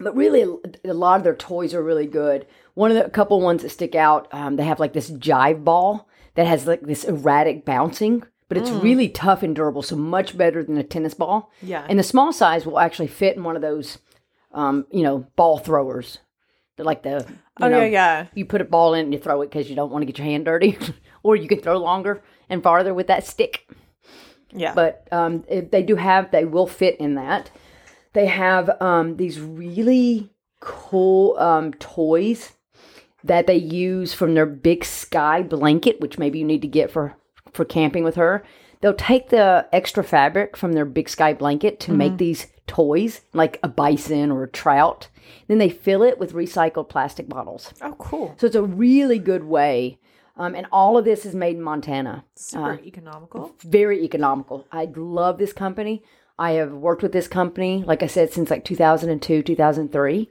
but 0.00 0.14
really 0.14 0.42
a 0.84 0.94
lot 0.94 1.16
of 1.16 1.24
their 1.24 1.34
toys 1.34 1.74
are 1.74 1.82
really 1.82 2.06
good 2.06 2.46
one 2.74 2.90
of 2.92 2.96
the 2.96 3.04
a 3.04 3.10
couple 3.10 3.40
ones 3.40 3.62
that 3.62 3.70
stick 3.70 3.94
out 3.96 4.28
um, 4.32 4.54
they 4.56 4.62
have 4.64 4.78
like 4.78 4.92
this 4.92 5.10
jive 5.10 5.64
ball 5.64 6.08
that 6.34 6.46
has 6.46 6.66
like 6.68 6.82
this 6.82 7.02
erratic 7.04 7.64
bouncing 7.64 8.22
but 8.48 8.56
it's 8.56 8.70
really 8.70 9.08
tough 9.08 9.42
and 9.42 9.56
durable 9.56 9.82
so 9.82 9.96
much 9.96 10.38
better 10.38 10.62
than 10.62 10.78
a 10.78 10.84
tennis 10.84 11.14
ball 11.14 11.50
Yeah. 11.62 11.84
and 11.88 11.98
the 11.98 12.04
small 12.04 12.32
size 12.32 12.64
will 12.64 12.78
actually 12.78 13.08
fit 13.08 13.36
in 13.36 13.42
one 13.42 13.56
of 13.56 13.62
those 13.62 13.98
um, 14.52 14.86
you 14.92 15.02
know 15.02 15.26
ball 15.36 15.58
throwers 15.58 16.18
They're 16.78 16.86
like 16.86 17.02
the 17.02 17.26
you 17.28 17.36
Oh 17.66 17.68
know, 17.68 17.80
yeah, 17.80 17.86
yeah. 17.86 18.26
you 18.34 18.46
put 18.46 18.60
a 18.62 18.64
ball 18.64 18.94
in 18.94 19.04
and 19.06 19.12
you 19.12 19.18
throw 19.18 19.42
it 19.42 19.50
because 19.50 19.68
you 19.68 19.76
don't 19.76 19.90
want 19.90 20.02
to 20.02 20.06
get 20.06 20.16
your 20.16 20.26
hand 20.26 20.44
dirty 20.46 20.78
or 21.22 21.36
you 21.36 21.48
can 21.48 21.60
throw 21.60 21.76
longer 21.76 22.22
and 22.48 22.62
farther 22.62 22.94
with 22.94 23.08
that 23.08 23.26
stick 23.26 23.68
Yeah. 24.52 24.72
but 24.74 25.06
um, 25.12 25.44
if 25.48 25.70
they 25.70 25.82
do 25.82 25.96
have 25.96 26.30
they 26.30 26.44
will 26.44 26.66
fit 26.68 26.96
in 27.00 27.16
that 27.16 27.50
they 28.14 28.26
have 28.26 28.80
um, 28.80 29.16
these 29.16 29.40
really 29.40 30.30
cool 30.60 31.36
um, 31.38 31.72
toys 31.74 32.52
that 33.24 33.46
they 33.48 33.56
use 33.56 34.14
from 34.14 34.34
their 34.34 34.46
big 34.46 34.84
sky 34.84 35.42
blanket 35.42 36.00
which 36.00 36.18
maybe 36.18 36.38
you 36.38 36.44
need 36.44 36.62
to 36.62 36.68
get 36.68 36.90
for 36.92 37.16
for 37.52 37.64
camping 37.64 38.04
with 38.04 38.14
her 38.14 38.44
they'll 38.80 38.94
take 38.94 39.28
the 39.28 39.66
extra 39.72 40.04
fabric 40.04 40.56
from 40.56 40.72
their 40.72 40.84
big 40.84 41.08
sky 41.08 41.32
blanket 41.32 41.80
to 41.80 41.92
make 41.92 42.16
these 42.18 42.46
toys, 42.66 43.22
like 43.32 43.58
a 43.62 43.68
bison 43.68 44.30
or 44.30 44.44
a 44.44 44.48
trout. 44.48 45.08
Then 45.48 45.58
they 45.58 45.70
fill 45.70 46.02
it 46.02 46.18
with 46.18 46.32
recycled 46.32 46.88
plastic 46.88 47.28
bottles. 47.28 47.72
Oh, 47.82 47.94
cool. 47.98 48.34
So 48.38 48.46
it's 48.46 48.56
a 48.56 48.62
really 48.62 49.18
good 49.18 49.44
way. 49.44 49.98
Um, 50.36 50.54
and 50.54 50.66
all 50.70 50.96
of 50.96 51.04
this 51.04 51.26
is 51.26 51.34
made 51.34 51.56
in 51.56 51.62
Montana. 51.62 52.24
Super 52.36 52.78
economical. 52.84 53.54
Very 53.60 54.04
economical. 54.04 54.66
I 54.70 54.88
love 54.94 55.38
this 55.38 55.52
company. 55.52 56.02
I 56.38 56.52
have 56.52 56.72
worked 56.72 57.02
with 57.02 57.12
this 57.12 57.26
company, 57.26 57.82
like 57.84 58.04
I 58.04 58.06
said, 58.06 58.32
since 58.32 58.48
like 58.48 58.64
2002, 58.64 59.42
2003. 59.42 60.30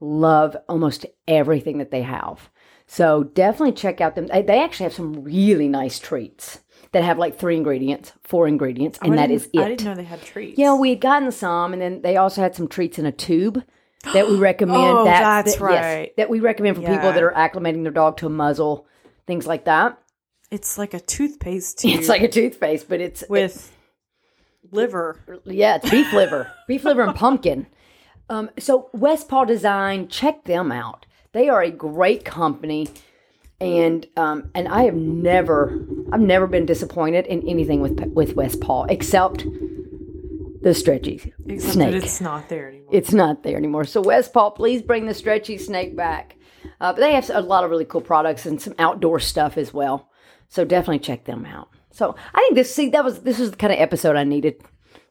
Love 0.00 0.56
almost 0.68 1.06
everything 1.28 1.78
that 1.78 1.92
they 1.92 2.02
have. 2.02 2.50
So 2.88 3.22
definitely 3.22 3.72
check 3.72 4.00
out 4.00 4.16
them. 4.16 4.26
They 4.26 4.60
actually 4.60 4.84
have 4.84 4.92
some 4.92 5.22
really 5.22 5.68
nice 5.68 6.00
treats 6.00 6.60
that 6.94 7.04
have 7.04 7.18
like 7.18 7.38
three 7.38 7.56
ingredients, 7.56 8.12
four 8.22 8.48
ingredients, 8.48 8.98
and 9.02 9.12
I 9.12 9.16
that 9.16 9.30
is 9.30 9.48
it. 9.52 9.60
I 9.60 9.68
didn't 9.68 9.84
know 9.84 9.94
they 9.94 10.04
had 10.04 10.22
treats. 10.22 10.58
Yeah, 10.58 10.74
we 10.74 10.90
had 10.90 11.00
gotten 11.00 11.30
some, 11.30 11.72
and 11.74 11.82
then 11.82 12.00
they 12.02 12.16
also 12.16 12.40
had 12.40 12.54
some 12.54 12.66
treats 12.68 12.98
in 12.98 13.04
a 13.04 13.12
tube 13.12 13.62
that 14.12 14.28
we 14.28 14.36
recommend. 14.36 14.80
Oh, 14.82 15.04
that, 15.04 15.44
that's 15.44 15.56
that- 15.58 15.70
yes, 15.72 15.84
right. 15.84 16.16
that 16.16 16.30
we 16.30 16.40
recommend 16.40 16.76
for 16.76 16.82
people 16.82 17.12
that 17.12 17.22
are 17.22 17.32
acclimating 17.32 17.82
their 17.82 17.92
dog 17.92 18.16
to 18.18 18.26
a 18.26 18.30
muzzle, 18.30 18.86
things 19.26 19.46
like 19.46 19.66
that. 19.66 19.98
It's 20.50 20.78
like 20.78 20.94
a 20.94 21.00
toothpaste 21.00 21.78
tube 21.80 21.94
It's 21.98 22.08
like 22.08 22.22
a 22.22 22.28
toothpaste, 22.28 22.88
but 22.88 23.00
it's 23.00 23.24
with 23.28 23.72
liver. 24.70 25.40
yeah, 25.44 25.76
it's 25.76 25.90
beef 25.90 26.12
liver, 26.12 26.50
beef 26.68 26.84
liver 26.84 27.02
and 27.02 27.14
pumpkin. 27.14 27.66
Um, 28.30 28.50
so 28.58 28.88
West 28.92 29.28
Paw 29.28 29.44
Design, 29.44 30.08
check 30.08 30.44
them 30.44 30.72
out. 30.72 31.06
They 31.32 31.48
are 31.48 31.62
a 31.62 31.70
great 31.70 32.24
company, 32.24 32.88
and 33.64 34.06
um, 34.16 34.50
and 34.54 34.68
I 34.68 34.84
have 34.84 34.94
never, 34.94 35.84
I've 36.12 36.20
never 36.20 36.46
been 36.46 36.66
disappointed 36.66 37.26
in 37.26 37.46
anything 37.48 37.80
with 37.80 37.98
with 38.12 38.34
West 38.36 38.60
Paw 38.60 38.84
except 38.84 39.44
the 40.62 40.74
stretchy 40.74 41.32
Except 41.46 41.72
snake. 41.74 41.94
it's 41.94 42.20
not 42.20 42.48
there 42.48 42.68
anymore. 42.68 42.88
it's 42.92 43.12
not 43.12 43.42
there 43.42 43.56
anymore. 43.56 43.84
So 43.84 44.00
West 44.00 44.32
Paw, 44.32 44.50
please 44.50 44.80
bring 44.82 45.06
the 45.06 45.14
stretchy 45.14 45.58
snake 45.58 45.94
back. 45.96 46.36
Uh, 46.80 46.92
but 46.92 47.00
they 47.00 47.12
have 47.14 47.30
a 47.32 47.40
lot 47.40 47.64
of 47.64 47.70
really 47.70 47.84
cool 47.84 48.00
products 48.00 48.46
and 48.46 48.60
some 48.60 48.74
outdoor 48.78 49.20
stuff 49.20 49.58
as 49.58 49.74
well. 49.74 50.08
So 50.48 50.64
definitely 50.64 51.00
check 51.00 51.24
them 51.24 51.44
out. 51.44 51.68
So 51.90 52.16
I 52.34 52.38
think 52.40 52.54
this 52.54 52.74
see 52.74 52.88
that 52.90 53.04
was 53.04 53.20
this 53.20 53.38
was 53.38 53.50
the 53.50 53.56
kind 53.56 53.72
of 53.72 53.78
episode 53.78 54.16
I 54.16 54.24
needed 54.24 54.62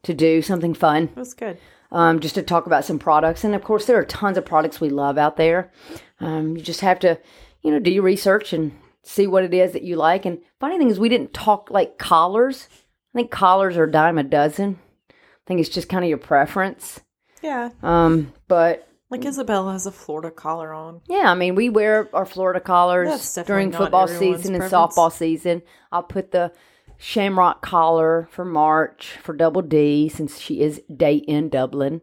to 0.02 0.12
do 0.14 0.42
something 0.42 0.74
fun, 0.74 1.08
That's 1.14 1.32
good. 1.34 1.56
um, 1.92 2.20
just 2.20 2.34
to 2.34 2.42
talk 2.42 2.66
about 2.66 2.84
some 2.84 2.98
products. 2.98 3.42
And 3.44 3.54
of 3.54 3.62
course, 3.64 3.86
there 3.86 3.96
are 3.98 4.04
tons 4.04 4.36
of 4.36 4.44
products 4.44 4.80
we 4.80 4.90
love 4.90 5.16
out 5.16 5.36
there. 5.36 5.72
Um, 6.20 6.56
you 6.56 6.62
just 6.62 6.80
have 6.82 6.98
to, 7.00 7.18
you 7.64 7.70
know, 7.70 7.78
do 7.80 7.90
your 7.90 8.02
research 8.02 8.52
and 8.52 8.72
see 9.02 9.26
what 9.26 9.42
it 9.44 9.52
is 9.54 9.72
that 9.72 9.82
you 9.82 9.96
like. 9.96 10.24
And 10.24 10.38
funny 10.60 10.78
thing 10.78 10.90
is, 10.90 10.98
we 11.00 11.08
didn't 11.08 11.32
talk 11.34 11.70
like 11.70 11.98
collars. 11.98 12.68
I 13.14 13.18
think 13.18 13.30
collars 13.30 13.76
are 13.76 13.84
a 13.84 13.90
dime 13.90 14.18
a 14.18 14.22
dozen. 14.22 14.78
I 15.10 15.14
think 15.46 15.60
it's 15.60 15.68
just 15.68 15.88
kind 15.88 16.04
of 16.04 16.08
your 16.08 16.18
preference. 16.18 17.00
Yeah. 17.42 17.70
Um, 17.82 18.32
but 18.48 18.88
Like 19.10 19.24
Isabella 19.24 19.72
has 19.72 19.86
a 19.86 19.92
Florida 19.92 20.30
collar 20.30 20.72
on. 20.72 21.00
Yeah, 21.08 21.30
I 21.30 21.34
mean, 21.34 21.54
we 21.54 21.68
wear 21.68 22.08
our 22.14 22.24
Florida 22.26 22.60
collars 22.60 23.34
during 23.46 23.70
football 23.72 24.08
season 24.08 24.54
and 24.54 24.62
preference. 24.62 24.94
softball 24.96 25.12
season. 25.12 25.62
I'll 25.92 26.02
put 26.02 26.30
the 26.30 26.52
shamrock 26.96 27.60
collar 27.60 28.28
for 28.30 28.44
March 28.44 29.18
for 29.22 29.34
Double 29.34 29.62
D 29.62 30.08
since 30.08 30.38
she 30.38 30.60
is 30.62 30.80
day 30.94 31.16
in 31.16 31.50
Dublin. 31.50 32.00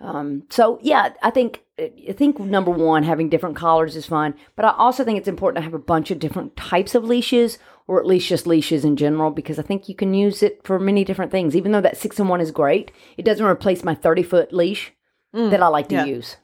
Um, 0.00 0.44
so 0.50 0.78
yeah, 0.82 1.12
I 1.22 1.30
think 1.30 1.62
I 2.08 2.12
think 2.12 2.38
number 2.38 2.70
one, 2.70 3.02
having 3.02 3.28
different 3.28 3.56
collars 3.56 3.96
is 3.96 4.06
fun, 4.06 4.34
but 4.56 4.64
I 4.64 4.70
also 4.76 5.04
think 5.04 5.18
it's 5.18 5.28
important 5.28 5.58
to 5.58 5.64
have 5.64 5.74
a 5.74 5.78
bunch 5.78 6.10
of 6.10 6.18
different 6.18 6.56
types 6.56 6.94
of 6.94 7.04
leashes, 7.04 7.58
or 7.86 8.00
at 8.00 8.06
least 8.06 8.28
just 8.28 8.46
leashes 8.46 8.84
in 8.84 8.96
general, 8.96 9.30
because 9.30 9.58
I 9.58 9.62
think 9.62 9.88
you 9.88 9.94
can 9.94 10.14
use 10.14 10.42
it 10.42 10.60
for 10.64 10.78
many 10.78 11.04
different 11.04 11.32
things. 11.32 11.56
Even 11.56 11.72
though 11.72 11.80
that 11.80 11.96
six 11.96 12.18
and 12.18 12.28
one 12.28 12.40
is 12.40 12.50
great, 12.50 12.92
it 13.16 13.24
doesn't 13.24 13.44
replace 13.44 13.84
my 13.84 13.94
thirty 13.94 14.22
foot 14.22 14.52
leash 14.52 14.92
mm, 15.34 15.50
that 15.50 15.62
I 15.62 15.68
like 15.68 15.88
to 15.88 15.96
yeah. 15.96 16.04
use. 16.04 16.36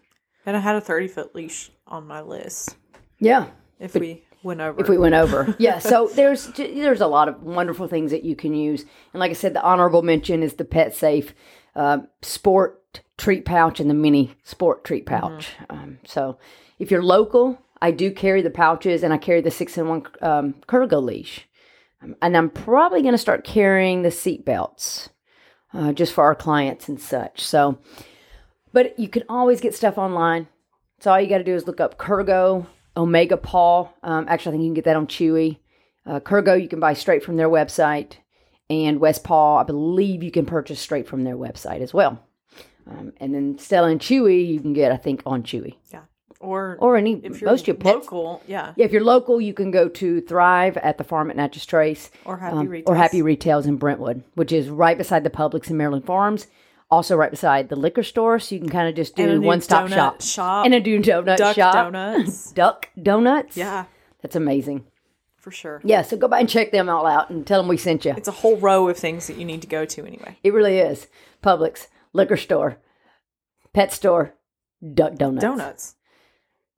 And 0.46 0.56
I 0.56 0.60
had 0.60 0.76
a 0.76 0.80
30 0.80 1.08
foot 1.08 1.34
leash 1.34 1.70
on 1.86 2.06
my 2.06 2.22
list 2.22 2.76
Yeah, 3.18 3.48
if 3.78 3.94
we 3.94 4.24
went 4.42 4.60
over. 4.60 4.80
if 4.80 4.88
we 4.88 4.96
went 4.96 5.14
over. 5.14 5.54
yeah, 5.58 5.78
so 5.78 6.08
there's 6.14 6.46
there's 6.56 7.00
a 7.00 7.06
lot 7.06 7.28
of 7.28 7.42
wonderful 7.42 7.86
things 7.86 8.10
that 8.12 8.24
you 8.24 8.34
can 8.34 8.54
use, 8.54 8.84
and 9.12 9.20
like 9.20 9.30
I 9.30 9.34
said, 9.34 9.54
the 9.54 9.62
honorable 9.62 10.02
mention 10.02 10.42
is 10.42 10.54
the 10.54 10.64
Pet 10.64 10.94
Safe 10.96 11.34
uh, 11.78 11.98
Sport 12.22 13.00
Treat 13.16 13.44
Pouch 13.44 13.80
and 13.80 13.88
the 13.88 13.94
Mini 13.94 14.34
Sport 14.42 14.84
Treat 14.84 15.06
Pouch. 15.06 15.50
Um, 15.70 15.98
so 16.04 16.38
if 16.78 16.90
you're 16.90 17.02
local, 17.02 17.58
I 17.80 17.92
do 17.92 18.10
carry 18.10 18.42
the 18.42 18.50
pouches, 18.50 19.02
and 19.02 19.12
I 19.12 19.18
carry 19.18 19.40
the 19.40 19.50
six 19.50 19.78
in 19.78 19.88
one 19.88 20.02
um, 20.20 20.54
Kurgo 20.66 21.02
leash, 21.02 21.48
um, 22.02 22.16
and 22.20 22.36
I'm 22.36 22.50
probably 22.50 23.02
going 23.02 23.14
to 23.14 23.18
start 23.18 23.44
carrying 23.44 24.02
the 24.02 24.10
seat 24.10 24.44
belts 24.44 25.10
uh, 25.72 25.92
just 25.92 26.12
for 26.12 26.24
our 26.24 26.34
clients 26.34 26.88
and 26.88 27.00
such. 27.00 27.40
So, 27.40 27.78
but 28.72 28.98
you 28.98 29.08
can 29.08 29.22
always 29.28 29.60
get 29.60 29.74
stuff 29.74 29.98
online. 29.98 30.48
So 31.00 31.12
all 31.12 31.20
you 31.20 31.28
got 31.28 31.38
to 31.38 31.44
do 31.44 31.54
is 31.54 31.68
look 31.68 31.80
up 31.80 31.96
Kurgo 31.96 32.66
Omega 32.96 33.36
Paw. 33.36 33.88
Um, 34.02 34.26
actually, 34.28 34.50
I 34.50 34.52
think 34.54 34.62
you 34.62 34.68
can 34.68 34.74
get 34.74 34.84
that 34.84 34.96
on 34.96 35.06
Chewy. 35.06 35.58
Uh, 36.04 36.18
Kurgo 36.18 36.60
you 36.60 36.68
can 36.68 36.80
buy 36.80 36.94
straight 36.94 37.22
from 37.22 37.36
their 37.36 37.48
website, 37.48 38.14
and 38.70 39.00
West 39.00 39.24
Paw 39.24 39.58
I 39.58 39.62
believe 39.64 40.22
you 40.22 40.30
can 40.30 40.46
purchase 40.46 40.80
straight 40.80 41.06
from 41.08 41.24
their 41.24 41.36
website 41.36 41.80
as 41.80 41.92
well. 41.94 42.22
Um, 42.86 43.12
and 43.18 43.34
then 43.34 43.58
Stella 43.58 43.88
and 43.88 44.00
Chewy 44.00 44.46
you 44.46 44.60
can 44.60 44.72
get 44.72 44.92
I 44.92 44.96
think 44.96 45.22
on 45.26 45.42
Chewy 45.42 45.76
yeah. 45.90 46.02
Or, 46.40 46.76
or 46.78 46.96
any 46.96 47.16
most 47.16 47.62
of 47.62 47.66
your 47.66 47.74
pets. 47.74 47.94
local, 48.06 48.40
yeah. 48.46 48.72
Yeah, 48.76 48.84
if 48.84 48.92
you're 48.92 49.02
local, 49.02 49.40
you 49.40 49.52
can 49.52 49.72
go 49.72 49.88
to 49.88 50.20
Thrive 50.20 50.76
at 50.76 50.96
the 50.96 51.02
farm 51.02 51.30
at 51.30 51.36
Natchez 51.36 51.66
Trace 51.66 52.12
Or 52.24 52.36
Happy 52.36 52.56
um, 52.56 52.68
Retails. 52.68 52.84
or 52.86 52.94
Happy 52.94 53.22
Retails 53.22 53.66
in 53.66 53.74
Brentwood, 53.76 54.22
which 54.34 54.52
is 54.52 54.68
right 54.68 54.96
beside 54.96 55.24
the 55.24 55.30
Publix 55.30 55.68
in 55.68 55.76
Maryland 55.76 56.04
Farms. 56.06 56.46
Also, 56.92 57.16
right 57.16 57.32
beside 57.32 57.68
the 57.68 57.74
liquor 57.76 58.04
store, 58.04 58.38
so 58.38 58.54
you 58.54 58.60
can 58.60 58.70
kind 58.70 58.88
of 58.88 58.94
just 58.94 59.16
do 59.16 59.40
one 59.40 59.60
stop 59.60 59.88
shop. 59.88 60.22
shop. 60.22 60.64
and 60.64 60.72
a 60.74 60.80
do 60.80 61.00
donut 61.00 61.36
Duck 61.38 61.56
shop. 61.56 61.74
donuts. 61.74 62.52
Duck 62.62 62.88
donuts. 63.02 63.56
yeah, 63.56 63.86
that's 64.22 64.36
amazing. 64.36 64.84
For 65.38 65.50
sure. 65.50 65.80
Yeah, 65.84 66.02
so 66.02 66.16
go 66.16 66.28
by 66.28 66.40
and 66.40 66.48
check 66.48 66.72
them 66.72 66.88
all 66.88 67.06
out 67.06 67.30
and 67.30 67.46
tell 67.46 67.60
them 67.60 67.68
we 67.68 67.76
sent 67.76 68.04
you. 68.04 68.12
It's 68.16 68.28
a 68.28 68.32
whole 68.32 68.56
row 68.56 68.88
of 68.88 68.96
things 68.96 69.26
that 69.28 69.36
you 69.36 69.44
need 69.44 69.62
to 69.62 69.68
go 69.68 69.84
to 69.84 70.04
anyway. 70.06 70.36
It 70.42 70.52
really 70.52 70.78
is. 70.78 71.06
Publix, 71.42 71.86
liquor 72.12 72.36
store, 72.36 72.78
pet 73.72 73.92
store, 73.92 74.34
Duck 74.94 75.14
Donuts. 75.16 75.42
Donuts. 75.42 75.94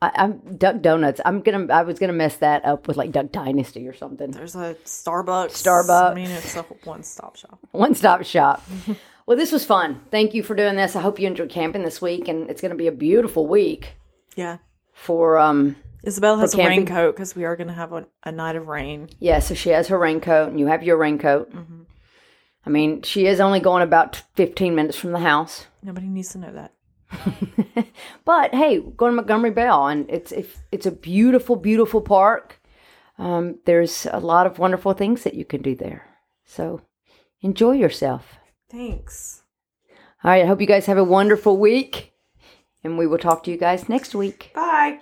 I, 0.03 0.11
I'm 0.15 0.57
Duck 0.57 0.81
Donuts. 0.81 1.21
I'm 1.25 1.43
gonna. 1.43 1.73
I 1.73 1.83
was 1.83 1.99
gonna 1.99 2.13
mess 2.15 2.37
that 2.37 2.65
up 2.65 2.89
with 2.89 2.97
like 2.97 3.13
Duck 3.13 3.33
Dynasty 3.33 3.87
or 3.87 3.93
something. 3.95 4.31
There's 4.31 4.55
a 4.57 4.75
Starbucks. 4.85 5.51
Starbucks. 5.53 6.11
I 6.13 6.15
mean, 6.15 6.31
it's 6.31 6.57
a 6.57 6.63
one 6.85 7.03
stop 7.03 7.37
shop. 7.37 7.59
One 7.73 7.95
stop 7.95 8.25
shop. 8.25 8.63
well, 9.27 9.37
this 9.37 9.53
was 9.53 9.65
fun. 9.67 10.01
Thank 10.11 10.33
you 10.33 10.43
for 10.43 10.55
doing 10.55 10.77
this. 10.77 10.97
I 10.97 11.03
hope 11.03 11.19
you 11.21 11.27
enjoyed 11.27 11.51
camping 11.51 11.83
this 11.83 12.01
week, 12.01 12.29
and 12.29 12.49
it's 12.49 12.63
going 12.63 12.71
to 12.71 12.77
be 12.79 12.87
a 12.87 12.93
beautiful 12.93 13.47
week 13.47 13.93
Yeah. 14.37 14.59
for 14.95 15.37
um. 15.37 15.77
Isabel 16.03 16.39
has 16.39 16.55
a 16.55 16.57
camping. 16.57 16.79
raincoat 16.87 17.15
because 17.15 17.37
we 17.37 17.45
are 17.45 17.57
going 17.57 17.69
to 17.69 17.75
have 17.75 17.93
a, 17.93 18.07
a 18.25 18.33
night 18.33 18.57
of 18.57 18.69
rain. 18.69 19.09
Yeah, 19.19 19.39
so 19.41 19.55
she 19.55 19.71
has 19.71 19.89
her 19.89 19.99
raincoat, 19.99 20.49
and 20.49 20.59
you 20.59 20.67
have 20.67 20.83
your 20.83 20.97
raincoat. 20.97 21.53
I 22.67 22.71
mean, 22.71 23.03
she 23.03 23.27
is 23.27 23.41
only 23.41 23.61
going 23.61 23.83
about 23.83 24.23
15 24.37 24.75
minutes 24.75 24.97
from 24.97 25.13
the 25.13 25.19
house. 25.21 25.67
Nobody 25.83 26.07
needs 26.09 26.31
to 26.31 26.39
know 26.39 26.53
that. 26.53 26.75
But 28.25 28.55
hey, 28.55 28.79
go 28.81 29.07
to 29.07 29.13
Montgomery 29.13 29.51
Bell, 29.51 29.89
and 29.89 30.09
it's 30.09 30.31
it's, 30.33 30.57
it's 30.71 30.87
a 30.87 30.91
beautiful, 30.93 31.57
beautiful 31.57 32.01
park. 32.01 32.61
Um, 33.19 33.59
there's 33.67 34.07
a 34.11 34.21
lot 34.21 34.47
of 34.47 34.59
wonderful 34.59 34.93
things 34.93 35.25
that 35.25 35.35
you 35.35 35.45
can 35.45 35.63
do 35.63 35.75
there. 35.75 36.07
So 36.45 36.83
enjoy 37.41 37.73
yourself. 37.73 38.39
Thanks. 38.71 39.43
All 40.23 40.31
right, 40.31 40.45
I 40.45 40.47
hope 40.47 40.61
you 40.61 40.67
guys 40.67 40.87
have 40.87 40.99
a 40.99 41.05
wonderful 41.05 41.57
week, 41.57 42.13
and 42.85 42.97
we 42.97 43.07
will 43.07 43.19
talk 43.19 43.43
to 43.45 43.51
you 43.51 43.57
guys 43.57 43.89
next 43.89 44.15
week. 44.15 44.53
Bye. 44.55 45.01